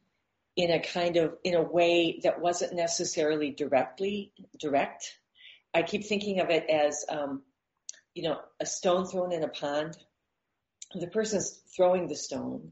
in 0.56 0.72
a 0.72 0.80
kind 0.80 1.17
of 1.17 1.36
in 1.43 1.54
a 1.54 1.62
way 1.62 2.20
that 2.24 2.41
wasn't 2.41 2.74
necessarily 2.74 3.52
directly 3.52 4.34
direct. 4.60 5.20
I 5.74 5.84
keep 5.84 6.06
thinking 6.06 6.39
of 6.39 6.50
it 6.50 6.67
as 6.70 7.06
um, 7.08 7.43
you 8.15 8.24
know 8.24 8.39
a 8.60 8.65
stone 8.65 9.06
thrown 9.06 9.32
in 9.32 9.43
a 9.43 9.50
pond. 9.50 9.96
The 10.96 11.08
person's 11.08 11.62
throwing 11.76 12.08
the 12.08 12.15
stone, 12.15 12.72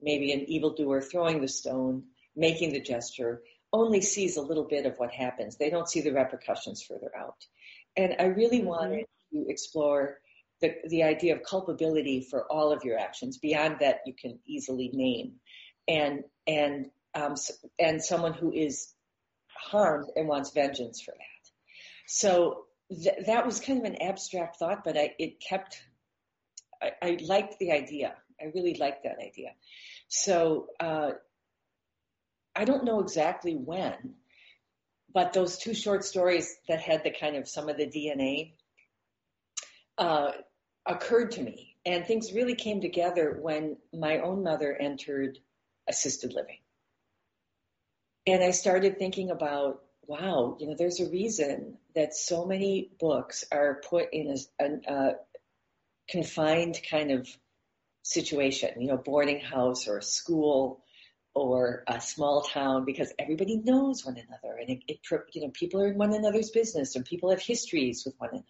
maybe 0.00 0.32
an 0.32 0.48
evildoer 0.48 1.00
throwing 1.00 1.40
the 1.40 1.48
stone, 1.48 2.04
making 2.36 2.72
the 2.72 2.80
gesture, 2.80 3.42
only 3.72 4.00
sees 4.00 4.36
a 4.36 4.42
little 4.42 4.64
bit 4.64 4.86
of 4.86 4.96
what 4.98 5.12
happens. 5.12 5.56
They 5.56 5.70
don't 5.70 5.88
see 5.88 6.00
the 6.00 6.12
repercussions 6.12 6.82
further 6.82 7.10
out. 7.16 7.44
And 7.96 8.16
I 8.18 8.24
really 8.24 8.58
mm-hmm. 8.58 8.68
wanted 8.68 9.06
to 9.32 9.46
explore 9.48 10.18
the, 10.60 10.74
the 10.88 11.02
idea 11.02 11.34
of 11.34 11.42
culpability 11.42 12.26
for 12.30 12.44
all 12.50 12.72
of 12.72 12.84
your 12.84 12.98
actions 12.98 13.38
beyond 13.38 13.76
that 13.80 14.00
you 14.06 14.14
can 14.14 14.38
easily 14.46 14.90
name 14.92 15.34
and 15.88 16.24
and 16.46 16.86
um, 17.14 17.34
and 17.78 18.02
someone 18.02 18.34
who 18.34 18.52
is 18.52 18.92
harmed 19.48 20.08
and 20.14 20.28
wants 20.28 20.50
vengeance 20.52 21.00
for 21.00 21.12
that 21.12 21.50
so 22.06 22.64
th- 22.90 23.26
that 23.26 23.46
was 23.46 23.60
kind 23.60 23.78
of 23.78 23.84
an 23.84 24.00
abstract 24.02 24.56
thought 24.56 24.84
but 24.84 24.96
I, 24.96 25.14
it 25.18 25.40
kept 25.40 25.82
I, 26.82 26.92
I 27.02 27.18
liked 27.22 27.58
the 27.58 27.72
idea 27.72 28.14
I 28.40 28.46
really 28.54 28.74
liked 28.74 29.04
that 29.04 29.18
idea 29.18 29.50
so 30.08 30.66
uh, 30.78 31.12
I 32.60 32.64
don't 32.64 32.84
know 32.84 33.00
exactly 33.00 33.54
when 33.54 34.14
but 35.12 35.32
those 35.32 35.58
two 35.58 35.74
short 35.74 36.04
stories 36.04 36.56
that 36.68 36.80
had 36.80 37.02
the 37.02 37.10
kind 37.10 37.36
of 37.36 37.48
some 37.48 37.68
of 37.68 37.76
the 37.76 37.86
DNA 37.86 38.52
uh, 39.98 40.32
occurred 40.86 41.32
to 41.32 41.42
me. 41.42 41.76
And 41.84 42.04
things 42.04 42.32
really 42.32 42.54
came 42.54 42.80
together 42.80 43.38
when 43.40 43.76
my 43.92 44.18
own 44.18 44.42
mother 44.42 44.76
entered 44.78 45.38
assisted 45.88 46.32
living. 46.32 46.58
And 48.26 48.42
I 48.44 48.50
started 48.50 48.98
thinking 48.98 49.30
about, 49.30 49.82
wow, 50.06 50.56
you 50.60 50.66
know, 50.66 50.74
there's 50.76 51.00
a 51.00 51.10
reason 51.10 51.78
that 51.94 52.14
so 52.14 52.44
many 52.44 52.90
books 53.00 53.44
are 53.50 53.80
put 53.88 54.12
in 54.12 54.36
a, 54.60 54.64
a, 54.64 54.94
a 54.94 55.12
confined 56.08 56.78
kind 56.88 57.10
of 57.10 57.26
situation, 58.02 58.80
you 58.80 58.88
know, 58.88 58.98
boarding 58.98 59.40
house 59.40 59.88
or 59.88 59.98
a 59.98 60.02
school 60.02 60.84
or 61.34 61.84
a 61.86 62.00
small 62.00 62.42
town 62.42 62.84
because 62.84 63.12
everybody 63.18 63.56
knows 63.58 64.04
one 64.04 64.16
another 64.16 64.56
and 64.58 64.70
it, 64.70 64.82
it, 64.88 64.98
you 65.32 65.42
know 65.42 65.50
people 65.54 65.80
are 65.80 65.88
in 65.88 65.96
one 65.96 66.12
another's 66.12 66.50
business 66.50 66.96
and 66.96 67.04
people 67.04 67.30
have 67.30 67.40
histories 67.40 68.02
with 68.04 68.14
one 68.18 68.30
another 68.30 68.44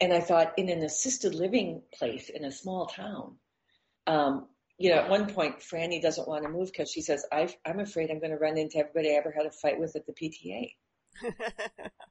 and 0.00 0.12
I 0.12 0.20
thought 0.20 0.54
in 0.56 0.68
an 0.68 0.82
assisted 0.82 1.34
living 1.34 1.82
place 1.92 2.28
in 2.28 2.44
a 2.44 2.52
small 2.52 2.86
town, 2.86 3.36
um, 4.06 4.46
you 4.78 4.90
know, 4.90 4.98
at 4.98 5.10
one 5.10 5.26
point, 5.26 5.58
Frannie 5.58 6.00
doesn't 6.00 6.28
want 6.28 6.44
to 6.44 6.48
move 6.48 6.68
because 6.68 6.90
she 6.90 7.00
says, 7.00 7.26
i 7.32 7.48
am 7.64 7.80
afraid 7.80 8.10
I'm 8.10 8.20
going 8.20 8.30
to 8.30 8.36
run 8.36 8.56
into 8.56 8.78
everybody 8.78 9.10
I 9.10 9.18
ever 9.18 9.32
had 9.32 9.46
a 9.46 9.50
fight 9.50 9.80
with 9.80 9.96
at 9.96 10.06
the 10.06 10.12
PTA. 10.12 10.72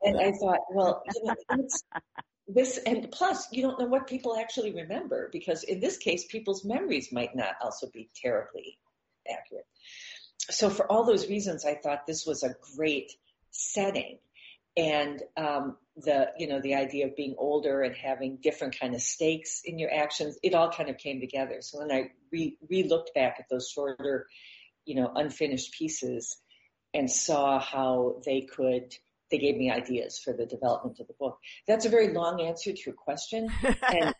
and 0.03 0.19
I 0.19 0.33
thought, 0.33 0.59
well, 0.69 1.01
you 1.15 1.23
know, 1.23 1.67
this, 2.49 2.77
and 2.79 3.09
plus, 3.11 3.47
you 3.51 3.61
don't 3.61 3.79
know 3.79 3.85
what 3.85 4.07
people 4.07 4.35
actually 4.37 4.73
remember 4.73 5.29
because 5.31 5.63
in 5.63 5.79
this 5.79 5.97
case, 5.97 6.25
people's 6.25 6.65
memories 6.65 7.11
might 7.11 7.35
not 7.35 7.55
also 7.61 7.87
be 7.93 8.09
terribly 8.21 8.77
accurate. 9.29 9.65
So 10.49 10.69
for 10.69 10.89
all 10.91 11.03
those 11.03 11.27
reasons, 11.27 11.65
I 11.65 11.75
thought 11.75 12.07
this 12.07 12.25
was 12.25 12.43
a 12.43 12.55
great 12.75 13.11
setting. 13.51 14.19
And 14.75 15.21
um, 15.35 15.77
the 15.97 16.27
you 16.37 16.47
know 16.47 16.61
the 16.61 16.75
idea 16.75 17.07
of 17.07 17.15
being 17.15 17.35
older 17.37 17.81
and 17.81 17.95
having 17.95 18.37
different 18.37 18.79
kind 18.79 18.93
of 18.93 19.01
stakes 19.01 19.61
in 19.65 19.79
your 19.79 19.91
actions 19.91 20.37
it 20.43 20.53
all 20.53 20.69
kind 20.69 20.89
of 20.89 20.97
came 20.97 21.19
together. 21.19 21.61
So 21.61 21.79
when 21.79 21.91
i 21.91 22.11
re 22.31 22.57
looked 22.87 23.13
back 23.15 23.37
at 23.39 23.49
those 23.49 23.69
shorter 23.69 24.27
you 24.85 24.95
know 24.95 25.11
unfinished 25.15 25.73
pieces 25.73 26.37
and 26.93 27.09
saw 27.09 27.59
how 27.59 28.21
they 28.25 28.41
could 28.41 28.95
they 29.29 29.37
gave 29.37 29.57
me 29.57 29.69
ideas 29.69 30.19
for 30.23 30.33
the 30.33 30.45
development 30.45 30.99
of 30.99 31.07
the 31.07 31.13
book. 31.19 31.37
That's 31.67 31.85
a 31.85 31.89
very 31.89 32.13
long 32.13 32.39
answer 32.41 32.71
to 32.71 32.81
your 32.85 32.95
question. 32.95 33.49
And 33.89 34.13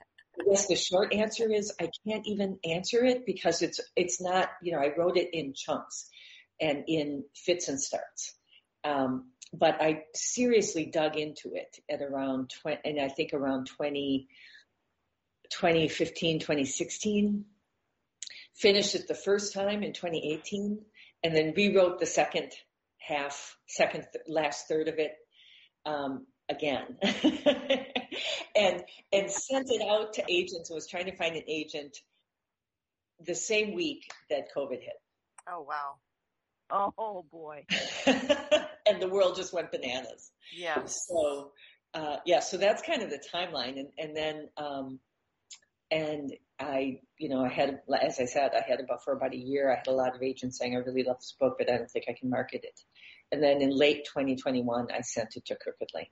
yes 0.45 0.67
the 0.67 0.75
short 0.75 1.13
answer 1.13 1.51
is 1.51 1.73
i 1.79 1.89
can't 2.05 2.27
even 2.27 2.59
answer 2.63 3.03
it 3.03 3.25
because 3.25 3.61
it's 3.61 3.79
it's 3.95 4.21
not 4.21 4.49
you 4.61 4.71
know 4.71 4.79
i 4.79 4.91
wrote 4.97 5.17
it 5.17 5.29
in 5.33 5.53
chunks 5.55 6.09
and 6.59 6.83
in 6.87 7.23
fits 7.35 7.67
and 7.67 7.81
starts 7.81 8.33
um, 8.83 9.31
but 9.53 9.81
I 9.81 10.03
seriously 10.13 10.85
dug 10.85 11.17
into 11.17 11.53
it 11.55 11.77
at 11.89 12.01
around 12.01 12.51
20, 12.61 12.79
and 12.85 12.99
I 12.99 13.09
think 13.09 13.33
around 13.33 13.67
20, 13.67 14.27
2015, 15.49 16.39
2016. 16.39 17.45
Finished 18.55 18.95
it 18.95 19.07
the 19.07 19.15
first 19.15 19.53
time 19.53 19.83
in 19.83 19.93
2018 19.93 20.79
and 21.23 21.35
then 21.35 21.53
rewrote 21.55 21.99
the 21.99 22.05
second 22.05 22.51
half, 22.97 23.55
second, 23.67 24.05
last 24.27 24.67
third 24.67 24.87
of 24.87 24.95
it, 24.97 25.13
um, 25.85 26.25
again. 26.49 26.97
and, 28.57 28.83
and 29.13 29.31
sent 29.31 29.69
it 29.69 29.81
out 29.81 30.13
to 30.13 30.23
agents. 30.29 30.71
I 30.71 30.73
was 30.73 30.87
trying 30.87 31.05
to 31.05 31.15
find 31.15 31.35
an 31.35 31.43
agent 31.47 31.97
the 33.25 33.35
same 33.35 33.73
week 33.73 34.09
that 34.29 34.53
COVID 34.55 34.81
hit. 34.81 35.01
Oh, 35.49 35.61
wow. 35.61 35.95
Oh 36.69 37.25
boy. 37.31 37.65
and 38.05 39.01
the 39.01 39.07
world 39.07 39.35
just 39.35 39.53
went 39.53 39.71
bananas. 39.71 40.31
Yeah. 40.53 40.83
So, 40.85 41.51
uh, 41.93 42.17
yeah, 42.25 42.39
so 42.39 42.57
that's 42.57 42.81
kind 42.81 43.01
of 43.01 43.09
the 43.09 43.21
timeline. 43.33 43.79
And, 43.79 43.87
and 43.97 44.15
then, 44.15 44.49
um, 44.57 44.99
and 45.89 46.33
I, 46.59 46.99
you 47.17 47.29
know, 47.29 47.45
I 47.45 47.49
had, 47.49 47.79
as 48.01 48.19
I 48.19 48.25
said, 48.25 48.51
I 48.53 48.69
had 48.69 48.81
about 48.81 49.03
for 49.03 49.13
about 49.13 49.33
a 49.33 49.37
year, 49.37 49.71
I 49.71 49.75
had 49.75 49.87
a 49.87 49.91
lot 49.91 50.15
of 50.15 50.21
agents 50.21 50.57
saying, 50.57 50.75
I 50.75 50.79
really 50.79 51.03
love 51.03 51.17
this 51.17 51.35
book, 51.39 51.55
but 51.57 51.71
I 51.71 51.77
don't 51.77 51.89
think 51.89 52.05
I 52.09 52.15
can 52.19 52.29
market 52.29 52.61
it. 52.63 52.79
And 53.31 53.41
then 53.41 53.61
in 53.61 53.69
late 53.69 54.05
2021, 54.05 54.87
I 54.91 55.01
sent 55.01 55.35
it 55.35 55.45
to 55.45 55.55
Crooked 55.55 55.89
Lane. 55.93 56.07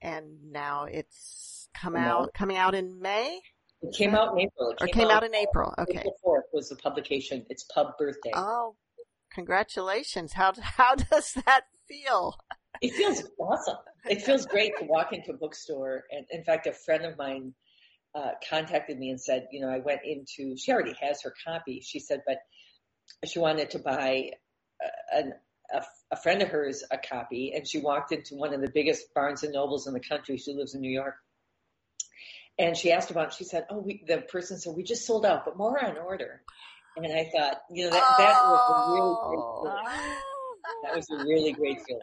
And 0.00 0.52
now 0.52 0.84
it's 0.84 1.68
come 1.74 1.96
out, 1.96 2.32
coming 2.34 2.56
out 2.56 2.74
in 2.74 3.00
May? 3.00 3.40
It 3.82 3.94
came 3.94 4.14
out 4.14 4.32
in 4.32 4.40
April. 4.40 4.70
It 4.70 4.82
or 4.82 4.86
came, 4.88 5.06
out, 5.06 5.22
out, 5.22 5.24
in 5.24 5.34
April. 5.34 5.74
Okay. 5.78 5.98
April 5.98 6.16
4th 6.24 6.52
was 6.52 6.68
the 6.68 6.76
publication. 6.76 7.46
It's 7.48 7.64
pub 7.64 7.96
birthday. 7.98 8.32
Oh, 8.34 8.76
congratulations. 9.32 10.32
How, 10.32 10.52
how 10.60 10.94
does 11.10 11.34
that 11.46 11.62
feel? 11.88 12.36
It 12.80 12.92
feels 12.92 13.22
awesome. 13.38 13.76
It 14.08 14.22
feels 14.22 14.46
great 14.46 14.72
to 14.78 14.84
walk 14.84 15.12
into 15.12 15.32
a 15.32 15.36
bookstore. 15.36 16.04
And 16.10 16.26
in 16.30 16.44
fact, 16.44 16.66
a 16.66 16.72
friend 16.72 17.04
of 17.04 17.16
mine 17.18 17.54
uh, 18.14 18.30
contacted 18.48 18.98
me 18.98 19.10
and 19.10 19.20
said, 19.20 19.46
you 19.52 19.60
know, 19.60 19.68
I 19.68 19.78
went 19.78 20.00
into, 20.04 20.56
she 20.56 20.72
already 20.72 20.94
has 21.00 21.22
her 21.22 21.32
copy. 21.46 21.80
She 21.80 21.98
said, 22.00 22.22
but 22.26 22.38
she 23.26 23.38
wanted 23.38 23.70
to 23.70 23.78
buy 23.78 24.30
an, 25.12 25.34
a, 25.72 25.82
a 26.10 26.16
friend 26.16 26.42
of 26.42 26.48
hers 26.48 26.84
a 26.90 26.98
copy. 26.98 27.52
And 27.54 27.66
she 27.66 27.78
walked 27.78 28.12
into 28.12 28.34
one 28.34 28.54
of 28.54 28.60
the 28.60 28.70
biggest 28.70 29.12
Barnes 29.14 29.42
and 29.42 29.52
Nobles 29.52 29.86
in 29.86 29.94
the 29.94 30.00
country. 30.00 30.36
She 30.38 30.52
lives 30.52 30.74
in 30.74 30.80
New 30.80 30.90
York 30.90 31.16
and 32.58 32.76
she 32.76 32.92
asked 32.92 33.10
about 33.10 33.28
it. 33.28 33.34
She 33.34 33.44
said, 33.44 33.66
"Oh, 33.70 33.78
we, 33.78 34.02
the 34.06 34.18
person 34.18 34.58
said 34.58 34.74
we 34.76 34.82
just 34.82 35.06
sold 35.06 35.24
out, 35.24 35.44
but 35.44 35.56
more 35.56 35.82
on 35.82 35.96
order." 35.96 36.42
And 36.96 37.06
I 37.06 37.30
thought, 37.32 37.58
you 37.70 37.84
know, 37.84 37.90
that, 37.90 38.14
that 38.18 38.42
was 38.44 38.60
a 38.70 38.92
really 38.92 39.14
great 39.28 39.38
oh. 39.40 39.62
feeling. 39.62 39.84
That 40.82 40.96
was 40.96 41.10
a 41.10 41.16
really 41.16 41.52
great 41.52 41.78
feeling. 41.86 42.02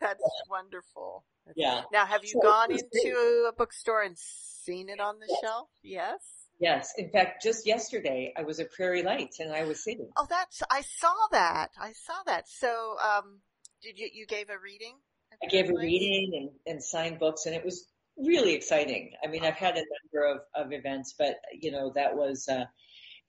That's 0.00 0.22
wonderful. 0.48 1.24
Yeah. 1.56 1.82
Now, 1.92 2.06
have 2.06 2.22
you 2.22 2.30
So- 2.30 2.40
gone 2.40 2.70
into 2.70 3.46
a 3.48 3.52
bookstore 3.52 4.02
and 4.02 4.16
seen 4.16 4.88
it 4.88 5.00
on 5.00 5.18
the 5.18 5.26
Yes. 5.28 5.38
shelf? 5.42 5.68
Yes. 5.82 6.45
Yes. 6.58 6.92
In 6.96 7.10
fact, 7.10 7.42
just 7.42 7.66
yesterday 7.66 8.32
I 8.36 8.42
was 8.42 8.60
at 8.60 8.72
Prairie 8.72 9.02
Lights 9.02 9.40
and 9.40 9.52
I 9.52 9.64
was 9.64 9.84
City. 9.84 10.06
Oh, 10.16 10.26
that's 10.28 10.62
I 10.70 10.80
saw 10.82 11.14
that. 11.32 11.70
I 11.78 11.92
saw 11.92 12.14
that. 12.26 12.48
So, 12.48 12.96
um, 13.02 13.40
did 13.82 13.98
you 13.98 14.08
you 14.12 14.26
gave 14.26 14.48
a 14.48 14.58
reading? 14.58 14.94
I 15.42 15.46
gave 15.48 15.68
a 15.68 15.74
reading 15.74 16.50
and, 16.66 16.74
and 16.74 16.82
signed 16.82 17.18
books 17.18 17.44
and 17.46 17.54
it 17.54 17.64
was 17.64 17.86
really 18.16 18.54
exciting. 18.54 19.12
I 19.22 19.26
mean, 19.28 19.44
I've 19.44 19.54
had 19.56 19.74
a 19.76 19.82
number 19.84 20.26
of, 20.34 20.40
of 20.54 20.72
events, 20.72 21.14
but 21.18 21.36
you 21.52 21.70
know, 21.70 21.92
that 21.94 22.16
was, 22.16 22.48
uh, 22.48 22.64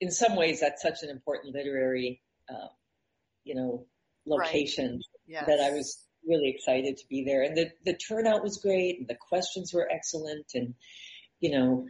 in 0.00 0.10
some 0.10 0.34
ways 0.34 0.60
that's 0.60 0.80
such 0.80 1.02
an 1.02 1.10
important 1.10 1.54
literary, 1.54 2.22
uh, 2.48 2.68
you 3.44 3.54
know, 3.54 3.86
Right. 4.26 4.46
location 4.46 5.00
Yes. 5.26 5.44
that 5.46 5.60
I 5.60 5.70
was 5.70 6.02
really 6.26 6.48
excited 6.48 6.96
to 6.98 7.04
be 7.08 7.24
there. 7.24 7.42
And 7.42 7.56
the, 7.56 7.70
the 7.84 7.96
turnout 7.96 8.42
was 8.42 8.58
great 8.58 8.98
and 8.98 9.08
the 9.08 9.14
questions 9.14 9.72
were 9.72 9.88
excellent. 9.90 10.46
And, 10.54 10.74
you 11.40 11.50
know, 11.50 11.86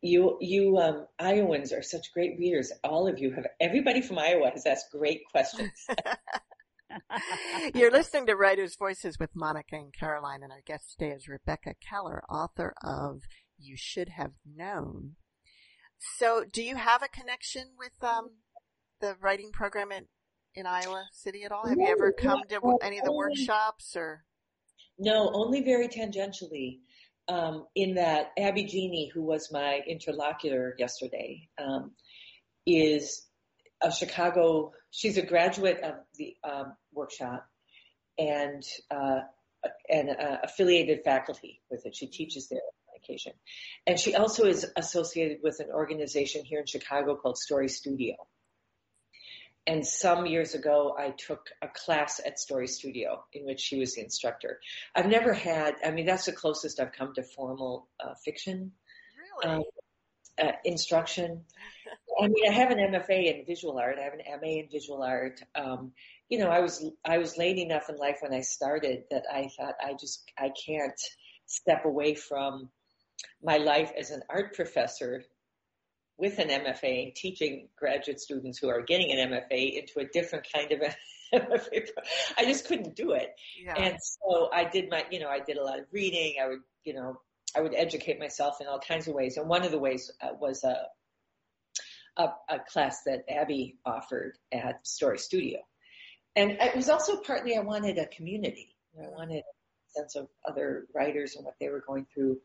you, 0.00 0.38
you, 0.40 0.78
um, 0.78 1.06
Iowans 1.18 1.72
are 1.72 1.82
such 1.82 2.12
great 2.12 2.38
readers. 2.38 2.72
All 2.84 3.08
of 3.08 3.18
you 3.18 3.32
have, 3.32 3.46
everybody 3.60 4.00
from 4.00 4.18
Iowa 4.18 4.50
has 4.50 4.66
asked 4.66 4.92
great 4.92 5.22
questions. 5.30 5.72
You're 7.74 7.90
listening 7.90 8.26
to 8.26 8.36
Writers' 8.36 8.76
Voices 8.76 9.18
with 9.18 9.34
Monica 9.34 9.76
and 9.76 9.92
Caroline, 9.92 10.42
and 10.42 10.52
our 10.52 10.62
guest 10.66 10.96
today 10.98 11.12
is 11.12 11.28
Rebecca 11.28 11.74
Keller, 11.80 12.22
author 12.30 12.74
of 12.82 13.22
You 13.58 13.76
Should 13.76 14.10
Have 14.10 14.32
Known. 14.46 15.16
So, 16.16 16.44
do 16.50 16.62
you 16.62 16.76
have 16.76 17.02
a 17.02 17.08
connection 17.08 17.62
with 17.78 17.92
um, 18.02 18.30
the 19.00 19.16
writing 19.20 19.50
program 19.52 19.92
in, 19.92 20.04
in 20.54 20.66
Iowa 20.66 21.08
City 21.12 21.44
at 21.44 21.52
all? 21.52 21.66
Have 21.66 21.78
you 21.78 21.88
ever 21.88 22.12
come 22.12 22.42
to 22.48 22.78
any 22.82 22.98
of 22.98 23.04
the 23.04 23.12
workshops 23.12 23.96
or? 23.96 24.24
No, 24.98 25.30
only 25.32 25.62
very 25.62 25.88
tangentially. 25.88 26.78
Um, 27.28 27.66
in 27.74 27.96
that 27.96 28.32
Abby 28.38 28.64
Geni, 28.64 29.10
who 29.12 29.22
was 29.22 29.52
my 29.52 29.80
interlocutor 29.86 30.74
yesterday, 30.78 31.48
um, 31.62 31.92
is 32.66 33.26
a 33.82 33.92
Chicago. 33.92 34.72
She's 34.90 35.18
a 35.18 35.22
graduate 35.26 35.80
of 35.82 35.94
the 36.16 36.36
um, 36.42 36.74
workshop 36.92 37.46
and 38.18 38.62
uh, 38.90 39.20
and 39.90 40.10
uh, 40.10 40.38
affiliated 40.42 41.00
faculty 41.04 41.60
with 41.70 41.84
it. 41.84 41.94
She 41.94 42.06
teaches 42.06 42.48
there 42.48 42.60
on 42.60 43.00
occasion, 43.02 43.32
and 43.86 43.98
she 43.98 44.14
also 44.14 44.46
is 44.46 44.66
associated 44.76 45.38
with 45.42 45.60
an 45.60 45.68
organization 45.70 46.44
here 46.44 46.60
in 46.60 46.66
Chicago 46.66 47.14
called 47.14 47.36
Story 47.36 47.68
Studio. 47.68 48.14
And 49.66 49.86
some 49.86 50.24
years 50.24 50.54
ago, 50.54 50.96
I 50.98 51.10
took 51.10 51.50
a 51.60 51.68
class 51.68 52.20
at 52.24 52.38
Story 52.38 52.66
Studio 52.66 53.24
in 53.34 53.44
which 53.44 53.60
she 53.60 53.78
was 53.78 53.94
the 53.94 54.02
instructor. 54.02 54.60
I've 54.94 55.06
never 55.06 55.34
had, 55.34 55.74
I 55.84 55.90
mean, 55.90 56.06
that's 56.06 56.24
the 56.24 56.32
closest 56.32 56.80
I've 56.80 56.92
come 56.92 57.12
to 57.14 57.22
formal 57.22 57.88
uh, 58.00 58.14
fiction 58.24 58.72
Really? 59.44 59.56
um, 59.56 59.62
uh, 60.42 60.52
instruction. 60.64 61.44
I 62.20 62.28
mean, 62.28 62.48
I 62.48 62.52
have 62.52 62.70
an 62.70 62.78
MFA 62.78 63.26
in 63.40 63.44
visual 63.46 63.78
art. 63.78 63.98
I 63.98 64.04
have 64.04 64.14
an 64.14 64.22
MA 64.40 64.60
in 64.60 64.68
visual 64.70 65.02
art. 65.02 65.42
Um, 65.54 65.92
you 66.28 66.38
know, 66.38 66.48
I 66.48 66.60
was 66.60 66.84
I 67.04 67.18
was 67.18 67.36
late 67.36 67.58
enough 67.58 67.88
in 67.88 67.96
life 67.96 68.18
when 68.20 68.32
I 68.34 68.40
started 68.40 69.04
that 69.10 69.24
I 69.32 69.48
thought 69.56 69.74
I 69.82 69.94
just 69.94 70.22
I 70.38 70.50
can't 70.66 71.00
step 71.46 71.84
away 71.84 72.14
from 72.14 72.70
my 73.42 73.56
life 73.56 73.92
as 73.98 74.10
an 74.10 74.22
art 74.28 74.54
professor 74.54 75.24
with 76.18 76.38
an 76.40 76.48
MFA, 76.48 77.04
and 77.04 77.14
teaching 77.14 77.68
graduate 77.76 78.20
students 78.20 78.58
who 78.58 78.68
are 78.68 78.82
getting 78.82 79.12
an 79.12 79.30
MFA 79.30 79.78
into 79.78 80.00
a 80.00 80.04
different 80.04 80.46
kind 80.52 80.72
of 80.72 80.80
a 80.82 80.94
MFA. 81.34 81.88
I 82.36 82.44
just 82.44 82.66
couldn't 82.66 82.96
do 82.96 83.12
it. 83.12 83.34
yeah. 83.62 83.74
And 83.76 83.96
so 84.02 84.50
I 84.52 84.64
did 84.64 84.90
my, 84.90 85.04
you 85.10 85.20
know, 85.20 85.28
I 85.28 85.40
did 85.40 85.56
a 85.56 85.64
lot 85.64 85.78
of 85.78 85.84
reading. 85.92 86.34
I 86.42 86.48
would, 86.48 86.60
you 86.84 86.94
know, 86.94 87.20
I 87.56 87.60
would 87.60 87.74
educate 87.74 88.18
myself 88.18 88.60
in 88.60 88.66
all 88.66 88.80
kinds 88.80 89.08
of 89.08 89.14
ways. 89.14 89.36
And 89.36 89.48
one 89.48 89.64
of 89.64 89.70
the 89.70 89.78
ways 89.78 90.10
uh, 90.20 90.30
was 90.38 90.64
a, 90.64 90.86
a, 92.16 92.28
a 92.48 92.58
class 92.68 93.02
that 93.04 93.24
Abby 93.28 93.76
offered 93.86 94.36
at 94.52 94.86
Story 94.86 95.18
Studio. 95.18 95.60
And 96.34 96.52
it 96.52 96.74
was 96.74 96.88
also 96.88 97.16
partly 97.16 97.56
I 97.56 97.60
wanted 97.60 97.98
a 97.98 98.06
community. 98.06 98.74
I 98.98 99.08
wanted 99.08 99.42
a 99.42 100.00
sense 100.00 100.16
of 100.16 100.28
other 100.46 100.86
writers 100.94 101.36
and 101.36 101.44
what 101.44 101.54
they 101.60 101.68
were 101.68 101.82
going 101.86 102.06
through, 102.12 102.38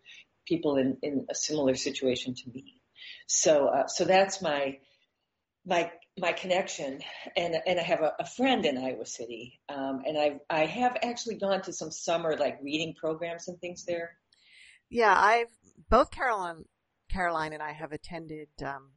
people 0.48 0.78
in, 0.78 0.98
in 1.02 1.26
a 1.30 1.36
similar 1.36 1.76
situation 1.76 2.36
to 2.36 2.50
me. 2.54 2.82
So, 3.28 3.68
uh, 3.68 3.88
so 3.88 4.06
that's 4.06 4.42
my, 4.42 4.78
my 5.66 5.92
my 6.18 6.32
connection 6.34 7.00
and 7.36 7.56
and 7.66 7.80
I 7.80 7.84
have 7.84 8.02
a, 8.02 8.12
a 8.20 8.26
friend 8.26 8.66
in 8.66 8.78
Iowa 8.78 9.06
City 9.06 9.60
um, 9.70 10.02
and 10.06 10.18
I 10.18 10.40
I 10.50 10.66
have 10.66 10.98
actually 11.02 11.36
gone 11.38 11.62
to 11.64 11.74
some 11.74 11.90
summer 11.90 12.38
like 12.38 12.60
reading 12.62 12.94
programs 12.94 13.48
and 13.48 13.60
things 13.60 13.86
there. 13.86 14.12
Yeah, 14.90 15.16
I've 15.18 15.48
both 15.90 16.12
Caroline, 16.12 16.66
Caroline 17.10 17.54
and 17.54 17.64
I 17.64 17.72
have 17.72 17.94
attended 17.94 18.50
um, 18.64 18.92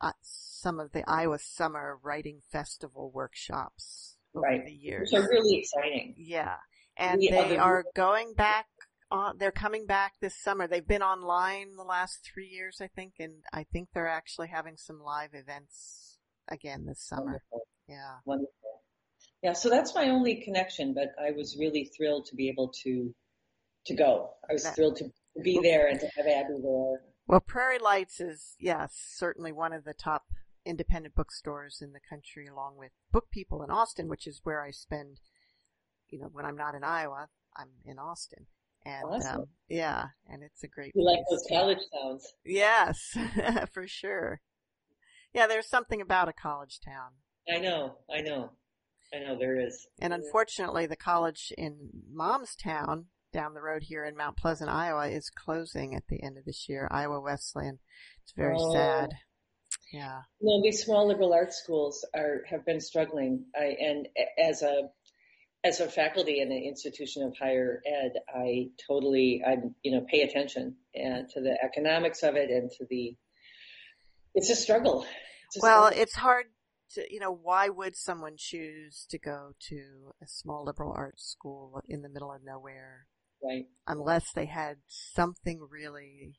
uh, 0.00 0.12
some 0.22 0.78
of 0.78 0.92
the 0.92 1.02
Iowa 1.08 1.38
Summer 1.40 1.98
Writing 2.02 2.40
Festival 2.52 3.10
workshops 3.12 4.16
over 4.34 4.46
Right. 4.46 4.64
the 4.64 4.72
years. 4.72 5.10
which 5.12 5.20
are 5.20 5.28
really 5.28 5.58
exciting. 5.58 6.14
Yeah, 6.18 6.56
and 6.96 7.20
The 7.20 7.30
they 7.30 7.56
are 7.56 7.84
going 7.96 8.34
back. 8.34 8.66
On, 9.14 9.38
they're 9.38 9.52
coming 9.52 9.86
back 9.86 10.14
this 10.20 10.34
summer. 10.36 10.66
They've 10.66 10.86
been 10.86 11.02
online 11.02 11.76
the 11.76 11.84
last 11.84 12.20
three 12.24 12.48
years, 12.48 12.80
I 12.80 12.88
think, 12.88 13.14
and 13.20 13.44
I 13.52 13.62
think 13.62 13.90
they're 13.94 14.08
actually 14.08 14.48
having 14.48 14.76
some 14.76 15.00
live 15.00 15.30
events 15.34 16.18
again 16.48 16.84
this 16.86 17.00
summer. 17.00 17.24
Wonderful, 17.24 17.68
Yeah. 17.86 18.16
wonderful. 18.24 18.82
Yeah, 19.40 19.52
so 19.52 19.68
that's 19.70 19.94
my 19.94 20.08
only 20.08 20.42
connection, 20.42 20.94
but 20.94 21.14
I 21.20 21.30
was 21.30 21.56
really 21.56 21.84
thrilled 21.96 22.26
to 22.26 22.34
be 22.34 22.48
able 22.48 22.72
to 22.82 23.14
to 23.86 23.94
go. 23.94 24.34
I 24.48 24.54
was 24.54 24.62
That- 24.64 24.74
thrilled 24.74 24.96
to 24.96 25.12
be 25.42 25.60
there 25.62 25.86
and 25.88 26.00
to 26.00 26.08
have 26.16 26.26
Abby 26.26 26.54
there. 26.60 27.04
Well, 27.26 27.40
Prairie 27.40 27.78
Lights 27.78 28.18
is, 28.18 28.56
yes, 28.58 28.94
certainly 28.94 29.52
one 29.52 29.74
of 29.74 29.84
the 29.84 29.92
top 29.92 30.32
independent 30.64 31.14
bookstores 31.14 31.82
in 31.82 31.92
the 31.92 32.00
country, 32.00 32.46
along 32.46 32.78
with 32.78 32.92
Book 33.12 33.30
People 33.30 33.62
in 33.62 33.70
Austin, 33.70 34.08
which 34.08 34.26
is 34.26 34.40
where 34.42 34.62
I 34.62 34.70
spend, 34.70 35.20
you 36.08 36.18
know, 36.18 36.28
when 36.28 36.46
I'm 36.46 36.56
not 36.56 36.74
in 36.74 36.82
Iowa, 36.82 37.28
I'm 37.54 37.82
in 37.84 37.98
Austin. 37.98 38.46
And, 38.86 39.04
Awesome. 39.04 39.40
um, 39.40 39.46
yeah, 39.68 40.06
and 40.28 40.42
it's 40.42 40.62
a 40.62 40.68
great 40.68 40.92
You 40.94 41.04
like 41.04 41.20
those 41.30 41.44
college 41.48 41.78
towns? 41.92 42.26
Yes, 42.44 43.16
for 43.72 43.86
sure. 43.86 44.40
Yeah, 45.32 45.46
there's 45.46 45.68
something 45.68 46.00
about 46.00 46.28
a 46.28 46.32
college 46.34 46.80
town. 46.84 47.12
I 47.52 47.58
know, 47.58 47.96
I 48.14 48.20
know, 48.20 48.50
I 49.14 49.20
know 49.20 49.38
there 49.38 49.58
is. 49.58 49.86
And 50.00 50.12
unfortunately, 50.12 50.86
the 50.86 50.96
college 50.96 51.52
in 51.56 51.90
Mom's 52.12 52.54
town 52.56 53.06
down 53.32 53.54
the 53.54 53.60
road 53.62 53.82
here 53.84 54.04
in 54.04 54.16
Mount 54.16 54.36
Pleasant, 54.36 54.70
Iowa 54.70 55.08
is 55.08 55.28
closing 55.30 55.94
at 55.94 56.06
the 56.08 56.22
end 56.22 56.38
of 56.38 56.44
this 56.44 56.68
year, 56.68 56.86
Iowa 56.90 57.20
Wesleyan. 57.20 57.78
It's 58.22 58.32
very 58.32 58.56
Oh. 58.58 58.72
sad. 58.72 59.10
Yeah. 59.92 60.20
No, 60.40 60.62
these 60.62 60.84
small 60.84 61.06
liberal 61.08 61.32
arts 61.32 61.56
schools 61.56 62.04
are 62.14 62.44
have 62.48 62.64
been 62.64 62.80
struggling. 62.80 63.46
I, 63.56 63.76
and 63.80 64.08
as 64.38 64.62
a 64.62 64.90
as 65.64 65.80
a 65.80 65.88
faculty 65.88 66.40
in 66.40 66.52
an 66.52 66.58
institution 66.62 67.22
of 67.22 67.34
higher 67.36 67.82
ed, 67.86 68.12
I 68.28 68.68
totally 68.86 69.42
I 69.44 69.56
you 69.82 69.92
know 69.92 70.06
pay 70.10 70.20
attention 70.22 70.76
and 70.94 71.28
to 71.30 71.40
the 71.40 71.56
economics 71.64 72.22
of 72.22 72.36
it 72.36 72.50
and 72.50 72.70
to 72.72 72.84
the 72.88 73.16
it's 74.34 74.50
a 74.50 74.56
struggle. 74.56 75.06
It's 75.46 75.56
a 75.56 75.60
Well, 75.62 75.84
struggle. 75.86 76.02
it's 76.02 76.14
hard 76.16 76.46
to, 76.94 77.04
you 77.12 77.20
know, 77.20 77.32
why 77.32 77.68
would 77.68 77.96
someone 77.96 78.34
choose 78.36 79.06
to 79.10 79.18
go 79.18 79.52
to 79.68 80.12
a 80.22 80.26
small 80.26 80.64
liberal 80.64 80.92
arts 80.92 81.24
school 81.24 81.80
in 81.88 82.02
the 82.02 82.08
middle 82.08 82.32
of 82.32 82.42
nowhere 82.44 83.06
right. 83.42 83.66
unless 83.86 84.24
they 84.34 84.46
had 84.46 84.78
something 84.88 85.60
really 85.70 86.34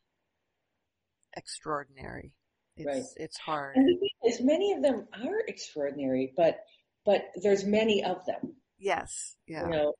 extraordinary? 1.35 2.33
It's, 2.77 2.85
Right. 2.85 3.03
it's 3.15 3.37
hard. 3.37 3.77
And 3.77 3.97
is, 4.25 4.41
many 4.41 4.73
of 4.73 4.81
them 4.81 5.07
are 5.13 5.39
extraordinary, 5.47 6.33
but 6.35 6.59
but 7.05 7.21
there's 7.41 7.63
many 7.63 8.03
of 8.03 8.25
them, 8.25 8.55
Yes. 8.77 9.35
Yeah. 9.47 9.65
you 9.65 9.69
know, 9.71 9.93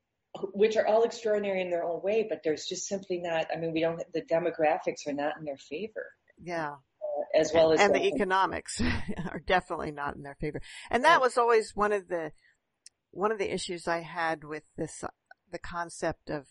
which 0.54 0.76
are 0.76 0.86
all 0.86 1.04
extraordinary 1.04 1.62
in 1.62 1.70
their 1.70 1.84
own 1.84 2.02
way. 2.04 2.26
But 2.28 2.42
there's 2.44 2.66
just 2.66 2.88
simply 2.88 3.20
not. 3.20 3.48
I 3.54 3.58
mean, 3.58 3.74
we 3.74 3.82
don't. 3.82 4.02
The 4.14 4.22
demographics 4.22 5.08
are 5.08 5.14
not 5.14 5.38
in 5.38 5.46
their 5.46 5.58
favor, 5.58 6.08
Yeah. 6.42 6.72
uh, 6.74 7.40
as 7.40 7.52
well 7.54 7.72
as 7.74 7.80
and 7.80 7.94
the 7.94 8.06
economics 8.06 8.82
are 9.32 9.40
definitely 9.40 9.92
not 9.92 10.16
in 10.16 10.24
their 10.24 10.36
favor. 10.40 10.62
And 10.90 11.04
that 11.06 11.22
was 11.22 11.38
always 11.38 11.76
one 11.76 11.94
of 11.94 12.08
the 12.08 12.32
one 13.12 13.32
of 13.32 13.38
the 13.38 13.54
issues 13.54 13.88
I 13.88 14.02
had 14.02 14.44
with 14.44 14.64
this 14.78 15.04
the 15.52 15.60
concept 15.60 16.30
of 16.30 16.48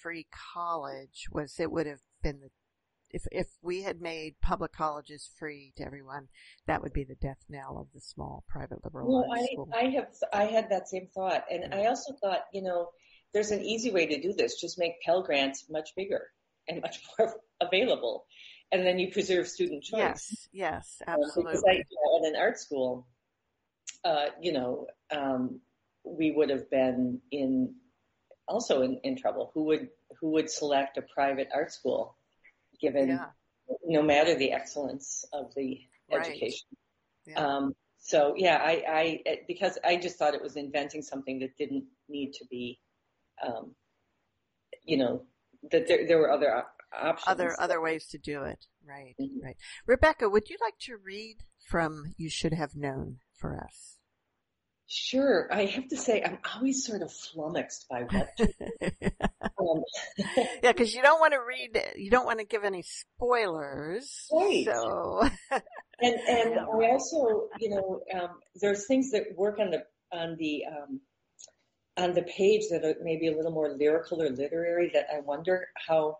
free 0.00 0.26
college 0.54 1.26
was 1.30 1.56
it 1.58 1.70
would 1.70 1.86
have 1.86 2.00
been 2.22 2.40
the 2.40 2.50
if 3.10 3.26
if 3.32 3.46
we 3.62 3.82
had 3.82 4.00
made 4.00 4.34
public 4.40 4.72
colleges 4.72 5.28
free 5.38 5.72
to 5.76 5.84
everyone, 5.84 6.28
that 6.66 6.82
would 6.82 6.92
be 6.92 7.04
the 7.04 7.14
death 7.16 7.44
knell 7.48 7.78
of 7.78 7.88
the 7.92 8.00
small 8.00 8.44
private 8.48 8.84
liberal 8.84 9.08
Well, 9.12 9.30
arts 9.30 9.42
I, 9.42 9.52
school. 9.52 9.68
I 9.74 9.84
have, 9.90 10.06
I 10.32 10.44
had 10.44 10.70
that 10.70 10.88
same 10.88 11.08
thought. 11.14 11.44
And 11.50 11.74
I 11.74 11.86
also 11.86 12.14
thought, 12.20 12.44
you 12.52 12.62
know, 12.62 12.90
there's 13.32 13.50
an 13.50 13.62
easy 13.62 13.90
way 13.90 14.06
to 14.06 14.20
do 14.20 14.32
this. 14.32 14.60
Just 14.60 14.78
make 14.78 15.00
Pell 15.02 15.22
Grants 15.22 15.66
much 15.70 15.90
bigger 15.96 16.22
and 16.68 16.80
much 16.80 17.00
more 17.18 17.34
available. 17.60 18.26
And 18.72 18.86
then 18.86 18.98
you 18.98 19.10
preserve 19.10 19.48
student 19.48 19.82
choice. 19.82 19.98
yes, 19.98 20.48
yes, 20.52 21.02
Um, 21.06 21.16
Because 21.36 21.64
I, 21.68 21.70
absolutely. 21.70 21.86
you 21.90 22.20
know, 22.22 22.28
at 22.28 22.32
an 22.34 22.40
art 22.40 22.58
school, 22.58 23.08
uh, 24.04 24.26
you 24.40 24.52
know, 24.52 24.86
um, 25.10 25.60
we 26.04 26.30
would 26.30 26.50
have 26.50 26.70
been 26.70 27.20
in 27.30 27.74
also 28.48 28.82
in, 28.82 29.00
in 29.02 29.16
trouble. 29.16 29.50
Who 29.54 29.64
would 29.64 29.88
who 30.20 30.30
would 30.32 30.50
select 30.50 30.98
a 30.98 31.02
private 31.02 31.48
art 31.52 31.72
school, 31.72 32.16
given 32.80 33.08
yeah. 33.08 33.26
no 33.84 34.02
matter 34.02 34.34
the 34.34 34.52
excellence 34.52 35.24
of 35.32 35.54
the 35.54 35.80
right. 36.10 36.20
education? 36.20 36.66
Yeah. 37.26 37.44
Um, 37.44 37.74
so 37.98 38.34
yeah, 38.36 38.56
I, 38.56 38.82
I 38.88 39.38
because 39.46 39.78
I 39.84 39.96
just 39.96 40.18
thought 40.18 40.34
it 40.34 40.42
was 40.42 40.56
inventing 40.56 41.02
something 41.02 41.38
that 41.40 41.56
didn't 41.56 41.84
need 42.08 42.32
to 42.34 42.46
be, 42.50 42.80
um, 43.46 43.74
you 44.84 44.96
know, 44.96 45.24
that 45.70 45.86
there 45.86 46.06
there 46.06 46.18
were 46.18 46.32
other 46.32 46.64
options. 46.92 47.24
Other 47.26 47.60
other 47.60 47.80
ways 47.80 48.06
to 48.08 48.18
do 48.18 48.44
it. 48.44 48.66
Right. 48.86 49.14
Mm-hmm. 49.20 49.44
Right. 49.44 49.56
Rebecca, 49.86 50.28
would 50.28 50.48
you 50.48 50.56
like 50.60 50.78
to 50.80 50.96
read 50.96 51.44
from 51.68 52.14
"You 52.16 52.30
Should 52.30 52.54
Have 52.54 52.74
Known" 52.74 53.18
for 53.34 53.56
us? 53.56 53.99
Sure. 54.92 55.48
I 55.52 55.66
have 55.66 55.86
to 55.88 55.96
say, 55.96 56.20
I'm 56.20 56.38
always 56.52 56.84
sort 56.84 57.02
of 57.02 57.12
flummoxed 57.12 57.86
by 57.88 58.02
what. 58.02 58.28
um, 58.40 59.84
yeah, 60.64 60.72
because 60.72 60.92
you 60.92 61.00
don't 61.00 61.20
want 61.20 61.32
to 61.32 61.38
read, 61.38 61.80
you 61.96 62.10
don't 62.10 62.26
want 62.26 62.40
to 62.40 62.44
give 62.44 62.64
any 62.64 62.82
spoilers. 62.82 64.26
Right. 64.32 64.64
So. 64.64 65.30
and 66.00 66.14
and 66.28 66.58
I 66.82 66.90
also, 66.90 67.48
you 67.60 67.70
know, 67.70 68.00
um, 68.20 68.30
there's 68.56 68.88
things 68.88 69.12
that 69.12 69.26
work 69.36 69.60
on 69.60 69.70
the 69.70 69.84
on 70.12 70.36
the 70.40 70.64
um, 70.66 71.00
on 71.96 72.12
the 72.12 72.22
page 72.22 72.62
that 72.70 72.84
are 72.84 72.96
maybe 73.00 73.28
a 73.28 73.36
little 73.36 73.52
more 73.52 73.70
lyrical 73.70 74.20
or 74.20 74.30
literary 74.30 74.90
that 74.94 75.06
I 75.14 75.20
wonder 75.20 75.68
how 75.86 76.18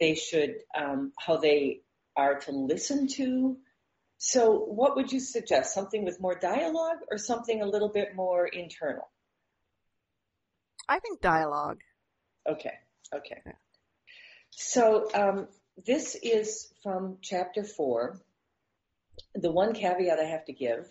they 0.00 0.16
should, 0.16 0.56
um, 0.76 1.12
how 1.18 1.38
they 1.38 1.80
are 2.14 2.40
to 2.40 2.50
listen 2.52 3.08
to 3.08 3.56
so 4.24 4.52
what 4.52 4.94
would 4.94 5.10
you 5.10 5.18
suggest? 5.18 5.74
Something 5.74 6.04
with 6.04 6.20
more 6.20 6.36
dialogue 6.36 6.98
or 7.10 7.18
something 7.18 7.60
a 7.60 7.66
little 7.66 7.88
bit 7.88 8.14
more 8.14 8.46
internal? 8.46 9.10
I 10.88 11.00
think 11.00 11.20
dialogue. 11.20 11.80
Okay. 12.48 12.74
Okay. 13.12 13.42
Yeah. 13.44 13.52
So 14.50 15.10
um, 15.12 15.48
this 15.84 16.14
is 16.14 16.72
from 16.84 17.18
chapter 17.20 17.64
four. 17.64 18.20
The 19.34 19.50
one 19.50 19.74
caveat 19.74 20.20
I 20.20 20.26
have 20.26 20.44
to 20.44 20.52
give 20.52 20.86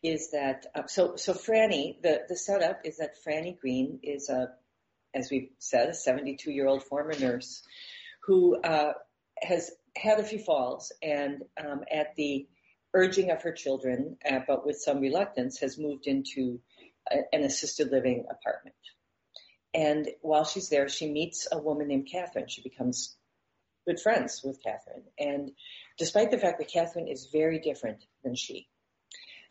is 0.00 0.30
that 0.30 0.66
uh, 0.72 0.86
so 0.86 1.16
so 1.16 1.34
Frannie 1.34 2.00
the 2.00 2.20
the 2.28 2.36
setup 2.36 2.82
is 2.84 2.98
that 2.98 3.16
Frannie 3.26 3.58
Green 3.58 3.98
is 4.04 4.28
a 4.28 4.50
as 5.12 5.32
we've 5.32 5.50
said 5.58 5.88
a 5.88 5.94
72 5.94 6.52
year 6.52 6.68
old 6.68 6.84
former 6.84 7.18
nurse 7.18 7.60
who 8.22 8.60
uh, 8.62 8.92
has 9.42 9.72
had 9.96 10.20
a 10.20 10.24
few 10.24 10.38
falls 10.38 10.92
and 11.02 11.42
um, 11.60 11.82
at 11.90 12.14
the 12.14 12.46
urging 12.94 13.30
of 13.30 13.42
her 13.42 13.52
children, 13.52 14.16
uh, 14.28 14.40
but 14.46 14.66
with 14.66 14.78
some 14.80 15.00
reluctance, 15.00 15.58
has 15.60 15.78
moved 15.78 16.06
into 16.06 16.60
a, 17.10 17.18
an 17.32 17.44
assisted 17.44 17.90
living 17.90 18.26
apartment. 18.30 18.76
And 19.74 20.08
while 20.22 20.44
she's 20.44 20.68
there, 20.68 20.88
she 20.88 21.10
meets 21.10 21.46
a 21.52 21.58
woman 21.58 21.88
named 21.88 22.08
Catherine. 22.10 22.48
She 22.48 22.62
becomes 22.62 23.16
good 23.86 24.00
friends 24.00 24.42
with 24.42 24.62
Catherine. 24.62 25.04
And 25.18 25.52
despite 25.98 26.30
the 26.30 26.38
fact 26.38 26.58
that 26.58 26.68
Catherine 26.68 27.08
is 27.08 27.28
very 27.32 27.58
different 27.58 28.04
than 28.24 28.34
she, 28.34 28.68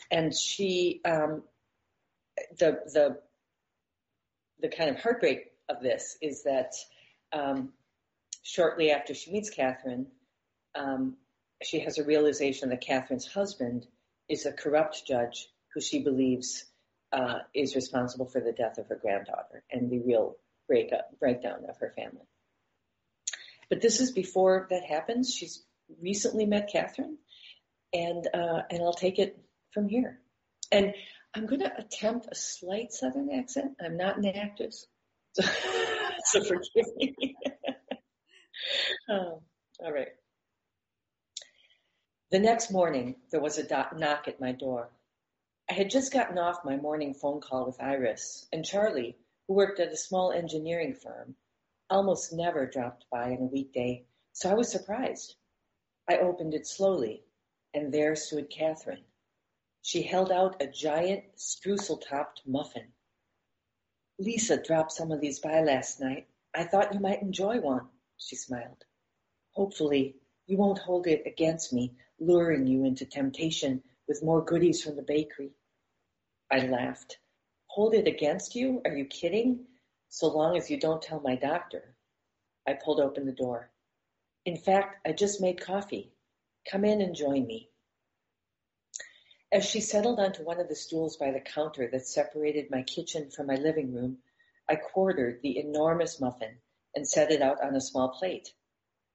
and 0.10 0.34
she, 0.36 1.02
um, 1.06 1.44
the 2.60 2.80
the 2.94 3.20
the 4.60 4.70
kind 4.70 4.90
of 4.90 4.98
heartbreak 4.98 5.52
of 5.70 5.82
this 5.82 6.18
is 6.22 6.44
that 6.44 6.74
um, 7.34 7.74
shortly 8.42 8.92
after 8.92 9.14
she 9.14 9.32
meets 9.32 9.50
Catherine, 9.50 10.08
um, 10.76 11.18
she 11.64 11.80
has 11.80 11.98
a 11.98 12.04
realization 12.04 12.70
that 12.70 12.82
Catherine's 12.86 13.28
husband 13.28 13.86
is 14.30 14.46
a 14.46 14.52
corrupt 14.52 15.04
judge 15.08 15.48
who 15.74 15.82
she 15.82 16.04
believes 16.04 16.66
uh, 17.12 17.40
is 17.54 17.76
responsible 17.76 18.26
for 18.26 18.42
the 18.42 18.52
death 18.52 18.78
of 18.78 18.88
her 18.88 19.00
granddaughter 19.02 19.64
and 19.72 19.90
the 19.90 20.00
real 20.00 20.36
breakup, 20.68 21.18
breakdown 21.20 21.66
of 21.70 21.78
her 21.78 21.94
family. 21.96 22.28
But 23.70 23.82
this 23.82 24.02
is 24.02 24.12
before 24.12 24.68
that 24.70 24.84
happens. 24.84 25.34
She's 25.34 25.64
recently 26.02 26.46
met 26.46 26.70
Catherine, 26.72 27.18
and 27.94 28.28
uh, 28.34 28.62
and 28.70 28.82
I'll 28.82 28.94
take 28.94 29.20
it 29.20 29.40
from 29.74 29.88
here. 29.88 30.20
And 30.72 30.94
I'm 31.34 31.46
going 31.48 31.62
to 31.62 31.78
attempt 31.78 32.28
a 32.32 32.36
slight 32.36 32.92
Southern 32.92 33.30
accent. 33.32 33.74
I'm 33.84 33.98
not 33.98 34.18
an 34.18 34.26
actress, 34.26 34.86
so, 35.34 35.44
so 36.26 36.44
forgive 36.44 36.96
me. 36.96 37.16
um, 39.10 39.40
all 39.80 39.94
right. 39.94 40.10
The 42.30 42.40
next 42.40 42.72
morning, 42.72 43.16
there 43.32 43.40
was 43.40 43.58
a 43.58 43.64
knock 43.96 44.28
at 44.28 44.42
my 44.42 44.52
door. 44.52 44.90
I 45.70 45.74
had 45.74 45.90
just 45.90 46.12
gotten 46.12 46.38
off 46.38 46.66
my 46.66 46.76
morning 46.76 47.14
phone 47.14 47.40
call 47.40 47.66
with 47.66 47.82
Iris, 47.82 48.46
and 48.52 48.66
Charlie, 48.66 49.18
who 49.48 49.54
worked 49.54 49.80
at 49.80 49.94
a 49.94 49.98
small 49.98 50.34
engineering 50.34 50.94
firm, 50.94 51.38
almost 51.90 52.34
never 52.34 52.66
dropped 52.66 53.06
by 53.10 53.32
on 53.32 53.38
a 53.38 53.46
weekday, 53.46 54.04
so 54.34 54.50
I 54.50 54.56
was 54.56 54.70
surprised. 54.70 55.36
I 56.10 56.18
opened 56.18 56.54
it 56.54 56.68
slowly, 56.68 57.24
and 57.74 57.94
there 57.94 58.14
stood 58.18 58.50
Catherine. 58.50 59.06
She 59.82 60.02
held 60.02 60.30
out 60.30 60.62
a 60.62 60.68
giant 60.68 61.24
streusel-topped 61.38 62.42
muffin. 62.46 62.92
Lisa 64.20 64.62
dropped 64.62 64.92
some 64.92 65.14
of 65.14 65.22
these 65.22 65.40
by 65.40 65.62
last 65.62 66.02
night. 66.02 66.28
I 66.54 66.66
thought 66.66 66.94
you 66.94 67.00
might 67.00 67.22
enjoy 67.22 67.62
one, 67.62 67.88
she 68.18 68.36
smiled. 68.36 68.84
Hopefully, 69.52 70.18
you 70.46 70.58
won't 70.58 70.80
hold 70.80 71.08
it 71.08 71.24
against 71.26 71.72
me 71.72 71.96
luring 72.20 72.68
you 72.68 72.86
into 72.86 73.06
temptation 73.06 73.84
with 74.08 74.24
more 74.24 74.44
goodies 74.44 74.82
from 74.82 74.96
the 74.96 75.02
bakery. 75.02 75.52
I 76.52 76.60
laughed. 76.68 77.18
Hold 77.68 77.94
it 77.94 78.08
against 78.08 78.56
you? 78.56 78.82
Are 78.86 78.96
you 78.96 79.06
kidding? 79.06 79.66
So 80.10 80.28
long 80.28 80.58
as 80.58 80.70
you 80.70 80.80
don't 80.80 81.02
tell 81.02 81.20
my 81.20 81.36
doctor. 81.36 81.96
I 82.66 82.74
pulled 82.74 83.00
open 83.00 83.26
the 83.26 83.32
door. 83.32 83.72
In 84.46 84.58
fact, 84.58 85.06
I 85.06 85.12
just 85.12 85.42
made 85.42 85.60
coffee. 85.62 86.14
Come 86.70 86.86
in 86.86 87.02
and 87.02 87.16
join 87.16 87.46
me. 87.46 87.70
As 89.52 89.66
she 89.66 89.80
settled 89.80 90.20
onto 90.20 90.44
one 90.44 90.60
of 90.60 90.68
the 90.68 90.76
stools 90.76 91.18
by 91.18 91.32
the 91.32 91.40
counter 91.40 91.90
that 91.92 92.08
separated 92.08 92.70
my 92.70 92.84
kitchen 92.84 93.30
from 93.30 93.48
my 93.48 93.56
living 93.56 93.94
room, 93.94 94.18
I 94.70 94.76
quartered 94.76 95.42
the 95.42 95.58
enormous 95.58 96.20
muffin 96.20 96.58
and 96.96 97.08
set 97.08 97.32
it 97.32 97.42
out 97.42 97.64
on 97.64 97.76
a 97.76 97.82
small 97.82 98.10
plate. 98.10 98.54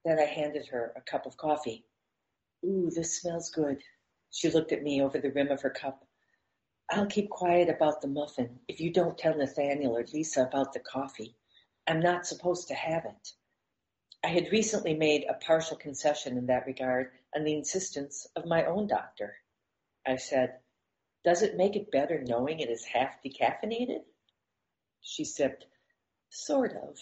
Then 0.03 0.19
I 0.19 0.25
handed 0.25 0.67
her 0.67 0.93
a 0.95 1.01
cup 1.01 1.25
of 1.25 1.37
coffee. 1.37 1.85
Ooh, 2.65 2.89
this 2.89 3.19
smells 3.19 3.49
good. 3.49 3.83
She 4.31 4.49
looked 4.49 4.71
at 4.71 4.83
me 4.83 5.01
over 5.01 5.19
the 5.19 5.31
rim 5.31 5.51
of 5.51 5.61
her 5.61 5.69
cup. 5.69 6.05
I'll 6.89 7.05
keep 7.05 7.29
quiet 7.29 7.69
about 7.69 8.01
the 8.01 8.07
muffin 8.07 8.59
if 8.67 8.79
you 8.79 8.91
don't 8.91 9.17
tell 9.17 9.35
Nathaniel 9.35 9.97
or 9.97 10.05
Lisa 10.13 10.43
about 10.43 10.73
the 10.73 10.79
coffee. 10.79 11.35
I'm 11.87 11.99
not 11.99 12.25
supposed 12.25 12.67
to 12.69 12.75
have 12.75 13.05
it. 13.05 13.33
I 14.23 14.27
had 14.29 14.51
recently 14.51 14.93
made 14.93 15.25
a 15.27 15.33
partial 15.33 15.75
concession 15.75 16.37
in 16.37 16.45
that 16.45 16.65
regard 16.65 17.11
on 17.35 17.43
the 17.43 17.55
insistence 17.55 18.25
of 18.35 18.45
my 18.45 18.65
own 18.65 18.87
doctor. 18.87 19.35
I 20.05 20.15
said, 20.15 20.59
Does 21.25 21.41
it 21.41 21.57
make 21.57 21.75
it 21.75 21.91
better 21.91 22.23
knowing 22.23 22.59
it 22.59 22.69
is 22.69 22.85
half 22.85 23.21
decaffeinated? 23.23 24.03
She 25.01 25.25
sipped, 25.25 25.65
Sort 26.29 26.73
of. 26.73 26.97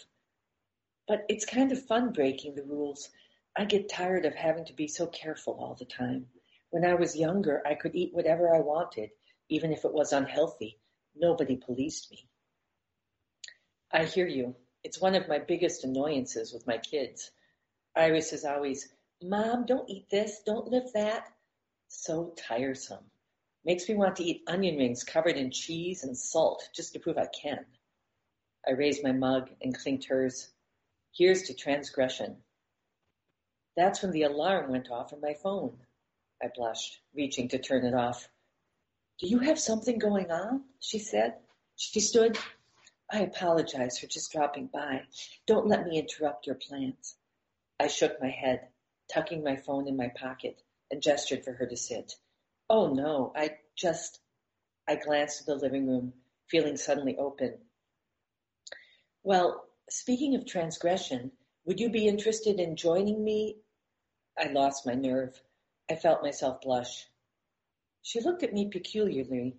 But 1.08 1.26
it's 1.30 1.46
kind 1.46 1.72
of 1.72 1.86
fun 1.86 2.12
breaking 2.12 2.56
the 2.56 2.64
rules. 2.64 3.10
I 3.58 3.66
get 3.66 3.90
tired 3.90 4.26
of 4.26 4.34
having 4.34 4.66
to 4.66 4.74
be 4.74 4.88
so 4.88 5.08
careful 5.08 5.56
all 5.60 5.76
the 5.76 5.86
time. 5.86 6.28
When 6.70 6.86
I 6.86 6.94
was 6.96 7.18
younger, 7.18 7.62
I 7.68 7.76
could 7.76 7.96
eat 7.96 8.14
whatever 8.14 8.56
I 8.56 8.60
wanted, 8.60 9.12
even 9.50 9.74
if 9.74 9.84
it 9.84 9.94
was 9.94 10.14
unhealthy. 10.14 10.80
Nobody 11.16 11.58
policed 11.58 12.10
me. 12.12 12.30
I 13.92 14.06
hear 14.06 14.26
you. 14.26 14.56
It's 14.84 15.02
one 15.02 15.16
of 15.16 15.28
my 15.28 15.38
biggest 15.40 15.84
annoyances 15.84 16.54
with 16.54 16.66
my 16.66 16.78
kids. 16.78 17.30
Iris 17.96 18.32
is 18.32 18.46
always, 18.46 18.88
Mom, 19.22 19.66
don't 19.66 19.90
eat 19.90 20.10
this, 20.10 20.42
don't 20.46 20.70
lift 20.70 20.94
that. 20.94 21.28
So 21.90 22.34
tiresome. 22.38 23.04
Makes 23.66 23.90
me 23.90 23.96
want 23.96 24.16
to 24.16 24.24
eat 24.24 24.44
onion 24.48 24.78
rings 24.78 25.04
covered 25.04 25.36
in 25.36 25.52
cheese 25.52 26.04
and 26.04 26.18
salt 26.18 26.70
just 26.74 26.94
to 26.94 27.00
prove 27.00 27.18
I 27.18 27.28
can. 27.28 27.66
I 28.66 28.72
raised 28.72 29.04
my 29.04 29.12
mug 29.12 29.50
and 29.62 29.78
clinked 29.78 30.06
hers. 30.06 30.50
Here's 31.14 31.44
to 31.44 31.54
transgression. 31.54 32.38
That's 33.82 34.04
when 34.04 34.12
the 34.12 34.22
alarm 34.22 34.70
went 34.70 34.92
off 34.92 35.12
on 35.12 35.22
my 35.22 35.34
phone. 35.34 35.76
I 36.40 36.50
blushed, 36.56 37.00
reaching 37.16 37.48
to 37.48 37.58
turn 37.58 37.84
it 37.84 37.96
off. 37.96 38.30
Do 39.20 39.28
you 39.28 39.40
have 39.40 39.58
something 39.58 39.98
going 39.98 40.30
on? 40.30 40.66
she 40.80 41.00
said. 41.00 41.38
She 41.78 42.00
stood. 42.00 42.38
I 43.12 43.22
apologize 43.22 43.98
for 43.98 44.06
just 44.06 44.32
dropping 44.32 44.68
by. 44.68 45.02
Don't 45.48 45.66
let 45.66 45.88
me 45.88 45.98
interrupt 45.98 46.46
your 46.46 46.58
plans. 46.58 47.16
I 47.80 47.88
shook 47.88 48.22
my 48.22 48.30
head, 48.30 48.68
tucking 49.12 49.44
my 49.44 49.56
phone 49.56 49.88
in 49.88 49.98
my 49.98 50.10
pocket, 50.10 50.62
and 50.92 51.02
gestured 51.02 51.44
for 51.44 51.54
her 51.54 51.66
to 51.66 51.76
sit. 51.76 52.14
Oh 52.70 52.94
no, 52.94 53.34
I 53.36 53.58
just. 53.76 54.20
I 54.88 54.94
glanced 54.94 55.42
at 55.42 55.48
the 55.48 55.56
living 55.56 55.88
room, 55.88 56.14
feeling 56.46 56.78
suddenly 56.78 57.18
open. 57.18 57.58
Well, 59.24 59.66
speaking 59.90 60.36
of 60.36 60.46
transgression, 60.46 61.32
would 61.66 61.80
you 61.80 61.90
be 61.90 62.08
interested 62.08 62.60
in 62.60 62.76
joining 62.76 63.24
me? 63.24 63.58
I 64.38 64.48
lost 64.48 64.86
my 64.86 64.96
nerve. 64.96 65.42
I 65.90 65.96
felt 65.96 66.24
myself 66.24 66.62
blush. 66.62 67.08
She 68.02 68.22
looked 68.22 68.44
at 68.44 68.54
me 68.54 68.70
peculiarly 68.70 69.58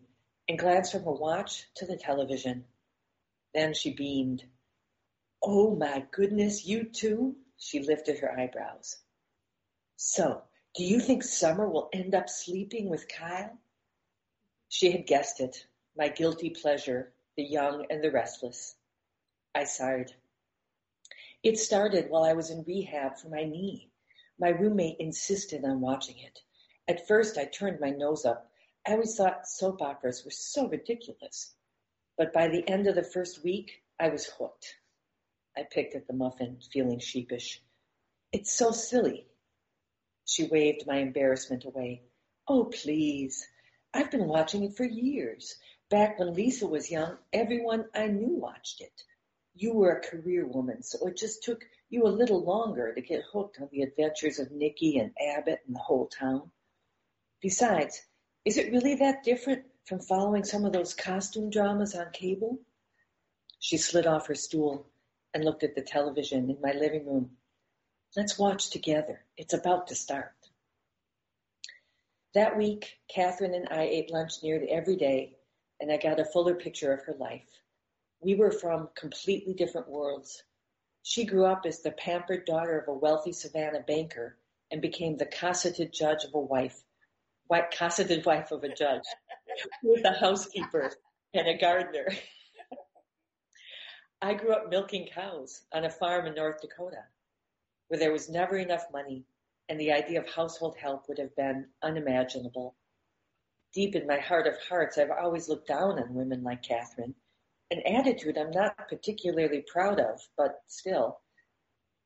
and 0.48 0.58
glanced 0.58 0.92
from 0.92 1.04
her 1.04 1.12
watch 1.12 1.68
to 1.76 1.86
the 1.86 1.96
television. 1.96 2.64
Then 3.54 3.74
she 3.74 3.92
beamed. 3.94 4.44
Oh 5.42 5.74
my 5.76 6.06
goodness, 6.10 6.66
you 6.66 6.84
too? 6.84 7.36
She 7.56 7.80
lifted 7.80 8.18
her 8.18 8.32
eyebrows. 8.38 8.96
So, 9.96 10.42
do 10.74 10.84
you 10.84 10.98
think 10.98 11.22
Summer 11.22 11.68
will 11.68 11.88
end 11.92 12.14
up 12.14 12.28
sleeping 12.28 12.88
with 12.88 13.08
Kyle? 13.08 13.58
She 14.68 14.90
had 14.90 15.06
guessed 15.06 15.40
it, 15.40 15.66
my 15.96 16.08
guilty 16.08 16.50
pleasure, 16.50 17.12
the 17.36 17.44
young 17.44 17.86
and 17.90 18.02
the 18.02 18.10
restless. 18.10 18.74
I 19.54 19.64
sighed. 19.64 20.12
It 21.42 21.58
started 21.58 22.08
while 22.08 22.24
I 22.24 22.32
was 22.32 22.50
in 22.50 22.64
rehab 22.64 23.18
for 23.18 23.28
my 23.28 23.44
knee. 23.44 23.91
My 24.38 24.48
roommate 24.48 24.96
insisted 24.98 25.64
on 25.64 25.80
watching 25.80 26.18
it. 26.18 26.40
At 26.88 27.06
first, 27.06 27.38
I 27.38 27.44
turned 27.44 27.80
my 27.80 27.90
nose 27.90 28.24
up. 28.24 28.50
I 28.86 28.92
always 28.92 29.14
thought 29.14 29.46
soap 29.46 29.80
operas 29.82 30.24
were 30.24 30.30
so 30.30 30.66
ridiculous. 30.68 31.54
But 32.16 32.32
by 32.32 32.48
the 32.48 32.68
end 32.68 32.86
of 32.86 32.94
the 32.94 33.04
first 33.04 33.44
week, 33.44 33.82
I 33.98 34.08
was 34.08 34.26
hooked. 34.26 34.76
I 35.56 35.62
picked 35.62 35.94
at 35.94 36.06
the 36.06 36.12
muffin, 36.12 36.60
feeling 36.72 36.98
sheepish. 36.98 37.62
It's 38.32 38.52
so 38.52 38.72
silly. 38.72 39.26
She 40.24 40.44
waved 40.44 40.86
my 40.86 40.96
embarrassment 40.96 41.64
away. 41.64 42.02
Oh, 42.48 42.64
please. 42.64 43.46
I've 43.94 44.10
been 44.10 44.26
watching 44.26 44.64
it 44.64 44.76
for 44.76 44.84
years. 44.84 45.56
Back 45.90 46.18
when 46.18 46.32
Lisa 46.34 46.66
was 46.66 46.90
young, 46.90 47.18
everyone 47.32 47.84
I 47.94 48.06
knew 48.06 48.34
watched 48.36 48.80
it. 48.80 49.04
You 49.54 49.74
were 49.74 49.92
a 49.92 50.00
career 50.00 50.46
woman, 50.46 50.82
so 50.82 51.06
it 51.06 51.16
just 51.16 51.42
took 51.42 51.64
you 51.90 52.06
a 52.06 52.08
little 52.08 52.42
longer 52.42 52.94
to 52.94 53.00
get 53.00 53.24
hooked 53.32 53.60
on 53.60 53.68
the 53.70 53.82
adventures 53.82 54.38
of 54.38 54.50
Nikki 54.50 54.98
and 54.98 55.12
Abbott 55.20 55.60
and 55.66 55.76
the 55.76 55.80
whole 55.80 56.06
town. 56.06 56.50
Besides, 57.40 58.00
is 58.44 58.56
it 58.56 58.72
really 58.72 58.94
that 58.96 59.24
different 59.24 59.64
from 59.84 60.00
following 60.00 60.44
some 60.44 60.64
of 60.64 60.72
those 60.72 60.94
costume 60.94 61.50
dramas 61.50 61.94
on 61.94 62.10
cable? 62.12 62.60
She 63.60 63.76
slid 63.76 64.06
off 64.06 64.26
her 64.28 64.34
stool 64.34 64.86
and 65.34 65.44
looked 65.44 65.64
at 65.64 65.74
the 65.74 65.82
television 65.82 66.50
in 66.50 66.60
my 66.60 66.72
living 66.72 67.06
room. 67.06 67.36
Let's 68.16 68.38
watch 68.38 68.70
together. 68.70 69.24
It's 69.36 69.54
about 69.54 69.88
to 69.88 69.94
start. 69.94 70.32
That 72.34 72.56
week, 72.56 72.98
Catherine 73.08 73.54
and 73.54 73.68
I 73.68 73.82
ate 73.82 74.10
lunch 74.10 74.42
nearly 74.42 74.70
every 74.70 74.96
day, 74.96 75.36
and 75.80 75.92
I 75.92 75.98
got 75.98 76.20
a 76.20 76.24
fuller 76.24 76.54
picture 76.54 76.92
of 76.92 77.04
her 77.04 77.14
life. 77.18 77.51
We 78.22 78.36
were 78.36 78.52
from 78.52 78.88
completely 78.94 79.52
different 79.52 79.88
worlds. 79.88 80.44
She 81.02 81.24
grew 81.24 81.44
up 81.44 81.66
as 81.66 81.82
the 81.82 81.90
pampered 81.90 82.44
daughter 82.44 82.78
of 82.78 82.86
a 82.86 82.96
wealthy 82.96 83.32
Savannah 83.32 83.82
banker 83.82 84.38
and 84.70 84.80
became 84.80 85.16
the 85.16 85.26
cosseted 85.26 85.92
judge 85.92 86.22
of 86.22 86.32
a 86.32 86.38
wife, 86.38 86.84
white 87.48 87.72
cosseted 87.76 88.24
wife 88.24 88.52
of 88.52 88.62
a 88.62 88.72
judge, 88.72 89.02
with 89.82 90.04
a 90.04 90.12
housekeeper 90.12 90.92
and 91.34 91.48
a 91.48 91.58
gardener. 91.58 92.06
I 94.22 94.34
grew 94.34 94.52
up 94.52 94.70
milking 94.70 95.08
cows 95.12 95.62
on 95.72 95.84
a 95.84 95.90
farm 95.90 96.28
in 96.28 96.36
North 96.36 96.60
Dakota, 96.60 97.02
where 97.88 97.98
there 97.98 98.12
was 98.12 98.28
never 98.28 98.56
enough 98.56 98.84
money, 98.92 99.24
and 99.68 99.80
the 99.80 99.90
idea 99.90 100.20
of 100.20 100.28
household 100.28 100.76
help 100.76 101.08
would 101.08 101.18
have 101.18 101.34
been 101.34 101.66
unimaginable. 101.82 102.76
Deep 103.74 103.96
in 103.96 104.06
my 104.06 104.18
heart 104.18 104.46
of 104.46 104.54
hearts, 104.68 104.96
I've 104.96 105.10
always 105.10 105.48
looked 105.48 105.66
down 105.66 105.98
on 105.98 106.14
women 106.14 106.44
like 106.44 106.62
Catherine 106.62 107.16
an 107.72 107.82
attitude 107.86 108.36
I'm 108.36 108.50
not 108.50 108.88
particularly 108.88 109.64
proud 109.72 109.98
of, 109.98 110.20
but 110.36 110.60
still. 110.66 111.20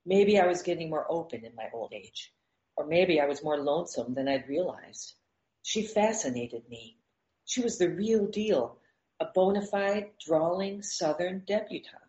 Maybe 0.05 0.39
I 0.39 0.47
was 0.47 0.63
getting 0.63 0.89
more 0.89 1.07
open 1.11 1.45
in 1.45 1.57
my 1.57 1.69
old 1.75 1.93
age, 1.93 2.33
or 2.77 2.87
maybe 2.87 3.21
I 3.21 3.27
was 3.27 3.43
more 3.43 3.59
lonesome 3.59 4.15
than 4.15 4.29
I'd 4.29 4.49
realized. 4.49 5.15
She 5.63 5.83
fascinated 5.83 6.63
me. 6.69 6.99
She 7.47 7.63
was 7.63 7.79
the 7.79 7.91
real 7.91 8.27
deal, 8.27 8.79
a 9.19 9.27
bona 9.35 9.67
fide, 9.67 10.11
drawling 10.25 10.83
Southern 10.83 11.43
debutante. 11.45 12.03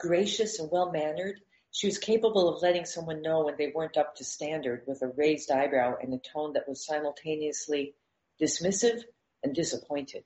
Gracious 0.00 0.58
and 0.58 0.68
well 0.72 0.90
mannered, 0.90 1.40
she 1.70 1.86
was 1.86 1.98
capable 1.98 2.48
of 2.48 2.62
letting 2.62 2.84
someone 2.84 3.22
know 3.22 3.44
when 3.44 3.56
they 3.56 3.72
weren't 3.72 3.96
up 3.96 4.16
to 4.16 4.24
standard 4.24 4.82
with 4.88 5.02
a 5.02 5.08
raised 5.08 5.52
eyebrow 5.52 5.94
and 6.02 6.12
a 6.12 6.18
tone 6.18 6.54
that 6.54 6.68
was 6.68 6.84
simultaneously 6.84 7.94
dismissive 8.40 9.04
and 9.44 9.54
disappointed. 9.54 10.24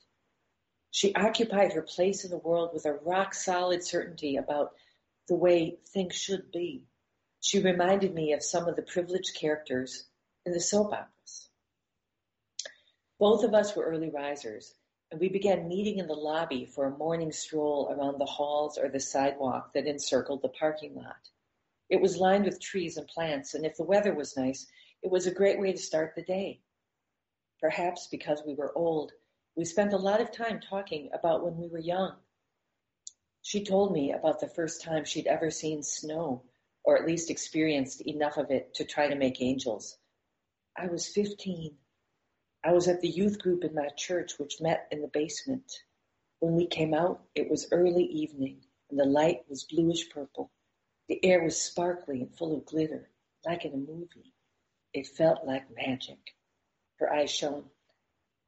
She 0.92 1.14
occupied 1.14 1.72
her 1.72 1.80
place 1.80 2.22
in 2.22 2.30
the 2.30 2.36
world 2.36 2.74
with 2.74 2.84
a 2.84 2.92
rock 2.92 3.32
solid 3.32 3.82
certainty 3.82 4.36
about 4.36 4.74
the 5.26 5.34
way 5.34 5.78
things 5.88 6.14
should 6.14 6.52
be. 6.52 6.84
She 7.40 7.62
reminded 7.62 8.14
me 8.14 8.34
of 8.34 8.42
some 8.42 8.68
of 8.68 8.76
the 8.76 8.82
privileged 8.82 9.34
characters 9.34 10.04
in 10.44 10.52
the 10.52 10.60
soap 10.60 10.92
operas. 10.92 11.48
Both 13.18 13.42
of 13.42 13.54
us 13.54 13.74
were 13.74 13.86
early 13.86 14.10
risers, 14.10 14.74
and 15.10 15.18
we 15.18 15.30
began 15.30 15.66
meeting 15.66 15.96
in 15.96 16.08
the 16.08 16.14
lobby 16.14 16.66
for 16.66 16.84
a 16.84 16.98
morning 16.98 17.32
stroll 17.32 17.88
around 17.90 18.18
the 18.18 18.26
halls 18.26 18.76
or 18.76 18.90
the 18.90 19.00
sidewalk 19.00 19.72
that 19.72 19.86
encircled 19.86 20.42
the 20.42 20.50
parking 20.50 20.94
lot. 20.94 21.30
It 21.88 22.02
was 22.02 22.18
lined 22.18 22.44
with 22.44 22.60
trees 22.60 22.98
and 22.98 23.08
plants, 23.08 23.54
and 23.54 23.64
if 23.64 23.78
the 23.78 23.84
weather 23.84 24.12
was 24.12 24.36
nice, 24.36 24.66
it 25.02 25.10
was 25.10 25.26
a 25.26 25.34
great 25.34 25.58
way 25.58 25.72
to 25.72 25.78
start 25.78 26.12
the 26.14 26.22
day. 26.22 26.60
Perhaps 27.60 28.08
because 28.08 28.42
we 28.46 28.54
were 28.54 28.76
old, 28.76 29.12
we 29.56 29.64
spent 29.64 29.92
a 29.92 29.98
lot 29.98 30.20
of 30.20 30.32
time 30.32 30.60
talking 30.60 31.10
about 31.12 31.44
when 31.44 31.56
we 31.56 31.68
were 31.68 31.78
young. 31.78 32.16
She 33.42 33.64
told 33.64 33.92
me 33.92 34.12
about 34.12 34.40
the 34.40 34.48
first 34.48 34.82
time 34.82 35.04
she'd 35.04 35.26
ever 35.26 35.50
seen 35.50 35.82
snow, 35.82 36.44
or 36.84 36.96
at 36.96 37.06
least 37.06 37.30
experienced 37.30 38.00
enough 38.02 38.36
of 38.36 38.50
it 38.50 38.74
to 38.74 38.84
try 38.84 39.08
to 39.08 39.16
make 39.16 39.42
angels. 39.42 39.98
I 40.76 40.86
was 40.86 41.06
15. 41.08 41.76
I 42.64 42.72
was 42.72 42.88
at 42.88 43.00
the 43.00 43.08
youth 43.08 43.40
group 43.40 43.64
in 43.64 43.74
my 43.74 43.88
church, 43.96 44.38
which 44.38 44.60
met 44.60 44.86
in 44.90 45.02
the 45.02 45.08
basement. 45.08 45.70
When 46.38 46.54
we 46.54 46.66
came 46.66 46.94
out, 46.94 47.22
it 47.34 47.50
was 47.50 47.68
early 47.72 48.04
evening, 48.04 48.62
and 48.90 48.98
the 48.98 49.04
light 49.04 49.44
was 49.48 49.64
bluish 49.64 50.08
purple. 50.10 50.50
The 51.08 51.22
air 51.24 51.42
was 51.42 51.60
sparkly 51.60 52.20
and 52.22 52.34
full 52.34 52.56
of 52.56 52.64
glitter, 52.64 53.10
like 53.44 53.64
in 53.64 53.74
a 53.74 53.76
movie. 53.76 54.32
It 54.94 55.08
felt 55.08 55.44
like 55.44 55.74
magic. 55.74 56.34
Her 56.96 57.12
eyes 57.12 57.30
shone. 57.30 57.64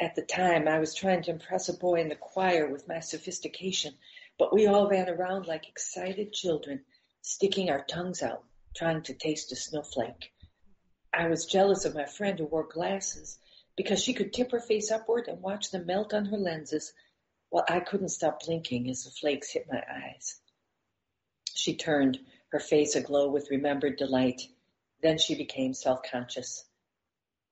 At 0.00 0.16
the 0.16 0.22
time, 0.22 0.66
I 0.66 0.80
was 0.80 0.94
trying 0.94 1.22
to 1.22 1.30
impress 1.30 1.68
a 1.68 1.76
boy 1.76 2.00
in 2.00 2.08
the 2.08 2.16
choir 2.16 2.68
with 2.68 2.88
my 2.88 3.00
sophistication, 3.00 3.94
but 4.38 4.52
we 4.52 4.66
all 4.66 4.88
ran 4.88 5.08
around 5.08 5.46
like 5.46 5.68
excited 5.68 6.32
children, 6.32 6.84
sticking 7.22 7.70
our 7.70 7.84
tongues 7.84 8.22
out, 8.22 8.44
trying 8.74 9.02
to 9.02 9.14
taste 9.14 9.52
a 9.52 9.56
snowflake. 9.56 10.32
I 11.12 11.28
was 11.28 11.46
jealous 11.46 11.84
of 11.84 11.94
my 11.94 12.06
friend 12.06 12.38
who 12.38 12.46
wore 12.46 12.66
glasses 12.66 13.38
because 13.76 14.02
she 14.02 14.14
could 14.14 14.32
tip 14.32 14.50
her 14.50 14.60
face 14.60 14.90
upward 14.90 15.28
and 15.28 15.40
watch 15.40 15.70
them 15.70 15.86
melt 15.86 16.12
on 16.12 16.24
her 16.26 16.36
lenses 16.36 16.92
while 17.50 17.64
I 17.68 17.78
couldn't 17.78 18.08
stop 18.08 18.42
blinking 18.44 18.90
as 18.90 19.04
the 19.04 19.10
flakes 19.10 19.52
hit 19.52 19.68
my 19.70 19.82
eyes. 19.88 20.40
She 21.54 21.76
turned, 21.76 22.18
her 22.48 22.58
face 22.58 22.96
aglow 22.96 23.30
with 23.30 23.50
remembered 23.50 23.96
delight. 23.96 24.42
Then 25.02 25.18
she 25.18 25.36
became 25.36 25.72
self-conscious. 25.72 26.64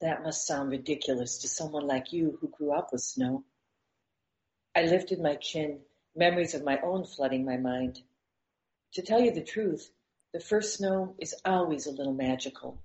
That 0.03 0.24
must 0.24 0.48
sound 0.48 0.72
ridiculous 0.72 1.38
to 1.38 1.48
someone 1.48 1.86
like 1.86 2.12
you 2.12 2.36
who 2.40 2.48
grew 2.48 2.72
up 2.72 2.88
with 2.90 3.03
snow. 3.03 3.44
I 4.74 4.82
lifted 4.82 5.20
my 5.20 5.36
chin, 5.36 5.82
memories 6.16 6.55
of 6.55 6.64
my 6.64 6.80
own 6.80 7.05
flooding 7.05 7.44
my 7.44 7.57
mind. 7.57 8.03
To 8.94 9.03
tell 9.03 9.20
you 9.20 9.30
the 9.30 9.44
truth, 9.44 9.92
the 10.32 10.40
first 10.40 10.74
snow 10.74 11.14
is 11.20 11.36
always 11.44 11.86
a 11.86 11.92
little 11.92 12.14
magical. 12.14 12.82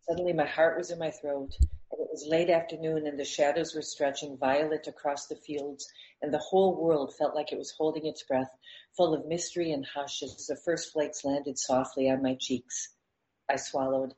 Suddenly 0.00 0.32
my 0.32 0.46
heart 0.46 0.76
was 0.76 0.90
in 0.90 0.98
my 0.98 1.12
throat, 1.12 1.56
and 1.60 2.00
it 2.00 2.08
was 2.10 2.26
late 2.26 2.50
afternoon 2.50 3.06
and 3.06 3.20
the 3.20 3.24
shadows 3.24 3.72
were 3.72 3.80
stretching 3.80 4.36
violet 4.36 4.88
across 4.88 5.28
the 5.28 5.36
fields, 5.36 5.88
and 6.22 6.34
the 6.34 6.38
whole 6.38 6.74
world 6.74 7.14
felt 7.14 7.36
like 7.36 7.52
it 7.52 7.58
was 7.58 7.70
holding 7.70 8.04
its 8.04 8.24
breath, 8.24 8.50
full 8.96 9.14
of 9.14 9.26
mystery 9.26 9.70
and 9.70 9.86
hush 9.86 10.24
as 10.24 10.48
the 10.48 10.56
first 10.56 10.92
flakes 10.92 11.24
landed 11.24 11.56
softly 11.56 12.10
on 12.10 12.20
my 12.20 12.34
cheeks. 12.34 12.96
I 13.48 13.54
swallowed. 13.54 14.12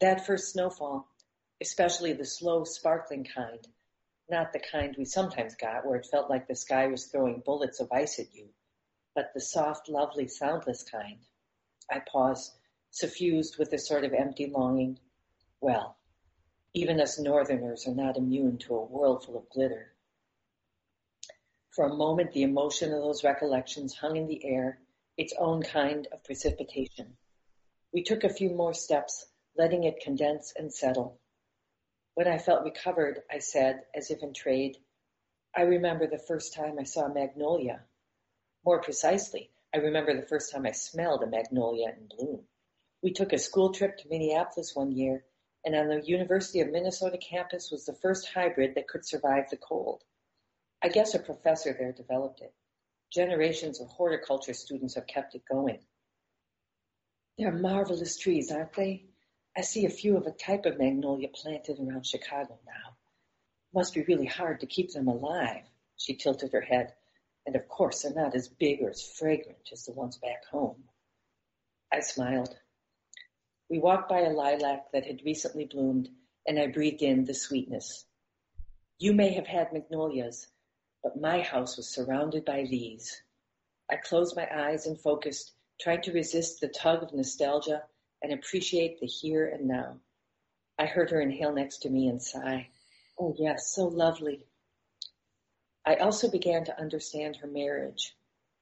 That 0.00 0.24
first 0.24 0.52
snowfall, 0.52 1.06
especially 1.60 2.14
the 2.14 2.24
slow, 2.24 2.64
sparkling 2.64 3.24
kind, 3.24 3.68
not 4.30 4.50
the 4.54 4.58
kind 4.58 4.94
we 4.96 5.04
sometimes 5.04 5.54
got 5.56 5.84
where 5.84 5.96
it 5.96 6.06
felt 6.10 6.30
like 6.30 6.48
the 6.48 6.56
sky 6.56 6.86
was 6.86 7.06
throwing 7.06 7.42
bullets 7.44 7.80
of 7.80 7.92
ice 7.92 8.18
at 8.18 8.34
you, 8.34 8.48
but 9.14 9.34
the 9.34 9.42
soft, 9.42 9.90
lovely, 9.90 10.26
soundless 10.26 10.84
kind. 10.84 11.18
I 11.90 12.00
paused, 12.00 12.54
suffused 12.90 13.58
with 13.58 13.74
a 13.74 13.78
sort 13.78 14.04
of 14.04 14.14
empty 14.14 14.46
longing. 14.46 14.98
Well, 15.60 15.98
even 16.72 16.98
us 16.98 17.18
northerners 17.18 17.86
are 17.86 17.94
not 17.94 18.16
immune 18.16 18.56
to 18.58 18.76
a 18.76 18.84
world 18.84 19.26
full 19.26 19.36
of 19.36 19.50
glitter. 19.50 19.92
For 21.74 21.84
a 21.84 21.94
moment, 21.94 22.32
the 22.32 22.44
emotion 22.44 22.94
of 22.94 23.02
those 23.02 23.22
recollections 23.22 23.96
hung 23.96 24.16
in 24.16 24.28
the 24.28 24.46
air, 24.46 24.80
its 25.18 25.34
own 25.38 25.62
kind 25.62 26.08
of 26.10 26.24
precipitation. 26.24 27.18
We 27.92 28.02
took 28.02 28.24
a 28.24 28.32
few 28.32 28.50
more 28.50 28.72
steps, 28.72 29.26
letting 29.56 29.84
it 29.84 30.00
condense 30.00 30.52
and 30.56 30.72
settle. 30.72 31.20
When 32.14 32.28
I 32.28 32.38
felt 32.38 32.64
recovered, 32.64 33.22
I 33.30 33.38
said, 33.38 33.82
as 33.94 34.10
if 34.10 34.22
in 34.22 34.34
trade, 34.34 34.76
I 35.54 35.62
remember 35.62 36.06
the 36.06 36.18
first 36.18 36.54
time 36.54 36.78
I 36.78 36.84
saw 36.84 37.06
a 37.06 37.14
magnolia. 37.14 37.82
More 38.64 38.80
precisely, 38.82 39.50
I 39.74 39.78
remember 39.78 40.14
the 40.14 40.26
first 40.26 40.52
time 40.52 40.66
I 40.66 40.72
smelled 40.72 41.22
a 41.22 41.26
magnolia 41.26 41.88
in 41.88 42.08
bloom. 42.08 42.44
We 43.02 43.12
took 43.12 43.32
a 43.32 43.38
school 43.38 43.72
trip 43.72 43.96
to 43.98 44.08
Minneapolis 44.08 44.74
one 44.74 44.92
year, 44.92 45.24
and 45.64 45.74
on 45.74 45.88
the 45.88 46.02
University 46.04 46.60
of 46.60 46.70
Minnesota 46.70 47.18
campus 47.18 47.70
was 47.70 47.84
the 47.84 47.94
first 47.94 48.28
hybrid 48.28 48.74
that 48.74 48.88
could 48.88 49.06
survive 49.06 49.50
the 49.50 49.56
cold. 49.56 50.02
I 50.82 50.88
guess 50.88 51.14
a 51.14 51.18
professor 51.18 51.74
there 51.78 51.92
developed 51.92 52.40
it. 52.40 52.54
Generations 53.12 53.80
of 53.80 53.88
horticulture 53.88 54.54
students 54.54 54.94
have 54.94 55.06
kept 55.06 55.34
it 55.34 55.42
going. 55.50 55.80
They're 57.38 57.52
marvelous 57.52 58.16
trees, 58.18 58.50
aren't 58.50 58.74
they? 58.74 59.09
I 59.56 59.62
see 59.62 59.84
a 59.84 59.90
few 59.90 60.16
of 60.16 60.26
a 60.26 60.30
type 60.30 60.64
of 60.64 60.78
magnolia 60.78 61.28
planted 61.28 61.78
around 61.80 62.06
Chicago 62.06 62.58
now. 62.64 62.96
Must 63.74 63.94
be 63.94 64.02
really 64.02 64.26
hard 64.26 64.60
to 64.60 64.66
keep 64.66 64.92
them 64.92 65.08
alive. 65.08 65.64
She 65.96 66.14
tilted 66.14 66.52
her 66.52 66.60
head. 66.60 66.94
And 67.46 67.56
of 67.56 67.68
course, 67.68 68.02
they're 68.02 68.14
not 68.14 68.34
as 68.34 68.48
big 68.48 68.80
or 68.80 68.90
as 68.90 69.02
fragrant 69.02 69.70
as 69.72 69.84
the 69.84 69.92
ones 69.92 70.18
back 70.18 70.44
home. 70.46 70.84
I 71.92 72.00
smiled. 72.00 72.56
We 73.68 73.78
walked 73.78 74.08
by 74.08 74.20
a 74.20 74.30
lilac 74.30 74.92
that 74.92 75.06
had 75.06 75.24
recently 75.24 75.64
bloomed, 75.64 76.10
and 76.46 76.58
I 76.58 76.68
breathed 76.68 77.02
in 77.02 77.24
the 77.24 77.34
sweetness. 77.34 78.04
You 78.98 79.12
may 79.12 79.30
have 79.30 79.46
had 79.46 79.72
magnolias, 79.72 80.46
but 81.02 81.20
my 81.20 81.40
house 81.40 81.76
was 81.76 81.88
surrounded 81.88 82.44
by 82.44 82.64
these. 82.64 83.20
I 83.90 83.96
closed 83.96 84.36
my 84.36 84.48
eyes 84.52 84.86
and 84.86 85.00
focused, 85.00 85.52
trying 85.80 86.02
to 86.02 86.12
resist 86.12 86.60
the 86.60 86.68
tug 86.68 87.02
of 87.02 87.12
nostalgia 87.12 87.82
and 88.22 88.32
appreciate 88.32 89.00
the 89.00 89.06
here 89.06 89.46
and 89.46 89.66
now. 89.66 89.98
I 90.78 90.86
heard 90.86 91.10
her 91.10 91.20
inhale 91.20 91.52
next 91.52 91.78
to 91.78 91.90
me 91.90 92.08
and 92.08 92.22
sigh. 92.22 92.68
Oh 93.18 93.34
yes, 93.38 93.72
so 93.74 93.86
lovely. 93.86 94.46
I 95.84 95.96
also 95.96 96.30
began 96.30 96.64
to 96.64 96.80
understand 96.80 97.36
her 97.36 97.48
marriage. 97.48 98.16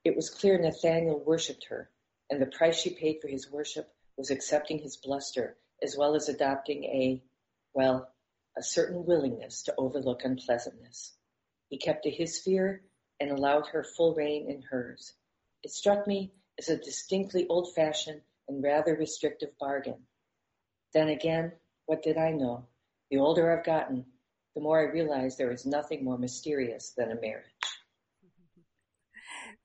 It 0.04 0.16
was 0.16 0.30
clear 0.30 0.58
Nathaniel 0.58 1.18
worshipped 1.18 1.66
her, 1.70 1.90
and 2.30 2.40
the 2.40 2.46
price 2.46 2.76
she 2.76 2.90
paid 2.90 3.20
for 3.20 3.28
his 3.28 3.50
worship 3.50 3.92
was 4.16 4.30
accepting 4.30 4.78
his 4.78 4.96
bluster 4.96 5.56
as 5.82 5.96
well 5.96 6.14
as 6.14 6.28
adopting 6.28 6.84
a, 6.84 7.22
well, 7.74 8.10
a 8.56 8.62
certain 8.62 9.04
willingness 9.04 9.62
to 9.62 9.74
overlook 9.78 10.24
unpleasantness. 10.24 11.12
He 11.68 11.78
kept 11.78 12.04
to 12.04 12.10
his 12.10 12.38
sphere 12.38 12.82
and 13.20 13.30
allowed 13.30 13.68
her 13.68 13.84
full 13.84 14.14
reign 14.14 14.50
in 14.50 14.62
hers. 14.62 15.12
It 15.62 15.70
struck 15.70 16.06
me 16.06 16.32
as 16.58 16.68
a 16.68 16.76
distinctly 16.76 17.46
old-fashioned 17.48 18.22
and 18.48 18.62
rather 18.62 18.94
restrictive 18.94 19.50
bargain. 19.58 19.98
Then 20.94 21.08
again, 21.08 21.52
what 21.86 22.02
did 22.02 22.16
I 22.16 22.30
know? 22.30 22.66
The 23.10 23.18
older 23.18 23.56
I've 23.56 23.64
gotten, 23.64 24.04
the 24.54 24.62
more 24.62 24.80
I 24.80 24.92
realize 24.92 25.36
there 25.36 25.52
is 25.52 25.66
nothing 25.66 26.04
more 26.04 26.18
mysterious 26.18 26.92
than 26.96 27.12
a 27.12 27.20
marriage. 27.20 27.44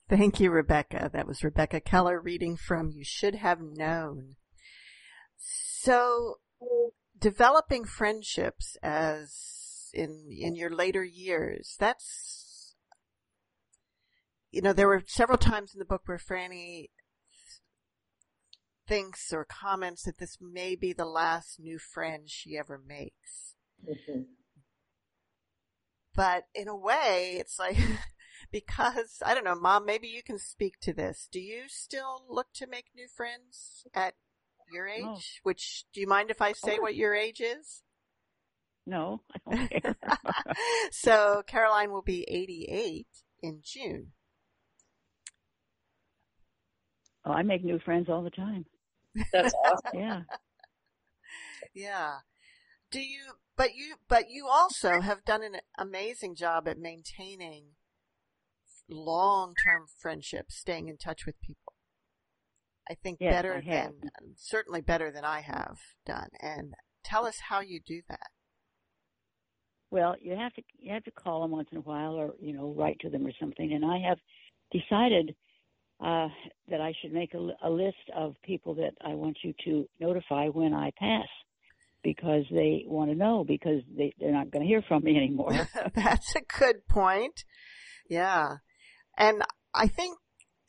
Thank 0.10 0.40
you, 0.40 0.52
Rebecca. 0.52 1.10
That 1.12 1.28
was 1.28 1.44
Rebecca 1.44 1.80
Keller 1.80 2.20
reading 2.20 2.58
from 2.58 2.92
You 2.92 3.04
Should 3.04 3.36
Have 3.36 3.60
Known. 3.62 4.36
So, 5.38 6.36
developing 7.18 7.86
friendships 7.86 8.78
as 8.84 9.90
in 9.94 10.28
in 10.30 10.56
your 10.56 10.70
later 10.70 11.04
years, 11.04 11.76
that's 11.80 12.76
you 14.52 14.62
know, 14.62 14.72
there 14.72 14.88
were 14.88 15.02
several 15.08 15.40
times 15.40 15.74
in 15.74 15.80
the 15.80 15.86
book 15.86 16.04
where 16.06 16.20
Frannie 16.20 16.90
thinks 18.88 19.32
or 19.32 19.46
comments 19.46 20.04
that 20.04 20.18
this 20.18 20.38
may 20.42 20.76
be 20.76 20.94
the 20.94 21.06
last 21.06 21.60
new 21.60 21.80
friend 21.80 22.30
she 22.30 22.58
ever 22.58 22.82
makes. 22.86 23.56
Mm-hmm. 23.88 24.22
But 26.16 26.44
in 26.54 26.68
a 26.68 26.76
way, 26.76 27.38
it's 27.40 27.58
like, 27.58 27.78
because, 28.52 29.22
I 29.26 29.34
don't 29.34 29.46
know, 29.46 29.56
mom, 29.56 29.86
maybe 29.86 30.08
you 30.08 30.22
can 30.24 30.38
speak 30.38 30.80
to 30.82 30.94
this. 30.94 31.28
Do 31.32 31.40
you 31.40 31.64
still 31.68 32.24
look 32.30 32.48
to 32.56 32.68
make 32.68 32.88
new 32.96 33.08
friends 33.08 33.86
at 33.94 34.14
your 34.72 34.88
age? 34.88 35.04
Oh. 35.06 35.20
Which, 35.44 35.86
do 35.94 36.02
you 36.02 36.08
mind 36.08 36.30
if 36.30 36.42
I 36.42 36.54
say 36.54 36.78
what 36.78 36.96
your 36.96 37.16
age 37.16 37.42
is? 37.42 37.82
No, 38.86 39.22
I 39.48 39.56
don't 39.56 39.70
care. 39.82 39.96
so 40.92 41.44
Caroline 41.48 41.92
will 41.92 42.02
be 42.02 42.26
88 42.28 43.08
in 43.42 43.62
June. 43.64 44.12
Oh, 47.26 47.32
I 47.32 47.44
make 47.44 47.64
new 47.64 47.80
friends 47.80 48.10
all 48.10 48.22
the 48.22 48.30
time. 48.30 48.66
That's 49.32 49.54
awesome. 49.66 50.00
yeah. 50.00 50.22
Yeah. 51.74 52.14
Do 52.92 53.00
you, 53.00 53.34
but 53.58 53.76
you, 53.76 53.96
but 54.08 54.30
you 54.30 54.48
also 54.48 55.02
have 55.02 55.26
done 55.26 55.44
an 55.44 55.58
amazing 55.78 56.36
job 56.36 56.68
at 56.68 56.78
maintaining 56.78 57.70
long-term 58.90 59.86
friendships, 60.00 60.56
staying 60.56 60.88
in 60.88 60.98
touch 60.98 61.26
with 61.26 61.42
people. 61.42 61.74
I 62.90 62.96
think 62.96 63.20
yes, 63.22 63.34
better 63.34 63.56
I 63.56 63.70
than, 63.70 63.94
certainly 64.36 64.82
better 64.82 65.12
than 65.12 65.24
I 65.24 65.42
have 65.42 65.78
done. 66.06 66.30
And 66.40 66.74
tell 67.04 67.26
us 67.26 67.38
how 67.50 67.62
you 67.62 67.80
do 67.86 68.02
that. 68.10 68.28
Well, 69.90 70.16
you 70.20 70.36
have 70.36 70.54
to, 70.54 70.62
you 70.80 70.94
have 70.94 71.04
to 71.06 71.12
call 71.12 71.42
them 71.42 71.52
once 71.52 71.70
in 71.72 71.78
a 71.78 71.82
while 71.82 72.14
or, 72.14 72.34
you 72.42 72.54
know, 72.54 72.74
write 72.78 72.98
to 73.02 73.10
them 73.10 73.26
or 73.26 73.32
something. 73.40 73.72
And 73.74 73.86
I 73.86 74.00
have 74.08 74.18
decided 74.72 75.36
uh, 76.04 76.28
that 76.70 76.82
I 76.82 76.94
should 77.02 77.14
make 77.14 77.34
a, 77.34 77.50
a 77.64 77.70
list 77.70 78.10
of 78.16 78.36
people 78.44 78.76
that 78.76 78.92
I 79.02 79.14
want 79.14 79.38
you 79.44 79.54
to 79.66 79.88
notify 80.00 80.48
when 80.48 80.74
I 80.74 80.92
pass 80.98 81.28
because 82.04 82.44
they 82.52 82.84
want 82.88 83.10
to 83.10 83.16
know 83.16 83.46
because 83.48 83.82
they, 83.96 84.14
they're 84.20 84.34
not 84.34 84.52
going 84.52 84.64
to 84.64 84.68
hear 84.68 84.84
from 84.86 85.04
me 85.04 85.16
anymore. 85.16 85.54
That's 85.96 86.36
a 86.36 86.42
good 86.60 86.86
point. 86.90 87.46
Yeah. 88.10 88.58
And 89.18 89.44
I 89.74 89.88
think, 89.88 90.18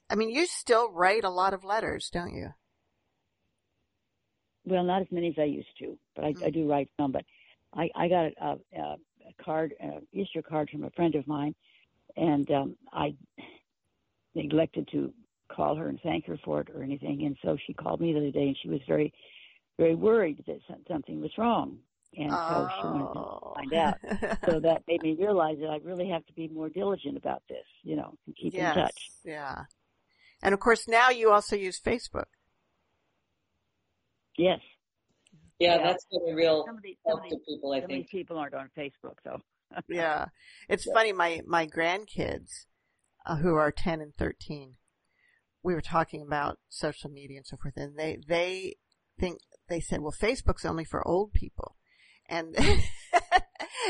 I 0.08 0.14
mean, 0.14 0.30
you 0.30 0.46
still 0.46 0.92
write 0.92 1.24
a 1.24 1.30
lot 1.30 1.52
of 1.52 1.64
letters, 1.64 2.10
don't 2.12 2.34
you? 2.34 2.50
Well, 4.64 4.84
not 4.84 5.02
as 5.02 5.08
many 5.10 5.28
as 5.28 5.34
I 5.38 5.44
used 5.44 5.76
to, 5.80 5.98
but 6.14 6.24
I, 6.24 6.32
mm. 6.32 6.46
I 6.46 6.50
do 6.50 6.70
write 6.70 6.90
some. 6.96 7.10
But 7.10 7.24
I, 7.74 7.88
I 7.96 8.08
got 8.08 8.24
a, 8.40 8.56
a, 8.78 8.82
a 8.82 9.44
card, 9.44 9.74
a 9.82 9.98
Easter 10.12 10.42
card 10.42 10.70
from 10.70 10.84
a 10.84 10.90
friend 10.90 11.16
of 11.16 11.26
mine, 11.26 11.54
and 12.16 12.48
um, 12.52 12.76
I 12.92 13.16
neglected 14.34 14.88
to 14.92 15.12
call 15.48 15.76
her 15.76 15.88
and 15.88 16.00
thank 16.02 16.26
her 16.26 16.38
for 16.44 16.60
it 16.60 16.68
or 16.74 16.82
anything. 16.82 17.24
And 17.24 17.36
so 17.42 17.56
she 17.66 17.72
called 17.72 18.00
me 18.00 18.12
the 18.12 18.18
other 18.18 18.30
day 18.30 18.48
and 18.48 18.56
she 18.60 18.68
was 18.68 18.80
very, 18.86 19.12
very 19.78 19.94
worried 19.94 20.42
that 20.46 20.60
something 20.88 21.20
was 21.20 21.30
wrong. 21.38 21.78
And 22.16 22.30
so 22.30 22.68
she 22.80 22.86
wanted 22.86 23.12
to 23.12 23.18
oh. 23.18 23.52
find 23.56 23.74
out. 23.74 23.96
so 24.46 24.60
that 24.62 24.82
made 24.86 25.02
me 25.02 25.16
realize 25.18 25.58
that 25.60 25.68
I 25.68 25.78
really 25.82 26.08
have 26.10 26.24
to 26.26 26.32
be 26.32 26.48
more 26.48 26.68
diligent 26.68 27.16
about 27.16 27.42
this, 27.48 27.64
you 27.82 27.96
know, 27.96 28.14
and 28.26 28.36
keep 28.36 28.54
yes, 28.54 28.76
in 28.76 28.82
touch. 28.82 29.10
Yeah. 29.24 29.64
And 30.42 30.54
of 30.54 30.60
course 30.60 30.86
now 30.86 31.10
you 31.10 31.30
also 31.30 31.56
use 31.56 31.80
Facebook. 31.80 32.26
Yes. 34.36 34.60
Yeah, 35.58 35.76
yeah. 35.76 35.82
that's 35.82 36.06
been 36.10 36.32
a 36.32 36.34
real 36.34 36.64
somebody, 36.66 36.98
help 37.06 37.20
somebody, 37.20 37.36
to 37.36 37.42
people, 37.48 37.72
I 37.72 37.80
think. 37.80 38.08
people 38.10 38.38
aren't 38.38 38.54
on 38.54 38.70
Facebook, 38.76 39.16
though. 39.24 39.40
yeah. 39.88 40.26
It's 40.68 40.86
yeah. 40.86 40.92
funny, 40.92 41.12
my, 41.12 41.40
my 41.46 41.66
grandkids, 41.66 42.66
uh, 43.26 43.36
who 43.36 43.54
are 43.54 43.70
10 43.70 44.00
and 44.00 44.14
13, 44.14 44.74
we 45.64 45.74
were 45.74 45.80
talking 45.80 46.22
about 46.22 46.58
social 46.68 47.10
media 47.10 47.38
and 47.38 47.46
so 47.46 47.56
forth, 47.56 47.76
and 47.76 47.98
they 47.98 48.18
they 48.28 48.76
think 49.18 49.38
they 49.68 49.80
said, 49.80 50.00
well, 50.00 50.12
Facebook's 50.12 50.64
only 50.64 50.84
for 50.84 51.06
old 51.06 51.32
people, 51.32 51.76
and 52.28 52.54
and 52.58 52.82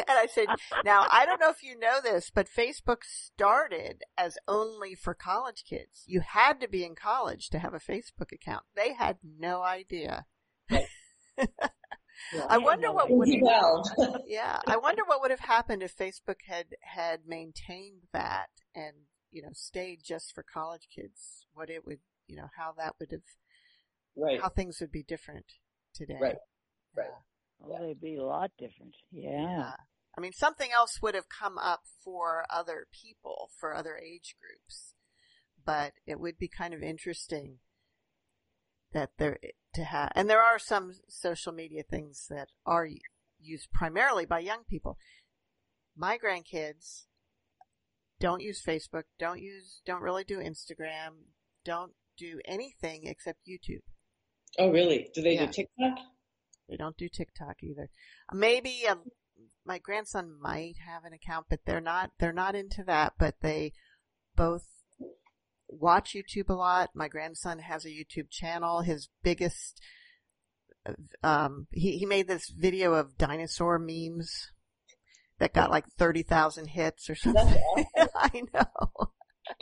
I 0.08 0.26
said, 0.32 0.46
now 0.84 1.06
I 1.10 1.26
don't 1.26 1.40
know 1.40 1.50
if 1.50 1.62
you 1.62 1.78
know 1.78 1.98
this, 2.02 2.30
but 2.32 2.46
Facebook 2.48 3.02
started 3.02 4.04
as 4.16 4.38
only 4.46 4.94
for 4.94 5.12
college 5.12 5.64
kids. 5.68 6.04
You 6.06 6.20
had 6.20 6.60
to 6.60 6.68
be 6.68 6.84
in 6.84 6.94
college 6.94 7.50
to 7.50 7.58
have 7.58 7.74
a 7.74 7.80
Facebook 7.80 8.32
account. 8.32 8.64
They 8.74 8.94
had 8.94 9.18
no 9.38 9.62
idea. 9.62 10.26
Yeah, 12.32 12.46
I 12.48 12.58
wonder 12.58 12.92
what 12.92 13.10
would 13.10 13.28
have, 13.28 13.42
well. 13.42 14.22
yeah, 14.24 14.60
I 14.68 14.76
wonder 14.76 15.02
what 15.04 15.20
would 15.20 15.32
have 15.32 15.40
happened 15.40 15.82
if 15.82 15.96
Facebook 15.96 16.42
had 16.46 16.66
had 16.80 17.26
maintained 17.26 18.02
that 18.12 18.50
and 18.74 18.94
you 19.34 19.42
know, 19.42 19.50
stayed 19.52 19.98
just 20.04 20.32
for 20.32 20.44
college 20.44 20.88
kids, 20.94 21.44
what 21.52 21.68
it 21.68 21.84
would, 21.84 21.98
you 22.28 22.36
know, 22.36 22.48
how 22.56 22.72
that 22.78 22.94
would 23.00 23.10
have, 23.10 23.20
right. 24.16 24.40
how 24.40 24.48
things 24.48 24.78
would 24.80 24.92
be 24.92 25.02
different 25.02 25.46
today. 25.92 26.18
Right. 26.20 26.36
Right. 26.96 27.08
Oh, 27.10 27.66
yeah. 27.66 27.66
Well, 27.66 27.82
they'd 27.82 28.00
be 28.00 28.16
a 28.16 28.24
lot 28.24 28.52
different. 28.56 28.94
Yeah. 29.10 29.42
yeah. 29.42 29.72
I 30.16 30.20
mean, 30.20 30.32
something 30.32 30.70
else 30.72 31.02
would 31.02 31.16
have 31.16 31.28
come 31.28 31.58
up 31.58 31.82
for 32.04 32.46
other 32.48 32.86
people, 32.92 33.50
for 33.58 33.74
other 33.74 33.98
age 33.98 34.36
groups, 34.40 34.94
but 35.64 35.94
it 36.06 36.20
would 36.20 36.38
be 36.38 36.48
kind 36.48 36.72
of 36.72 36.82
interesting 36.82 37.58
that 38.92 39.10
there 39.18 39.38
to 39.74 39.82
have, 39.82 40.12
and 40.14 40.30
there 40.30 40.42
are 40.42 40.60
some 40.60 40.92
social 41.08 41.52
media 41.52 41.82
things 41.82 42.26
that 42.30 42.50
are 42.64 42.88
used 43.40 43.72
primarily 43.72 44.24
by 44.24 44.38
young 44.38 44.62
people. 44.68 44.96
My 45.96 46.16
grandkids 46.16 47.06
don't 48.24 48.40
use 48.40 48.62
Facebook, 48.66 49.02
don't 49.18 49.42
use, 49.42 49.82
don't 49.84 50.00
really 50.00 50.24
do 50.24 50.38
Instagram, 50.38 51.10
don't 51.62 51.92
do 52.16 52.40
anything 52.46 53.02
except 53.04 53.46
YouTube. 53.46 53.82
Oh, 54.58 54.70
really? 54.70 55.10
Do 55.14 55.20
they 55.20 55.34
yeah. 55.34 55.44
do 55.44 55.52
TikTok? 55.52 55.98
They 56.70 56.76
don't 56.78 56.96
do 56.96 57.10
TikTok 57.10 57.56
either. 57.62 57.90
Maybe 58.32 58.86
um, 58.88 59.02
my 59.66 59.76
grandson 59.76 60.38
might 60.40 60.76
have 60.86 61.04
an 61.04 61.12
account, 61.12 61.48
but 61.50 61.60
they're 61.66 61.82
not, 61.82 62.12
they're 62.18 62.32
not 62.32 62.54
into 62.54 62.82
that, 62.84 63.12
but 63.18 63.34
they 63.42 63.74
both 64.34 64.64
watch 65.68 66.16
YouTube 66.16 66.48
a 66.48 66.54
lot. 66.54 66.92
My 66.94 67.08
grandson 67.08 67.58
has 67.58 67.84
a 67.84 67.90
YouTube 67.90 68.30
channel. 68.30 68.80
His 68.80 69.10
biggest, 69.22 69.82
um, 71.22 71.66
he, 71.72 71.98
he 71.98 72.06
made 72.06 72.26
this 72.26 72.48
video 72.48 72.94
of 72.94 73.18
dinosaur 73.18 73.78
memes 73.78 74.50
that 75.38 75.52
got 75.52 75.70
like 75.70 75.86
30,000 75.98 76.66
hits 76.68 77.10
or 77.10 77.14
something. 77.14 77.42
Awesome. 77.76 78.08
I 78.16 78.42
know. 78.52 79.08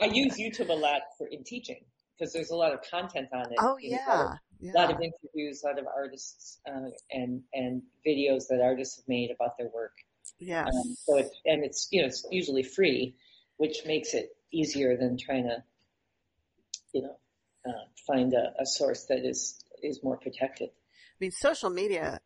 I 0.01 0.05
use 0.05 0.37
YouTube 0.37 0.69
a 0.69 0.73
lot 0.73 1.01
for 1.17 1.27
in 1.27 1.43
teaching 1.43 1.83
because 2.17 2.33
there's 2.33 2.51
a 2.51 2.55
lot 2.55 2.73
of 2.73 2.79
content 2.89 3.27
on 3.33 3.51
it. 3.51 3.57
Oh 3.59 3.77
yeah, 3.81 3.97
A 4.07 4.09
lot 4.09 4.33
of, 4.33 4.37
yeah. 4.59 4.71
lot 4.73 4.91
of 4.91 5.01
interviews, 5.01 5.63
a 5.63 5.67
lot 5.67 5.79
of 5.79 5.85
artists, 5.87 6.59
uh, 6.67 6.89
and 7.11 7.41
and 7.53 7.81
videos 8.07 8.47
that 8.49 8.61
artists 8.63 8.97
have 8.97 9.07
made 9.07 9.31
about 9.31 9.57
their 9.57 9.69
work. 9.73 9.93
yes. 10.39 10.67
Um, 10.67 10.95
so 11.05 11.17
it's 11.17 11.41
and 11.45 11.63
it's 11.63 11.87
you 11.91 12.01
know 12.01 12.07
it's 12.07 12.25
usually 12.31 12.63
free, 12.63 13.15
which 13.57 13.79
makes 13.85 14.13
it 14.13 14.29
easier 14.51 14.95
than 14.95 15.17
trying 15.17 15.43
to, 15.45 15.63
you 16.93 17.01
know, 17.01 17.17
uh, 17.67 17.85
find 18.07 18.33
a, 18.33 18.53
a 18.61 18.65
source 18.65 19.05
that 19.05 19.25
is 19.25 19.59
is 19.81 20.01
more 20.03 20.17
protected. 20.17 20.69
I 20.69 21.15
mean, 21.19 21.31
social 21.31 21.69
media 21.69 22.19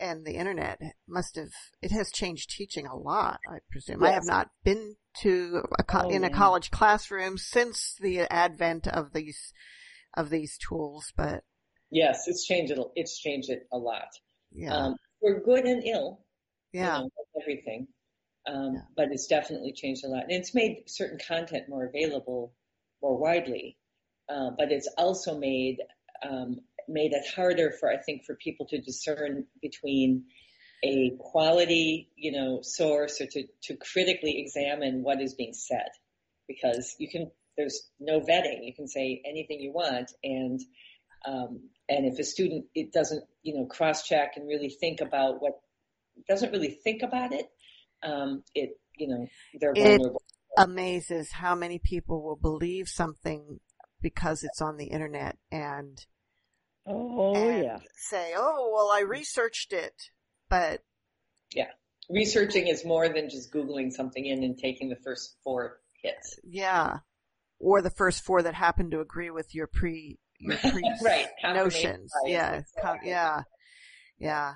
and 0.00 0.24
the 0.26 0.34
internet 0.34 0.80
must 1.08 1.36
have 1.36 1.50
it 1.82 1.90
has 1.92 2.10
changed 2.10 2.50
teaching 2.50 2.86
a 2.86 2.96
lot. 2.96 3.40
I 3.48 3.58
presume. 3.70 4.02
I 4.02 4.10
have 4.12 4.24
not 4.26 4.48
been 4.64 4.96
to 5.22 5.62
a 5.78 5.82
co- 5.84 6.02
Oh, 6.04 6.10
in 6.10 6.24
a 6.24 6.28
yeah. 6.28 6.36
college 6.36 6.70
classroom 6.70 7.38
since 7.38 7.96
the 8.00 8.20
advent 8.20 8.86
of 8.88 9.12
these 9.12 9.52
of 10.16 10.30
these 10.30 10.58
tools, 10.58 11.12
but 11.16 11.44
Yes, 11.90 12.26
it's 12.26 12.44
changed 12.44 12.72
it. 12.72 12.78
It's 12.96 13.18
changed 13.20 13.50
it 13.50 13.66
a 13.72 13.78
lot. 13.78 14.08
yeah, 14.52 14.74
Um, 14.74 14.96
for 15.20 15.40
good 15.40 15.64
and 15.64 15.82
ill. 15.84 16.24
you 16.72 16.80
yeah, 16.80 16.98
know, 16.98 17.10
everything. 17.40 17.86
Um, 18.46 18.74
Yeah. 18.74 18.80
But 18.96 19.08
it's 19.12 19.26
definitely 19.26 19.72
changed 19.72 20.04
a 20.04 20.08
lot. 20.08 20.24
And 20.24 20.32
it's 20.32 20.54
made 20.54 20.84
certain 20.86 21.18
content 21.26 21.68
more 21.68 21.84
available 21.86 22.52
more 23.02 23.16
widely. 23.18 23.76
Uh, 24.28 24.50
but 24.58 24.72
it's 24.72 24.88
also 24.96 25.38
made 25.38 25.78
um, 26.22 26.60
made 26.88 27.12
it 27.12 27.24
harder 27.34 27.72
for 27.78 27.90
I 27.90 27.98
think 27.98 28.24
for 28.24 28.34
people 28.34 28.66
to 28.66 28.80
discern 28.80 29.46
between 29.60 30.24
a 30.82 31.12
quality, 31.18 32.10
you 32.16 32.32
know, 32.32 32.60
source 32.62 33.20
or 33.20 33.26
to, 33.26 33.44
to 33.62 33.76
critically 33.76 34.40
examine 34.40 35.02
what 35.02 35.20
is 35.20 35.34
being 35.34 35.54
said. 35.54 35.88
Because 36.46 36.94
you 36.98 37.08
can 37.08 37.30
there's 37.56 37.88
no 38.00 38.20
vetting. 38.20 38.64
You 38.64 38.74
can 38.74 38.88
say 38.88 39.22
anything 39.24 39.60
you 39.60 39.72
want 39.72 40.12
and 40.22 40.60
um, 41.26 41.70
and 41.88 42.06
if 42.06 42.18
a 42.18 42.24
student 42.24 42.66
it 42.74 42.92
doesn't, 42.92 43.24
you 43.42 43.54
know, 43.56 43.66
cross 43.66 44.06
check 44.06 44.32
and 44.36 44.46
really 44.46 44.68
think 44.68 45.00
about 45.00 45.40
what 45.40 45.60
doesn't 46.28 46.52
really 46.52 46.78
think 46.84 47.02
about 47.02 47.32
it, 47.32 47.46
um, 48.02 48.42
it 48.54 48.78
you 48.96 49.08
know 49.08 49.26
they're 49.60 49.74
It- 49.74 49.98
vulnerable. 49.98 50.22
amazes 50.56 51.32
how 51.32 51.54
many 51.54 51.80
people 51.80 52.22
will 52.22 52.36
believe 52.36 52.88
something 52.88 53.58
because 54.00 54.44
it's 54.44 54.62
on 54.62 54.76
the 54.76 54.86
internet 54.86 55.36
and 55.50 56.06
Oh 56.86 57.50
yeah. 57.50 57.78
say, 57.96 58.32
"Oh, 58.36 58.70
well, 58.74 58.90
I 58.92 59.00
researched 59.00 59.72
it," 59.72 59.94
but 60.48 60.82
yeah, 61.54 61.68
Researching 62.10 62.66
is 62.68 62.84
more 62.84 63.08
than 63.08 63.30
just 63.30 63.52
googling 63.52 63.90
something 63.90 64.24
in 64.26 64.42
and 64.44 64.58
taking 64.58 64.90
the 64.90 64.96
first 64.96 65.36
four 65.42 65.80
hits. 66.02 66.38
yeah, 66.42 66.98
or 67.58 67.80
the 67.80 67.90
first 67.90 68.24
four 68.24 68.42
that 68.42 68.54
happen 68.54 68.90
to 68.90 69.00
agree 69.00 69.30
with 69.30 69.54
your 69.54 69.66
pre 69.66 70.18
your 70.38 70.56
pre 70.70 70.82
right. 71.02 71.28
notions. 71.42 72.12
Yeah, 72.26 72.60
com- 72.82 72.98
yeah, 73.02 73.42
yeah. 74.18 74.54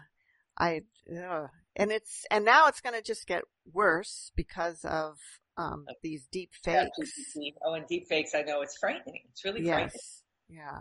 I 0.58 0.82
uh, 1.10 1.46
and 1.74 1.90
it's 1.90 2.26
and 2.30 2.44
now 2.44 2.66
it's 2.66 2.82
going 2.82 2.94
to 2.94 3.02
just 3.02 3.26
get 3.26 3.44
worse 3.72 4.30
because 4.36 4.84
of 4.84 5.16
um, 5.56 5.86
these 6.02 6.26
deep 6.30 6.50
fakes. 6.62 6.90
ChatGPT. 6.98 7.54
Oh, 7.64 7.74
and 7.74 7.86
deep 7.86 8.08
fakes. 8.08 8.34
I 8.34 8.42
know 8.42 8.60
it's 8.60 8.76
frightening. 8.76 9.22
It's 9.30 9.42
really 9.42 9.62
frightening. 9.62 9.90
Yes. 9.94 10.22
Yeah. 10.50 10.80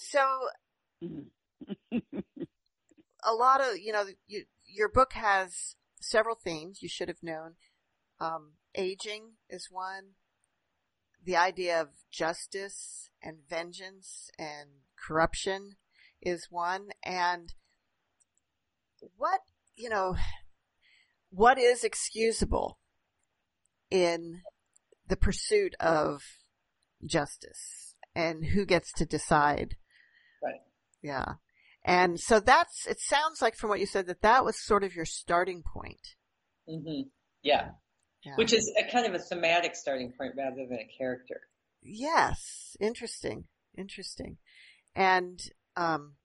So 0.00 0.48
Mhm. 1.02 1.30
a 3.22 3.34
lot 3.34 3.60
of 3.60 3.78
you 3.78 3.92
know 3.92 4.06
you, 4.26 4.46
your 4.64 4.88
book 4.88 5.12
has 5.12 5.76
several 6.00 6.36
themes 6.36 6.82
you 6.82 6.88
should 6.88 7.08
have 7.08 7.22
known. 7.22 7.56
Um, 8.18 8.54
aging 8.74 9.36
is 9.50 9.68
one. 9.70 10.14
The 11.22 11.36
idea 11.36 11.78
of 11.78 11.88
justice 12.10 13.10
and 13.22 13.46
vengeance 13.46 14.30
and 14.38 14.70
corruption 14.96 15.76
is 16.22 16.48
one, 16.50 16.88
and 17.04 17.52
what 19.18 19.40
you 19.76 19.90
know, 19.90 20.16
what 21.28 21.58
is 21.58 21.84
excusable 21.84 22.78
in 23.90 24.40
the 25.06 25.16
pursuit 25.16 25.74
of 25.78 26.22
justice, 27.04 27.96
and 28.14 28.46
who 28.46 28.64
gets 28.64 28.92
to 28.94 29.04
decide? 29.04 29.76
Yeah. 31.02 31.34
And 31.84 32.20
so 32.20 32.40
that's, 32.40 32.86
it 32.86 33.00
sounds 33.00 33.40
like 33.40 33.56
from 33.56 33.70
what 33.70 33.80
you 33.80 33.86
said 33.86 34.06
that 34.06 34.22
that 34.22 34.44
was 34.44 34.62
sort 34.62 34.84
of 34.84 34.94
your 34.94 35.06
starting 35.06 35.62
point. 35.62 36.16
hmm 36.68 37.02
Yeah. 37.42 37.70
Yeah. 38.24 38.36
Which 38.36 38.52
is 38.52 38.70
a 38.78 38.90
kind 38.90 39.06
of 39.06 39.14
a 39.14 39.18
thematic 39.18 39.74
starting 39.74 40.12
point 40.12 40.32
rather 40.36 40.66
than 40.68 40.78
a 40.78 40.98
character. 40.98 41.40
yes. 41.82 42.76
Interesting. 42.80 43.44
Interesting. 43.76 44.36
And, 44.94 45.40
um, 45.76 46.16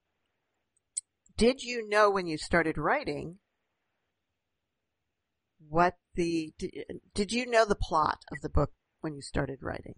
did 1.37 1.61
you 1.61 1.87
know 1.87 2.09
when 2.09 2.27
you 2.27 2.37
started 2.37 2.77
writing 2.77 3.39
what 5.69 5.95
the, 6.15 6.53
did 7.13 7.31
you 7.31 7.45
know 7.45 7.65
the 7.65 7.75
plot 7.75 8.19
of 8.31 8.41
the 8.41 8.49
book 8.49 8.71
when 9.01 9.15
you 9.15 9.21
started 9.21 9.59
writing? 9.61 9.95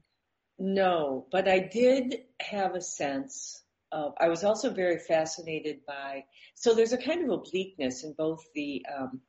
No, 0.60 1.28
but 1.32 1.48
I 1.48 1.60
did 1.60 2.16
have 2.40 2.74
a 2.76 2.82
sense 2.82 3.62
of, 3.92 4.14
I 4.20 4.28
was 4.28 4.44
also 4.44 4.70
very 4.72 5.00
fascinated 5.00 5.80
by, 5.86 6.26
so 6.56 6.74
there's 6.74 6.94
a 6.94 6.98
kind 6.98 7.24
of 7.24 7.40
obliqueness 7.40 8.04
in 8.04 8.14
both 8.18 8.44
the, 8.54 8.86
um, 8.96 9.22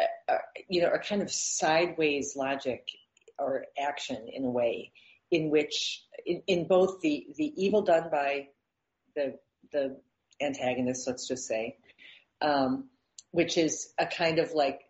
uh, 0.00 0.32
uh, 0.32 0.38
you 0.68 0.82
know, 0.82 0.90
a 0.90 0.98
kind 0.98 1.22
of 1.22 1.30
sideways 1.30 2.34
logic 2.36 2.86
or 3.38 3.64
action 3.78 4.26
in 4.32 4.44
a 4.44 4.50
way 4.50 4.92
in 5.30 5.50
which, 5.50 6.02
in, 6.24 6.42
in 6.46 6.66
both 6.66 7.00
the, 7.00 7.26
the 7.36 7.52
evil 7.56 7.82
done 7.82 8.08
by 8.10 8.48
the, 9.14 9.38
the 9.72 9.96
antagonist, 10.40 11.06
let's 11.06 11.26
just 11.26 11.46
say, 11.46 11.76
um, 12.40 12.88
which 13.30 13.56
is 13.56 13.92
a 13.98 14.06
kind 14.06 14.38
of 14.38 14.52
like, 14.52 14.80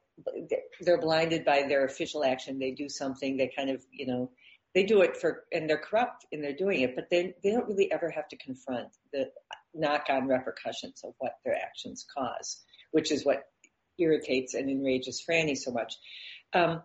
they're 0.81 1.01
blinded 1.01 1.45
by 1.45 1.65
their 1.69 1.85
official 1.85 2.25
action. 2.25 2.59
They 2.59 2.71
do 2.71 2.89
something, 2.89 3.37
they 3.37 3.53
kind 3.55 3.71
of, 3.71 3.85
you 3.93 4.07
know, 4.07 4.31
they 4.77 4.85
do 4.85 5.01
it 5.01 5.17
for, 5.17 5.45
and 5.51 5.71
they're 5.71 5.79
corrupt 5.79 6.27
and 6.31 6.45
they're 6.45 6.53
doing 6.53 6.83
it, 6.83 6.95
but 6.95 7.09
they, 7.09 7.35
they 7.43 7.51
don't 7.51 7.67
really 7.67 7.91
ever 7.91 8.11
have 8.11 8.29
to 8.29 8.37
confront 8.37 8.89
the 9.11 9.31
knock 9.73 10.05
on 10.11 10.29
repercussions 10.29 11.01
of 11.03 11.15
what 11.17 11.33
their 11.47 11.55
actions 11.55 12.05
cause, 12.15 12.63
which 12.91 13.11
is 13.11 13.25
what 13.25 13.45
irritates 13.99 14.53
and 14.53 14.69
enrages 14.69 15.25
Frannie 15.27 15.57
so 15.57 15.73
much. 15.73 15.95
Um, 16.53 16.83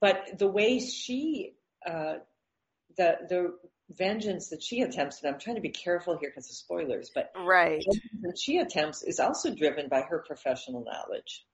but 0.00 0.38
the 0.38 0.46
way 0.46 0.78
she, 0.78 1.54
uh, 1.84 2.18
the, 2.96 3.16
the 3.28 3.58
vengeance 3.90 4.50
that 4.50 4.62
she 4.62 4.82
attempts, 4.82 5.20
and 5.20 5.34
I'm 5.34 5.40
trying 5.40 5.56
to 5.56 5.62
be 5.62 5.70
careful 5.70 6.16
here 6.20 6.30
because 6.30 6.48
of 6.48 6.54
spoilers, 6.54 7.10
but 7.12 7.32
Right. 7.36 7.80
the 7.80 8.00
vengeance 8.00 8.22
that 8.22 8.38
she 8.40 8.58
attempts 8.58 9.02
is 9.02 9.18
also 9.18 9.52
driven 9.52 9.88
by 9.88 10.02
her 10.02 10.22
professional 10.24 10.84
knowledge. 10.84 11.44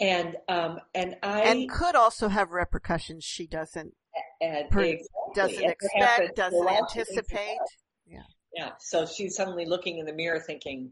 And, 0.00 0.36
um, 0.48 0.78
and 0.94 1.16
I, 1.22 1.42
And 1.42 1.70
could 1.70 1.94
also 1.94 2.28
have 2.28 2.50
repercussions 2.52 3.22
she 3.24 3.46
doesn't, 3.46 3.94
and 4.40 4.70
per- 4.70 4.80
exactly. 4.80 5.06
doesn't 5.34 5.62
And 5.62 5.72
expect, 5.72 6.36
doesn't 6.36 6.58
the 6.58 6.64
last 6.64 6.94
thing 6.94 7.04
she 7.06 7.10
anticipate. 7.16 7.58
does. 7.58 8.22
Yeah. 8.56 8.70
So 8.80 9.06
she's 9.06 9.36
suddenly 9.36 9.64
looking 9.66 9.98
in 9.98 10.06
the 10.06 10.12
mirror 10.12 10.40
thinking 10.40 10.90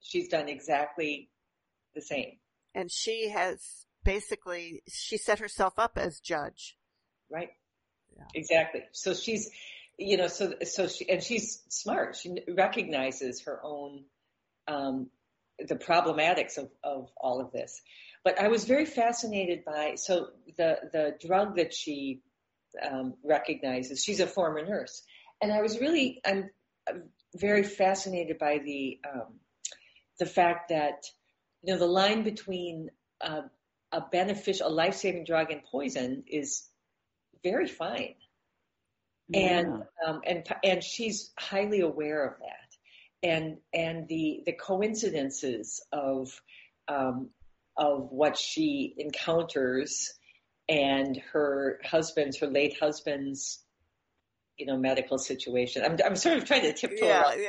she's 0.00 0.28
done 0.28 0.48
exactly 0.48 1.30
the 1.94 2.02
same, 2.02 2.38
And 2.74 2.90
she 2.90 3.28
has 3.28 3.84
basically, 4.04 4.82
she 4.88 5.16
set 5.16 5.38
herself 5.38 5.78
up 5.78 5.92
as 5.96 6.18
judge. 6.20 6.76
right? 7.30 7.50
Yeah. 8.16 8.24
Exactly. 8.34 8.82
So 8.92 9.14
she's, 9.14 9.50
you 9.96 10.16
know, 10.16 10.26
so, 10.26 10.54
so 10.64 10.88
she, 10.88 11.08
and 11.08 11.22
she's 11.22 11.62
smart. 11.68 12.16
She 12.16 12.34
recognizes 12.48 13.42
her 13.42 13.60
own, 13.62 14.04
um, 14.66 15.08
the 15.58 15.76
problematics 15.76 16.56
of, 16.58 16.70
of 16.84 17.08
all 17.16 17.40
of 17.40 17.52
this. 17.52 17.80
But 18.24 18.40
I 18.40 18.48
was 18.48 18.64
very 18.64 18.84
fascinated 18.84 19.64
by, 19.64 19.94
so 19.96 20.28
the, 20.56 20.76
the 20.92 21.16
drug 21.26 21.56
that 21.56 21.72
she, 21.72 22.20
um, 22.82 23.14
recognizes, 23.24 24.02
she's 24.02 24.20
a 24.20 24.26
former 24.26 24.64
nurse. 24.64 25.02
And 25.40 25.52
I 25.52 25.62
was 25.62 25.78
really, 25.80 26.20
I'm, 26.24 26.50
very 27.36 27.62
fascinated 27.62 28.38
by 28.38 28.58
the, 28.58 28.98
um, 29.06 29.34
the 30.18 30.26
fact 30.26 30.70
that, 30.70 31.04
you 31.62 31.72
know, 31.72 31.78
the 31.78 31.86
line 31.86 32.22
between, 32.24 32.90
uh, 33.20 33.42
a 33.92 34.00
beneficial, 34.00 34.68
a 34.68 34.70
life-saving 34.70 35.24
drug 35.24 35.50
and 35.50 35.62
poison 35.64 36.24
is 36.26 36.66
very 37.42 37.68
fine. 37.68 38.14
And, 39.34 39.82
um, 40.06 40.22
and, 40.26 40.46
and 40.64 40.82
she's 40.82 41.30
highly 41.38 41.80
aware 41.80 42.26
of 42.26 42.34
that. 42.40 43.28
And, 43.28 43.58
and 43.74 44.08
the, 44.08 44.42
the 44.46 44.52
coincidences 44.52 45.84
of, 45.92 46.40
um, 46.88 47.28
of 47.78 48.08
what 48.10 48.36
she 48.36 48.94
encounters 48.98 50.12
and 50.68 51.16
her 51.32 51.80
husband's, 51.84 52.38
her 52.38 52.46
late 52.46 52.76
husband's, 52.78 53.60
you 54.58 54.66
know, 54.66 54.76
medical 54.76 55.16
situation. 55.16 55.82
I'm, 55.84 55.96
I'm 56.04 56.16
sort 56.16 56.36
of 56.36 56.44
trying 56.44 56.62
to 56.62 56.72
tiptoe 56.72 57.06
Yeah, 57.06 57.22
around 57.22 57.40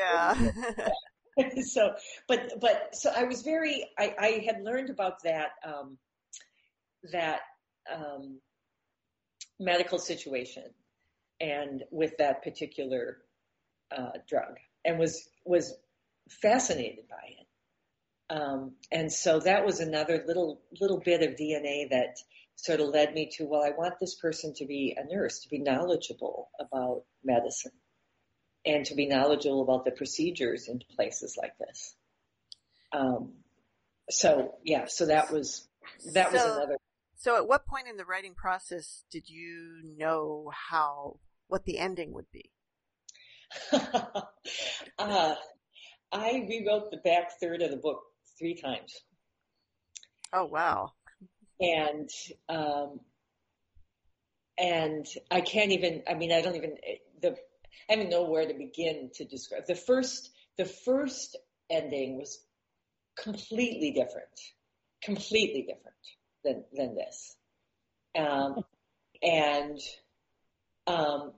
yeah. 1.38 1.52
so, 1.64 1.94
but, 2.28 2.54
but, 2.62 2.96
so 2.96 3.12
I 3.16 3.24
was 3.24 3.42
very, 3.42 3.86
I, 3.98 4.16
I 4.18 4.44
had 4.46 4.64
learned 4.64 4.90
about 4.90 5.24
that, 5.24 5.50
um, 5.66 5.98
that, 7.12 7.40
um, 7.94 8.40
medical 9.60 10.00
situation 10.00 10.64
and 11.42 11.84
with 11.92 12.14
that 12.18 12.44
particular 12.44 13.18
uh, 13.96 14.12
drug 14.28 14.58
and 14.86 15.00
was 15.00 15.30
was 15.46 15.74
fascinated 16.30 17.08
by 17.10 17.18
it. 17.28 17.48
Um, 18.30 18.74
and 18.92 19.12
so 19.12 19.40
that 19.40 19.66
was 19.66 19.80
another 19.80 20.24
little 20.26 20.62
little 20.80 21.00
bit 21.00 21.24
of 21.24 21.36
DNA 21.36 21.90
that 21.90 22.18
sort 22.56 22.80
of 22.80 22.90
led 22.90 23.14
me 23.14 23.30
to 23.38 23.46
well, 23.46 23.64
I 23.64 23.72
want 23.72 24.00
this 24.00 24.16
person 24.16 24.54
to 24.56 24.66
be 24.66 24.96
a 24.98 25.04
nurse, 25.04 25.40
to 25.40 25.50
be 25.50 25.58
knowledgeable 25.60 26.50
about 26.60 27.04
medicine, 27.24 27.72
and 28.66 28.86
to 28.86 28.96
be 28.96 29.08
knowledgeable 29.08 29.64
about 29.64 29.86
the 29.86 29.92
procedures 29.92 30.68
in 30.68 30.82
places 30.96 31.38
like 31.42 31.58
this. 31.58 31.96
Um, 32.92 33.34
so 34.10 34.56
yeah, 34.64 34.86
so 34.88 35.08
that 35.08 35.32
was 35.32 35.68
that 36.14 36.32
was 36.32 36.42
another. 36.42 36.78
So 37.16 37.36
at 37.36 37.48
what 37.48 37.66
point 37.66 37.88
in 37.88 37.98
the 37.98 38.06
writing 38.06 38.34
process 38.36 39.04
did 39.12 39.28
you 39.28 39.82
know 39.98 40.52
how 40.70 41.18
what 41.48 41.66
the 41.66 41.80
ending 41.80 42.14
would 42.14 42.32
be? 42.32 42.52
uh, 43.72 45.36
I 46.12 46.46
rewrote 46.48 46.92
the 46.92 47.02
back 47.04 47.40
third 47.40 47.62
of 47.62 47.72
the 47.72 47.78
book 47.78 48.02
three 48.40 48.56
times. 48.56 49.02
Oh 50.34 50.46
wow! 50.46 50.94
And 51.60 52.10
um, 52.48 53.02
and 54.58 55.06
I 55.30 55.42
can't 55.42 55.72
even. 55.72 56.04
I 56.10 56.14
mean, 56.14 56.32
I 56.32 56.42
don't 56.42 56.56
even 56.56 56.76
the. 57.22 57.36
I 57.90 57.96
don't 57.96 58.06
even 58.06 58.10
know 58.10 58.24
where 58.24 58.48
to 58.48 58.54
begin 58.54 59.10
to 59.16 59.26
describe 59.26 59.66
the 59.68 59.76
first. 59.76 60.32
The 60.58 60.66
first 60.66 61.38
ending 61.70 62.18
was 62.18 62.40
completely 63.18 63.92
different, 63.92 64.28
completely 65.04 65.62
different 65.64 65.96
than 66.44 66.64
than 66.74 66.96
this, 66.96 67.36
um, 68.16 68.64
and 69.22 69.80
um, 70.88 71.34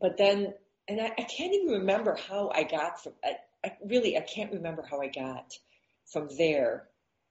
but 0.00 0.16
then 0.16 0.54
and 0.88 1.00
I, 1.00 1.12
I 1.16 1.22
can't 1.22 1.54
even 1.54 1.74
remember 1.80 2.16
how 2.28 2.50
I 2.54 2.64
got 2.64 3.02
from. 3.02 3.12
I, 3.24 3.36
I 3.64 3.76
really 3.86 4.16
I 4.16 4.20
can't 4.20 4.52
remember 4.52 4.82
how 4.88 5.00
I 5.00 5.08
got 5.08 5.54
from 6.12 6.28
there, 6.36 6.88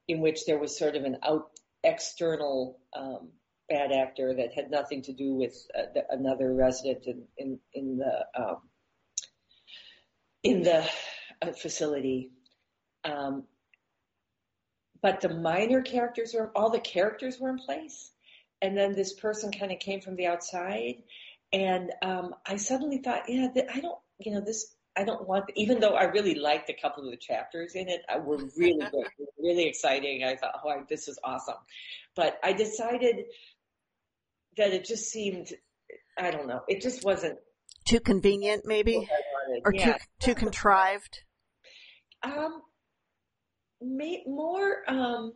in 0.07 0.21
which 0.21 0.45
there 0.45 0.59
was 0.59 0.77
sort 0.77 0.95
of 0.95 1.03
an 1.03 1.17
out 1.23 1.49
external 1.83 2.79
um, 2.95 3.29
bad 3.69 3.91
actor 3.91 4.33
that 4.35 4.53
had 4.53 4.69
nothing 4.69 5.01
to 5.03 5.13
do 5.13 5.33
with 5.33 5.55
uh, 5.77 5.83
the, 5.93 6.03
another 6.09 6.53
resident 6.53 7.05
in 7.05 7.23
in, 7.37 7.59
in 7.73 7.97
the 7.97 8.25
um, 8.41 8.57
in 10.43 10.63
the 10.63 10.83
uh, 11.41 11.51
facility. 11.53 12.31
Um, 13.03 13.43
but 15.01 15.19
the 15.19 15.29
minor 15.29 15.81
characters 15.81 16.33
were 16.33 16.51
all 16.55 16.69
the 16.69 16.79
characters 16.79 17.39
were 17.39 17.49
in 17.49 17.57
place, 17.57 18.11
and 18.61 18.77
then 18.77 18.93
this 18.93 19.13
person 19.13 19.51
kind 19.51 19.71
of 19.71 19.79
came 19.79 19.99
from 19.99 20.15
the 20.15 20.27
outside, 20.27 21.03
and 21.51 21.91
um, 22.01 22.33
I 22.45 22.55
suddenly 22.55 22.99
thought, 22.99 23.23
yeah, 23.27 23.47
I 23.73 23.79
don't, 23.81 23.99
you 24.19 24.31
know, 24.31 24.41
this 24.41 24.72
I 24.95 25.03
don't 25.03 25.27
want, 25.27 25.45
even 25.55 25.79
though 25.79 25.95
I 25.95 26.03
really 26.03 26.35
liked 26.35 26.69
a 26.69 26.73
couple 26.73 27.05
of 27.05 27.11
the 27.11 27.17
chapters 27.17 27.73
in 27.75 27.89
it, 27.89 28.01
I 28.07 28.19
were 28.19 28.37
really 28.57 28.85
good, 28.91 29.07
really 29.39 29.67
exciting. 29.67 30.23
I 30.23 30.35
thought, 30.35 30.59
oh, 30.63 30.69
I, 30.69 30.77
this 30.87 31.07
is 31.07 31.17
awesome. 31.23 31.55
But 32.15 32.37
I 32.43 32.53
decided 32.53 33.25
that 34.57 34.73
it 34.73 34.85
just 34.85 35.09
seemed, 35.09 35.51
I 36.17 36.29
don't 36.29 36.47
know, 36.47 36.61
it 36.67 36.81
just 36.81 37.03
wasn't 37.03 37.39
too 37.85 37.99
convenient, 37.99 38.63
maybe, 38.65 39.07
or 39.65 39.73
yeah. 39.73 39.93
too 39.93 39.99
too 40.19 40.35
contrived. 40.35 41.23
Um, 42.21 42.61
more 44.25 44.83
um, 44.87 45.33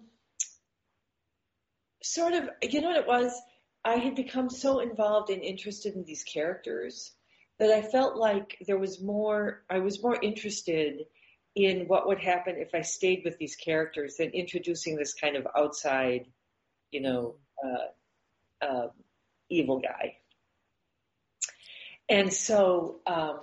sort 2.04 2.34
of, 2.34 2.50
you 2.62 2.82
know 2.82 2.90
what 2.90 2.98
it 2.98 3.08
was. 3.08 3.34
I 3.84 3.96
had 3.96 4.16
become 4.16 4.50
so 4.50 4.80
involved 4.80 5.30
and 5.30 5.42
interested 5.42 5.96
in 5.96 6.04
these 6.04 6.24
characters 6.24 7.12
that 7.60 7.72
I 7.72 7.82
felt 7.82 8.16
like 8.16 8.58
there 8.68 8.78
was 8.78 9.02
more, 9.02 9.64
I 9.70 9.80
was 9.80 10.02
more 10.02 10.18
interested 10.22 11.06
in 11.56 11.88
what 11.88 12.08
would 12.08 12.20
happen 12.20 12.56
if 12.58 12.76
I 12.76 12.82
stayed 12.82 13.24
with 13.26 13.38
these 13.40 13.56
characters 13.56 14.18
than 14.18 14.30
introducing 14.30 14.96
this 14.96 15.16
kind 15.16 15.36
of 15.36 15.48
outside, 15.58 16.28
you 16.92 17.02
know, 17.02 17.36
uh, 17.64 18.66
uh, 18.66 18.88
evil 19.50 19.80
guy. 19.80 20.18
And 22.10 22.32
so, 22.32 23.00
um, 23.08 23.40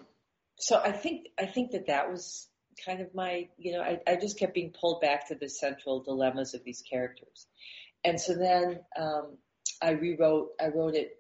so 0.57 0.81
I 0.81 0.93
think, 0.93 1.29
I 1.39 1.47
think 1.47 1.73
that 1.73 1.89
that 1.89 2.11
was 2.11 2.47
kind 2.85 3.01
of 3.01 3.15
my, 3.15 3.49
you 3.59 3.73
know, 3.73 3.81
I, 3.81 4.01
I 4.07 4.17
just 4.17 4.39
kept 4.39 4.55
being 4.55 4.73
pulled 4.81 5.01
back 5.01 5.29
to 5.29 5.35
the 5.35 5.49
central 5.49 6.03
dilemmas 6.03 6.55
of 6.55 6.63
these 6.63 6.83
characters. 6.89 7.47
And 8.05 8.21
so 8.21 8.35
then, 8.35 8.81
um, 8.97 9.39
I 9.83 9.91
rewrote, 9.91 10.51
I 10.61 10.69
wrote 10.69 10.95
it 10.95 11.17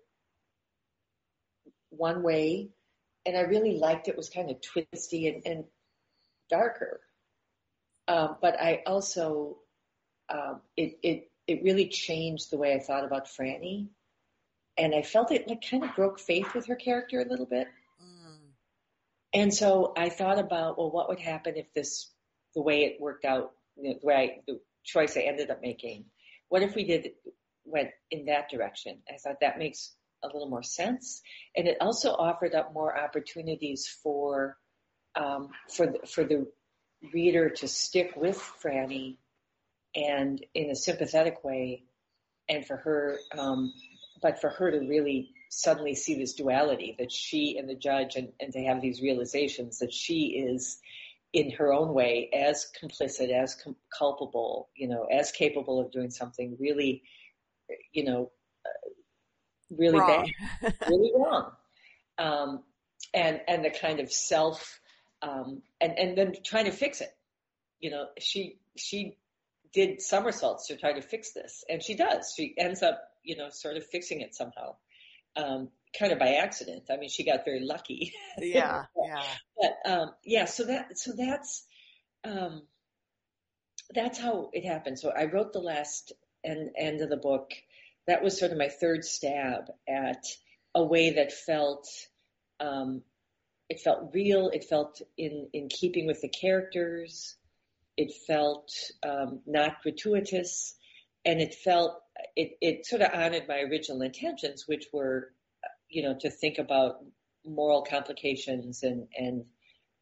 one 1.90 2.22
way 2.22 2.70
and 3.26 3.36
I 3.36 3.40
really 3.42 3.78
liked 3.78 4.08
it. 4.08 4.12
it 4.12 4.16
was 4.16 4.28
kind 4.28 4.50
of 4.50 4.60
twisty 4.60 5.28
and, 5.28 5.42
and 5.46 5.64
darker. 6.50 7.00
Um, 8.06 8.36
but 8.40 8.60
I 8.60 8.82
also, 8.86 9.58
um, 10.28 10.60
it, 10.76 10.98
it, 11.02 11.30
it 11.46 11.62
really 11.62 11.88
changed 11.88 12.50
the 12.50 12.58
way 12.58 12.74
I 12.74 12.80
thought 12.80 13.04
about 13.04 13.26
Frannie. 13.26 13.88
And 14.76 14.94
I 14.94 15.02
felt 15.02 15.30
it 15.30 15.48
like 15.48 15.62
kind 15.68 15.84
of 15.84 15.94
broke 15.94 16.18
faith 16.18 16.54
with 16.54 16.66
her 16.66 16.74
character 16.74 17.20
a 17.20 17.28
little 17.28 17.46
bit. 17.46 17.68
Mm. 18.02 18.38
And 19.32 19.54
so 19.54 19.92
I 19.96 20.08
thought 20.08 20.38
about, 20.38 20.76
well, 20.76 20.90
what 20.90 21.08
would 21.08 21.20
happen 21.20 21.56
if 21.56 21.72
this, 21.74 22.10
the 22.54 22.62
way 22.62 22.84
it 22.84 23.00
worked 23.00 23.24
out, 23.24 23.52
you 23.76 23.90
know, 23.90 23.98
the 24.00 24.06
way 24.06 24.14
I, 24.14 24.40
the 24.46 24.60
choice 24.84 25.16
I 25.16 25.20
ended 25.20 25.50
up 25.50 25.62
making, 25.62 26.06
what 26.48 26.62
if 26.62 26.74
we 26.74 26.84
did, 26.84 27.10
went 27.64 27.90
in 28.10 28.26
that 28.26 28.50
direction? 28.50 28.98
I 29.08 29.16
thought 29.16 29.40
that 29.40 29.58
makes 29.58 29.94
a 30.24 30.32
little 30.32 30.48
more 30.48 30.62
sense. 30.62 31.22
And 31.56 31.68
it 31.68 31.78
also 31.80 32.10
offered 32.10 32.54
up 32.54 32.74
more 32.74 32.98
opportunities 32.98 33.86
for 34.02 34.56
um, 35.14 35.50
for 35.70 35.86
the, 35.86 36.06
for 36.06 36.24
the 36.24 36.46
reader 37.12 37.50
to 37.50 37.68
stick 37.68 38.14
with 38.16 38.38
Frannie 38.62 39.18
and 39.94 40.44
in 40.54 40.70
a 40.70 40.74
sympathetic 40.74 41.44
way, 41.44 41.84
and 42.48 42.66
for 42.66 42.76
her, 42.76 43.18
um, 43.38 43.72
but 44.20 44.40
for 44.40 44.50
her 44.50 44.70
to 44.72 44.78
really 44.80 45.30
suddenly 45.50 45.94
see 45.94 46.16
this 46.18 46.34
duality 46.34 46.96
that 46.98 47.12
she 47.12 47.56
and 47.58 47.68
the 47.68 47.76
judge, 47.76 48.16
and, 48.16 48.32
and 48.40 48.52
to 48.52 48.64
have 48.64 48.82
these 48.82 49.00
realizations 49.00 49.78
that 49.78 49.92
she 49.92 50.44
is 50.48 50.78
in 51.32 51.50
her 51.50 51.72
own 51.72 51.94
way 51.94 52.28
as 52.32 52.66
complicit, 52.82 53.30
as 53.30 53.54
com- 53.54 53.76
culpable, 53.96 54.68
you 54.76 54.88
know, 54.88 55.04
as 55.04 55.30
capable 55.30 55.80
of 55.80 55.92
doing 55.92 56.10
something 56.10 56.56
really, 56.58 57.02
you 57.92 58.04
know, 58.04 58.30
really 59.76 59.98
wrong. 59.98 60.30
bad, 60.62 60.74
really 60.88 61.12
wrong. 61.14 61.52
Um, 62.18 62.62
and, 63.12 63.40
and 63.48 63.64
the 63.64 63.70
kind 63.70 64.00
of 64.00 64.12
self, 64.12 64.80
um, 65.22 65.62
and, 65.80 65.98
and 65.98 66.18
then 66.18 66.34
trying 66.44 66.66
to 66.66 66.72
fix 66.72 67.00
it. 67.00 67.10
You 67.80 67.90
know, 67.90 68.06
she, 68.18 68.58
she 68.76 69.16
did 69.72 70.00
somersaults 70.00 70.68
to 70.68 70.76
try 70.76 70.92
to 70.92 71.02
fix 71.02 71.32
this 71.32 71.64
and 71.68 71.82
she 71.82 71.94
does. 71.94 72.32
She 72.36 72.54
ends 72.56 72.82
up, 72.82 73.02
you 73.22 73.36
know, 73.36 73.48
sort 73.50 73.76
of 73.76 73.84
fixing 73.86 74.20
it 74.20 74.34
somehow. 74.34 74.76
Um, 75.36 75.68
kind 75.98 76.12
of 76.12 76.18
by 76.18 76.34
accident. 76.34 76.84
I 76.90 76.96
mean, 76.96 77.08
she 77.08 77.24
got 77.24 77.44
very 77.44 77.60
lucky. 77.60 78.12
Yeah, 78.38 78.84
yeah. 79.04 79.22
But 79.56 79.90
um, 79.90 80.10
yeah, 80.24 80.44
so 80.46 80.64
that 80.64 80.98
so 80.98 81.12
that's 81.16 81.64
um, 82.24 82.62
that's 83.94 84.18
how 84.18 84.50
it 84.52 84.64
happened. 84.64 84.98
So 84.98 85.10
I 85.10 85.26
wrote 85.26 85.52
the 85.52 85.60
last 85.60 86.12
end 86.44 86.70
end 86.76 87.00
of 87.00 87.10
the 87.10 87.16
book 87.16 87.52
that 88.06 88.22
was 88.22 88.38
sort 88.38 88.52
of 88.52 88.58
my 88.58 88.68
third 88.68 89.04
stab 89.04 89.70
at 89.88 90.24
a 90.74 90.84
way 90.84 91.14
that 91.14 91.32
felt 91.32 91.88
um, 92.60 93.02
it 93.68 93.80
felt 93.80 94.10
real. 94.12 94.50
It 94.50 94.64
felt 94.64 95.00
in 95.16 95.48
in 95.52 95.68
keeping 95.68 96.06
with 96.06 96.20
the 96.20 96.28
characters. 96.28 97.36
It 97.96 98.12
felt 98.26 98.70
um, 99.06 99.40
not 99.46 99.82
gratuitous, 99.82 100.74
and 101.24 101.40
it 101.40 101.54
felt 101.54 102.00
it 102.36 102.52
it 102.60 102.86
sort 102.86 103.02
of 103.02 103.10
honored 103.14 103.48
my 103.48 103.60
original 103.60 104.02
intentions, 104.02 104.64
which 104.66 104.86
were, 104.92 105.32
you 105.88 106.02
know, 106.02 106.16
to 106.20 106.30
think 106.30 106.58
about 106.58 106.96
moral 107.46 107.82
complications 107.82 108.82
and 108.82 109.08
and 109.16 109.44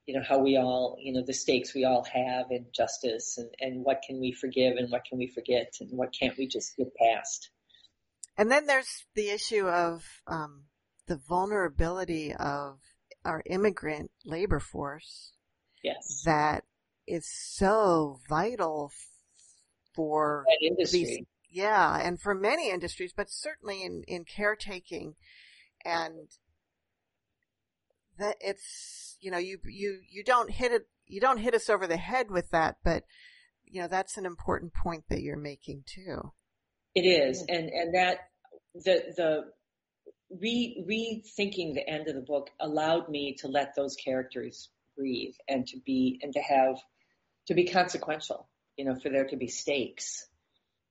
you 0.06 0.14
know 0.14 0.22
how 0.26 0.38
we 0.38 0.56
all 0.56 0.96
you 1.00 1.12
know 1.12 1.22
the 1.24 1.32
stakes 1.32 1.74
we 1.74 1.84
all 1.84 2.04
have 2.04 2.46
in 2.50 2.66
justice 2.74 3.38
and 3.38 3.50
and 3.60 3.84
what 3.84 4.02
can 4.06 4.20
we 4.20 4.32
forgive 4.32 4.76
and 4.76 4.90
what 4.90 5.04
can 5.04 5.18
we 5.18 5.28
forget 5.28 5.72
and 5.80 5.90
what 5.92 6.12
can't 6.12 6.36
we 6.36 6.46
just 6.46 6.76
get 6.76 6.94
past. 6.96 7.50
And 8.36 8.50
then 8.50 8.66
there's 8.66 9.04
the 9.14 9.30
issue 9.30 9.68
of 9.68 10.04
um, 10.26 10.64
the 11.06 11.16
vulnerability 11.16 12.34
of 12.34 12.78
our 13.24 13.42
immigrant 13.46 14.10
labor 14.24 14.58
force. 14.58 15.32
Yes. 15.82 16.22
That 16.24 16.64
is 17.06 17.28
so 17.28 18.20
vital 18.28 18.90
for 19.94 20.44
these, 20.78 21.18
yeah, 21.50 21.98
and 22.00 22.20
for 22.20 22.34
many 22.34 22.70
industries, 22.70 23.12
but 23.14 23.30
certainly 23.30 23.82
in, 23.82 24.02
in 24.08 24.24
caretaking 24.24 25.14
and 25.84 26.28
that 28.18 28.36
it's, 28.40 29.16
you 29.20 29.30
know, 29.30 29.38
you, 29.38 29.58
you, 29.64 30.00
you 30.08 30.24
don't 30.24 30.50
hit 30.50 30.72
it, 30.72 30.86
you 31.06 31.20
don't 31.20 31.38
hit 31.38 31.54
us 31.54 31.68
over 31.68 31.86
the 31.86 31.96
head 31.96 32.30
with 32.30 32.50
that, 32.50 32.76
but, 32.82 33.04
you 33.66 33.82
know, 33.82 33.88
that's 33.88 34.16
an 34.16 34.24
important 34.24 34.72
point 34.72 35.04
that 35.08 35.20
you're 35.20 35.36
making 35.36 35.82
too. 35.86 36.32
It 36.94 37.02
is, 37.02 37.44
and 37.48 37.70
and 37.70 37.94
that 37.94 38.18
the 38.74 39.14
the 39.16 39.44
re 40.40 40.84
rethinking 40.88 41.74
the 41.74 41.88
end 41.88 42.08
of 42.08 42.14
the 42.14 42.20
book 42.20 42.50
allowed 42.60 43.08
me 43.08 43.34
to 43.40 43.48
let 43.48 43.74
those 43.74 43.96
characters 43.96 44.68
breathe 44.96 45.34
and 45.48 45.66
to 45.68 45.78
be 45.84 46.20
and 46.22 46.32
to 46.34 46.40
have 46.40 46.76
to 47.46 47.54
be 47.54 47.64
consequential. 47.64 48.48
You 48.76 48.86
know, 48.86 48.94
for 48.94 49.10
there 49.10 49.26
to 49.26 49.36
be 49.36 49.48
stakes. 49.48 50.26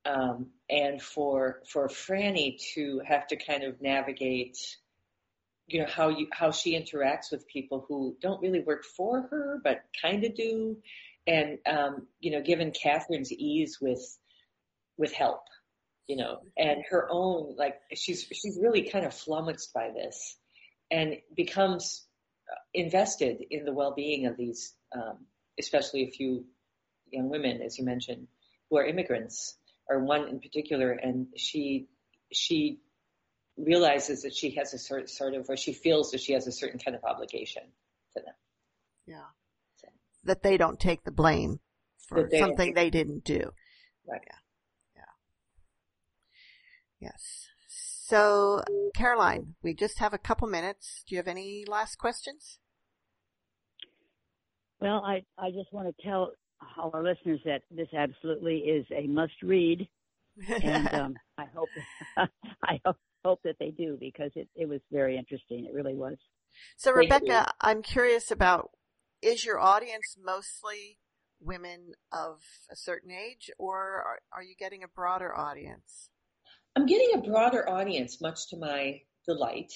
Um, 0.04 0.48
and 0.68 1.00
for 1.00 1.60
for 1.68 1.88
Frannie 1.88 2.58
to 2.74 3.00
have 3.06 3.28
to 3.28 3.36
kind 3.36 3.62
of 3.62 3.80
navigate 3.80 4.58
you 5.68 5.80
know 5.80 5.86
how 5.88 6.08
you 6.08 6.26
how 6.32 6.50
she 6.50 6.78
interacts 6.78 7.30
with 7.30 7.46
people 7.46 7.84
who 7.88 8.16
don't 8.20 8.42
really 8.42 8.60
work 8.60 8.84
for 8.84 9.22
her 9.22 9.60
but 9.62 9.82
kind 10.00 10.24
of 10.24 10.34
do 10.34 10.76
and 11.26 11.58
um, 11.66 12.06
you 12.20 12.30
know 12.30 12.42
given 12.42 12.72
catherine's 12.72 13.32
ease 13.32 13.78
with 13.80 14.18
with 14.96 15.12
help 15.12 15.42
you 16.06 16.16
know 16.16 16.38
and 16.56 16.82
her 16.88 17.08
own 17.10 17.54
like 17.56 17.76
she's 17.94 18.26
she's 18.32 18.58
really 18.60 18.82
kind 18.82 19.04
of 19.04 19.14
flummoxed 19.14 19.72
by 19.72 19.90
this 19.94 20.36
and 20.90 21.16
becomes 21.34 22.06
invested 22.74 23.44
in 23.50 23.64
the 23.64 23.72
well-being 23.72 24.26
of 24.26 24.36
these 24.36 24.74
um, 24.94 25.18
especially 25.58 26.02
a 26.02 26.10
few 26.10 26.44
young 27.10 27.28
women 27.28 27.62
as 27.62 27.78
you 27.78 27.84
mentioned 27.84 28.26
who 28.68 28.76
are 28.76 28.84
immigrants 28.84 29.56
or 29.88 30.04
one 30.04 30.28
in 30.28 30.40
particular 30.40 30.92
and 30.92 31.26
she 31.36 31.86
she 32.32 32.80
realizes 33.56 34.22
that 34.22 34.34
she 34.34 34.50
has 34.50 34.72
a 34.74 34.78
sort, 34.78 35.10
sort 35.10 35.34
of, 35.34 35.48
or 35.48 35.56
she 35.56 35.72
feels 35.72 36.10
that 36.12 36.20
she 36.20 36.32
has 36.32 36.46
a 36.46 36.52
certain 36.52 36.78
kind 36.78 36.96
of 36.96 37.04
obligation 37.04 37.62
to 38.16 38.22
them. 38.22 38.34
Yeah. 39.06 39.28
So. 39.76 39.88
That 40.24 40.42
they 40.42 40.56
don't 40.56 40.80
take 40.80 41.04
the 41.04 41.10
blame 41.10 41.60
for 42.08 42.28
they 42.28 42.38
something 42.38 42.74
they 42.74 42.90
didn't 42.90 43.24
do. 43.24 43.50
Right. 44.08 44.20
Yeah. 44.26 44.38
Yes. 47.02 47.48
So, 47.66 48.62
Caroline, 48.94 49.56
we 49.60 49.74
just 49.74 49.98
have 49.98 50.14
a 50.14 50.18
couple 50.18 50.46
minutes. 50.46 51.02
Do 51.08 51.16
you 51.16 51.18
have 51.18 51.26
any 51.26 51.64
last 51.66 51.96
questions? 51.98 52.58
Well, 54.80 55.02
I, 55.04 55.24
I 55.36 55.50
just 55.50 55.72
want 55.72 55.88
to 55.88 56.02
tell 56.06 56.30
all 56.78 56.92
our 56.94 57.02
listeners 57.02 57.40
that 57.44 57.62
this 57.72 57.88
absolutely 57.92 58.58
is 58.58 58.86
a 58.96 59.08
must 59.08 59.32
read. 59.42 59.88
and 60.62 60.94
um, 60.94 61.14
I 61.38 61.46
hope 61.52 61.68
I 62.62 62.80
hope 62.84 62.96
hope 63.24 63.40
that 63.44 63.56
they 63.58 63.70
do 63.70 63.96
because 63.98 64.30
it, 64.36 64.48
it 64.54 64.68
was 64.68 64.80
very 64.92 65.16
interesting. 65.16 65.64
It 65.64 65.74
really 65.74 65.94
was. 65.94 66.16
So, 66.76 66.92
Rebecca, 66.92 67.52
I'm 67.60 67.82
curious 67.82 68.30
about 68.30 68.70
is 69.20 69.44
your 69.44 69.58
audience 69.58 70.16
mostly 70.22 70.98
women 71.40 71.94
of 72.12 72.42
a 72.70 72.76
certain 72.76 73.10
age, 73.10 73.50
or 73.58 73.76
are, 73.76 74.18
are 74.32 74.42
you 74.42 74.54
getting 74.56 74.84
a 74.84 74.88
broader 74.88 75.36
audience? 75.36 76.10
I'm 76.76 76.86
getting 76.86 77.10
a 77.14 77.22
broader 77.22 77.68
audience, 77.68 78.20
much 78.20 78.48
to 78.48 78.56
my 78.56 79.02
delight. 79.26 79.72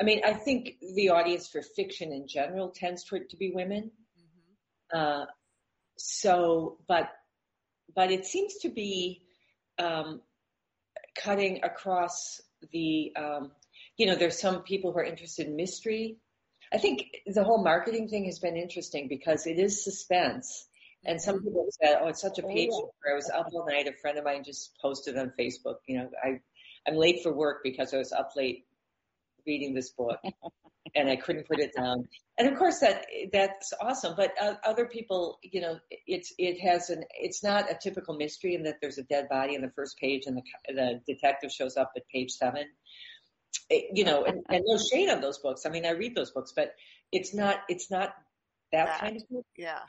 I 0.00 0.04
mean, 0.04 0.22
I 0.24 0.32
think 0.32 0.76
the 0.94 1.10
audience 1.10 1.48
for 1.48 1.60
fiction 1.62 2.12
in 2.12 2.26
general 2.26 2.70
tends 2.70 3.04
to, 3.04 3.20
to 3.28 3.36
be 3.36 3.50
women. 3.50 3.90
Mm-hmm. 4.18 4.98
Uh, 4.98 5.24
so, 5.98 6.78
but 6.88 7.10
but 7.94 8.10
it 8.10 8.24
seems 8.24 8.54
to 8.62 8.68
be 8.68 9.22
um, 9.78 10.20
cutting 11.18 11.60
across 11.64 12.40
the, 12.72 13.12
um, 13.16 13.50
you 13.96 14.06
know, 14.06 14.14
there's 14.14 14.40
some 14.40 14.62
people 14.62 14.92
who 14.92 14.98
are 14.98 15.04
interested 15.04 15.46
in 15.46 15.56
mystery. 15.56 16.18
I 16.72 16.78
think 16.78 17.02
the 17.26 17.42
whole 17.42 17.64
marketing 17.64 18.08
thing 18.08 18.26
has 18.26 18.38
been 18.38 18.56
interesting 18.56 19.08
because 19.08 19.46
it 19.46 19.58
is 19.58 19.82
suspense. 19.82 20.66
And 21.04 21.20
some 21.20 21.36
mm-hmm. 21.36 21.44
people 21.44 21.68
said, 21.82 21.98
"Oh, 22.00 22.08
it's 22.08 22.20
such 22.20 22.38
a 22.38 22.42
page 22.42 22.70
oh, 22.72 22.92
I 23.10 23.14
was 23.14 23.30
up 23.30 23.48
all 23.52 23.66
night. 23.66 23.86
A 23.86 23.92
friend 24.00 24.18
of 24.18 24.24
mine 24.24 24.44
just 24.44 24.76
posted 24.80 25.16
on 25.16 25.32
Facebook. 25.38 25.76
You 25.86 25.98
know, 25.98 26.10
I 26.22 26.40
I'm 26.86 26.96
late 26.96 27.22
for 27.22 27.32
work 27.32 27.60
because 27.62 27.94
I 27.94 27.98
was 27.98 28.12
up 28.12 28.32
late 28.36 28.64
reading 29.46 29.74
this 29.74 29.90
book, 29.90 30.18
and 30.94 31.08
I 31.08 31.16
couldn't 31.16 31.48
put 31.48 31.60
it 31.60 31.72
down. 31.76 32.06
And 32.38 32.48
of 32.48 32.58
course, 32.58 32.80
that 32.80 33.06
that's 33.32 33.72
awesome. 33.80 34.14
But 34.16 34.32
uh, 34.40 34.54
other 34.64 34.86
people, 34.86 35.38
you 35.42 35.60
know, 35.60 35.78
it's 36.06 36.34
it 36.38 36.60
has 36.60 36.90
an 36.90 37.04
it's 37.18 37.42
not 37.42 37.70
a 37.70 37.78
typical 37.80 38.14
mystery 38.14 38.54
in 38.54 38.62
that 38.64 38.76
there's 38.80 38.98
a 38.98 39.04
dead 39.04 39.28
body 39.28 39.54
in 39.54 39.62
the 39.62 39.70
first 39.70 39.96
page 39.98 40.24
and 40.26 40.36
the 40.36 40.42
the 40.68 41.00
detective 41.06 41.50
shows 41.50 41.76
up 41.76 41.92
at 41.96 42.02
page 42.08 42.30
seven. 42.32 42.64
It, 43.68 43.96
you 43.96 44.04
know, 44.04 44.24
and, 44.24 44.42
and 44.48 44.64
no 44.66 44.78
shade 44.78 45.08
on 45.08 45.20
those 45.20 45.38
books. 45.38 45.64
I 45.64 45.70
mean, 45.70 45.86
I 45.86 45.90
read 45.90 46.14
those 46.14 46.30
books, 46.30 46.52
but 46.54 46.74
it's 47.12 47.34
not 47.34 47.60
it's 47.68 47.90
not 47.90 48.14
that, 48.72 48.86
that 48.86 49.00
kind 49.00 49.16
of 49.16 49.28
book. 49.28 49.46
Yeah. 49.56 49.80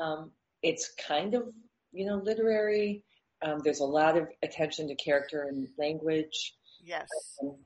Um, 0.00 0.32
it's 0.64 0.90
kind 1.06 1.34
of 1.34 1.44
you 1.92 2.06
know 2.06 2.16
literary. 2.16 3.04
Um, 3.42 3.60
there's 3.62 3.80
a 3.80 3.84
lot 3.84 4.16
of 4.16 4.28
attention 4.42 4.88
to 4.88 4.94
character 4.94 5.42
and 5.42 5.68
language. 5.78 6.54
Yes. 6.82 7.08
Um, 7.42 7.56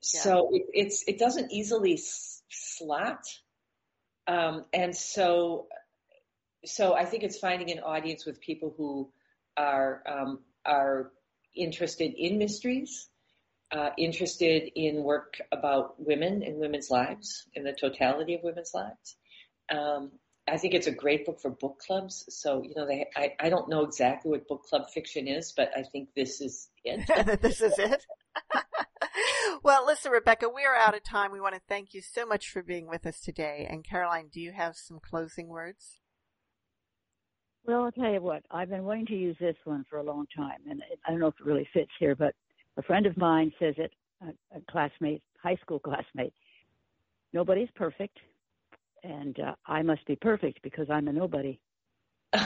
so 0.00 0.48
it, 0.52 0.62
it's 0.72 1.04
it 1.06 1.18
doesn't 1.18 1.52
easily 1.52 2.00
slot, 2.48 3.22
um, 4.26 4.64
and 4.72 4.96
so 4.96 5.66
so 6.64 6.94
I 6.94 7.04
think 7.04 7.22
it's 7.22 7.38
finding 7.38 7.70
an 7.70 7.80
audience 7.80 8.24
with 8.26 8.40
people 8.40 8.74
who 8.76 9.12
are 9.56 10.02
um, 10.08 10.40
are 10.64 11.12
interested 11.54 12.14
in 12.16 12.38
mysteries, 12.38 13.08
uh, 13.72 13.90
interested 13.98 14.70
in 14.74 15.02
work 15.02 15.40
about 15.52 15.94
women 15.98 16.42
and 16.42 16.56
women's 16.56 16.90
lives, 16.90 17.44
in 17.54 17.64
the 17.64 17.72
totality 17.72 18.34
of 18.34 18.42
women's 18.42 18.72
lives. 18.72 19.16
I 20.50 20.56
think 20.56 20.74
it's 20.74 20.88
a 20.88 20.92
great 20.92 21.24
book 21.24 21.40
for 21.40 21.50
book 21.50 21.78
clubs. 21.78 22.24
So, 22.28 22.62
you 22.62 22.74
know, 22.74 22.86
they, 22.86 23.06
I, 23.16 23.34
I 23.38 23.48
don't 23.48 23.68
know 23.68 23.84
exactly 23.84 24.30
what 24.30 24.48
book 24.48 24.64
club 24.64 24.90
fiction 24.90 25.28
is, 25.28 25.52
but 25.52 25.70
I 25.76 25.82
think 25.82 26.08
this 26.16 26.40
is 26.40 26.68
it. 26.84 27.40
this 27.40 27.60
is 27.60 27.78
it. 27.78 28.04
well, 29.62 29.86
listen, 29.86 30.10
Rebecca, 30.10 30.48
we 30.48 30.64
are 30.64 30.74
out 30.74 30.96
of 30.96 31.04
time. 31.04 31.30
We 31.30 31.40
want 31.40 31.54
to 31.54 31.60
thank 31.68 31.94
you 31.94 32.00
so 32.00 32.26
much 32.26 32.50
for 32.50 32.62
being 32.62 32.88
with 32.88 33.06
us 33.06 33.20
today. 33.20 33.66
And 33.70 33.84
Caroline, 33.84 34.28
do 34.32 34.40
you 34.40 34.50
have 34.52 34.76
some 34.76 34.98
closing 34.98 35.48
words? 35.48 36.00
Well, 37.64 37.84
I'll 37.84 37.92
tell 37.92 38.12
you 38.12 38.22
what, 38.22 38.42
I've 38.50 38.70
been 38.70 38.84
wanting 38.84 39.06
to 39.06 39.16
use 39.16 39.36
this 39.38 39.56
one 39.64 39.84
for 39.88 39.98
a 39.98 40.02
long 40.02 40.26
time, 40.34 40.58
and 40.68 40.82
I 41.06 41.10
don't 41.10 41.20
know 41.20 41.28
if 41.28 41.34
it 41.38 41.46
really 41.46 41.68
fits 41.72 41.90
here, 42.00 42.16
but 42.16 42.34
a 42.78 42.82
friend 42.82 43.04
of 43.04 43.16
mine 43.18 43.52
says 43.60 43.74
it, 43.76 43.92
a, 44.22 44.56
a 44.56 44.60
classmate, 44.70 45.22
high 45.42 45.56
school 45.56 45.78
classmate, 45.78 46.32
nobody's 47.34 47.68
perfect, 47.76 48.16
and 49.02 49.38
uh, 49.40 49.54
I 49.66 49.82
must 49.82 50.04
be 50.06 50.16
perfect 50.16 50.62
because 50.62 50.88
I'm 50.90 51.08
a 51.08 51.12
nobody. 51.12 51.60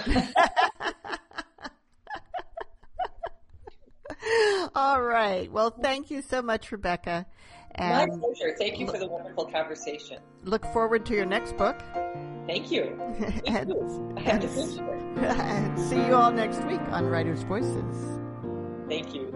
All 4.75 5.03
right. 5.03 5.51
Well, 5.53 5.71
thank 5.71 6.11
you 6.11 6.23
so 6.23 6.43
much, 6.43 6.73
Rebecca. 6.73 7.27
And 7.75 8.11
My 8.11 8.19
pleasure. 8.19 8.55
Thank 8.59 8.79
you 8.79 8.87
for 8.87 8.99
the 8.99 9.09
wonderful 9.09 9.47
conversation. 9.47 10.19
Look 10.45 10.65
forward 10.73 11.05
to 11.07 11.15
your 11.15 11.27
next 11.27 11.57
book. 11.57 11.81
Thank 12.47 12.71
you. 12.71 12.83
and, 13.47 13.73
I 14.17 14.21
have 14.21 14.41
to 14.41 14.49
finish 14.49 14.79
it. 14.79 14.83
And 15.17 15.79
see 15.79 15.97
you 15.97 16.15
all 16.15 16.33
next 16.33 16.65
week 16.65 16.81
on 16.91 17.07
Writers' 17.07 17.43
Voices. 17.43 18.21
Thank 18.89 19.15
you. 19.15 19.33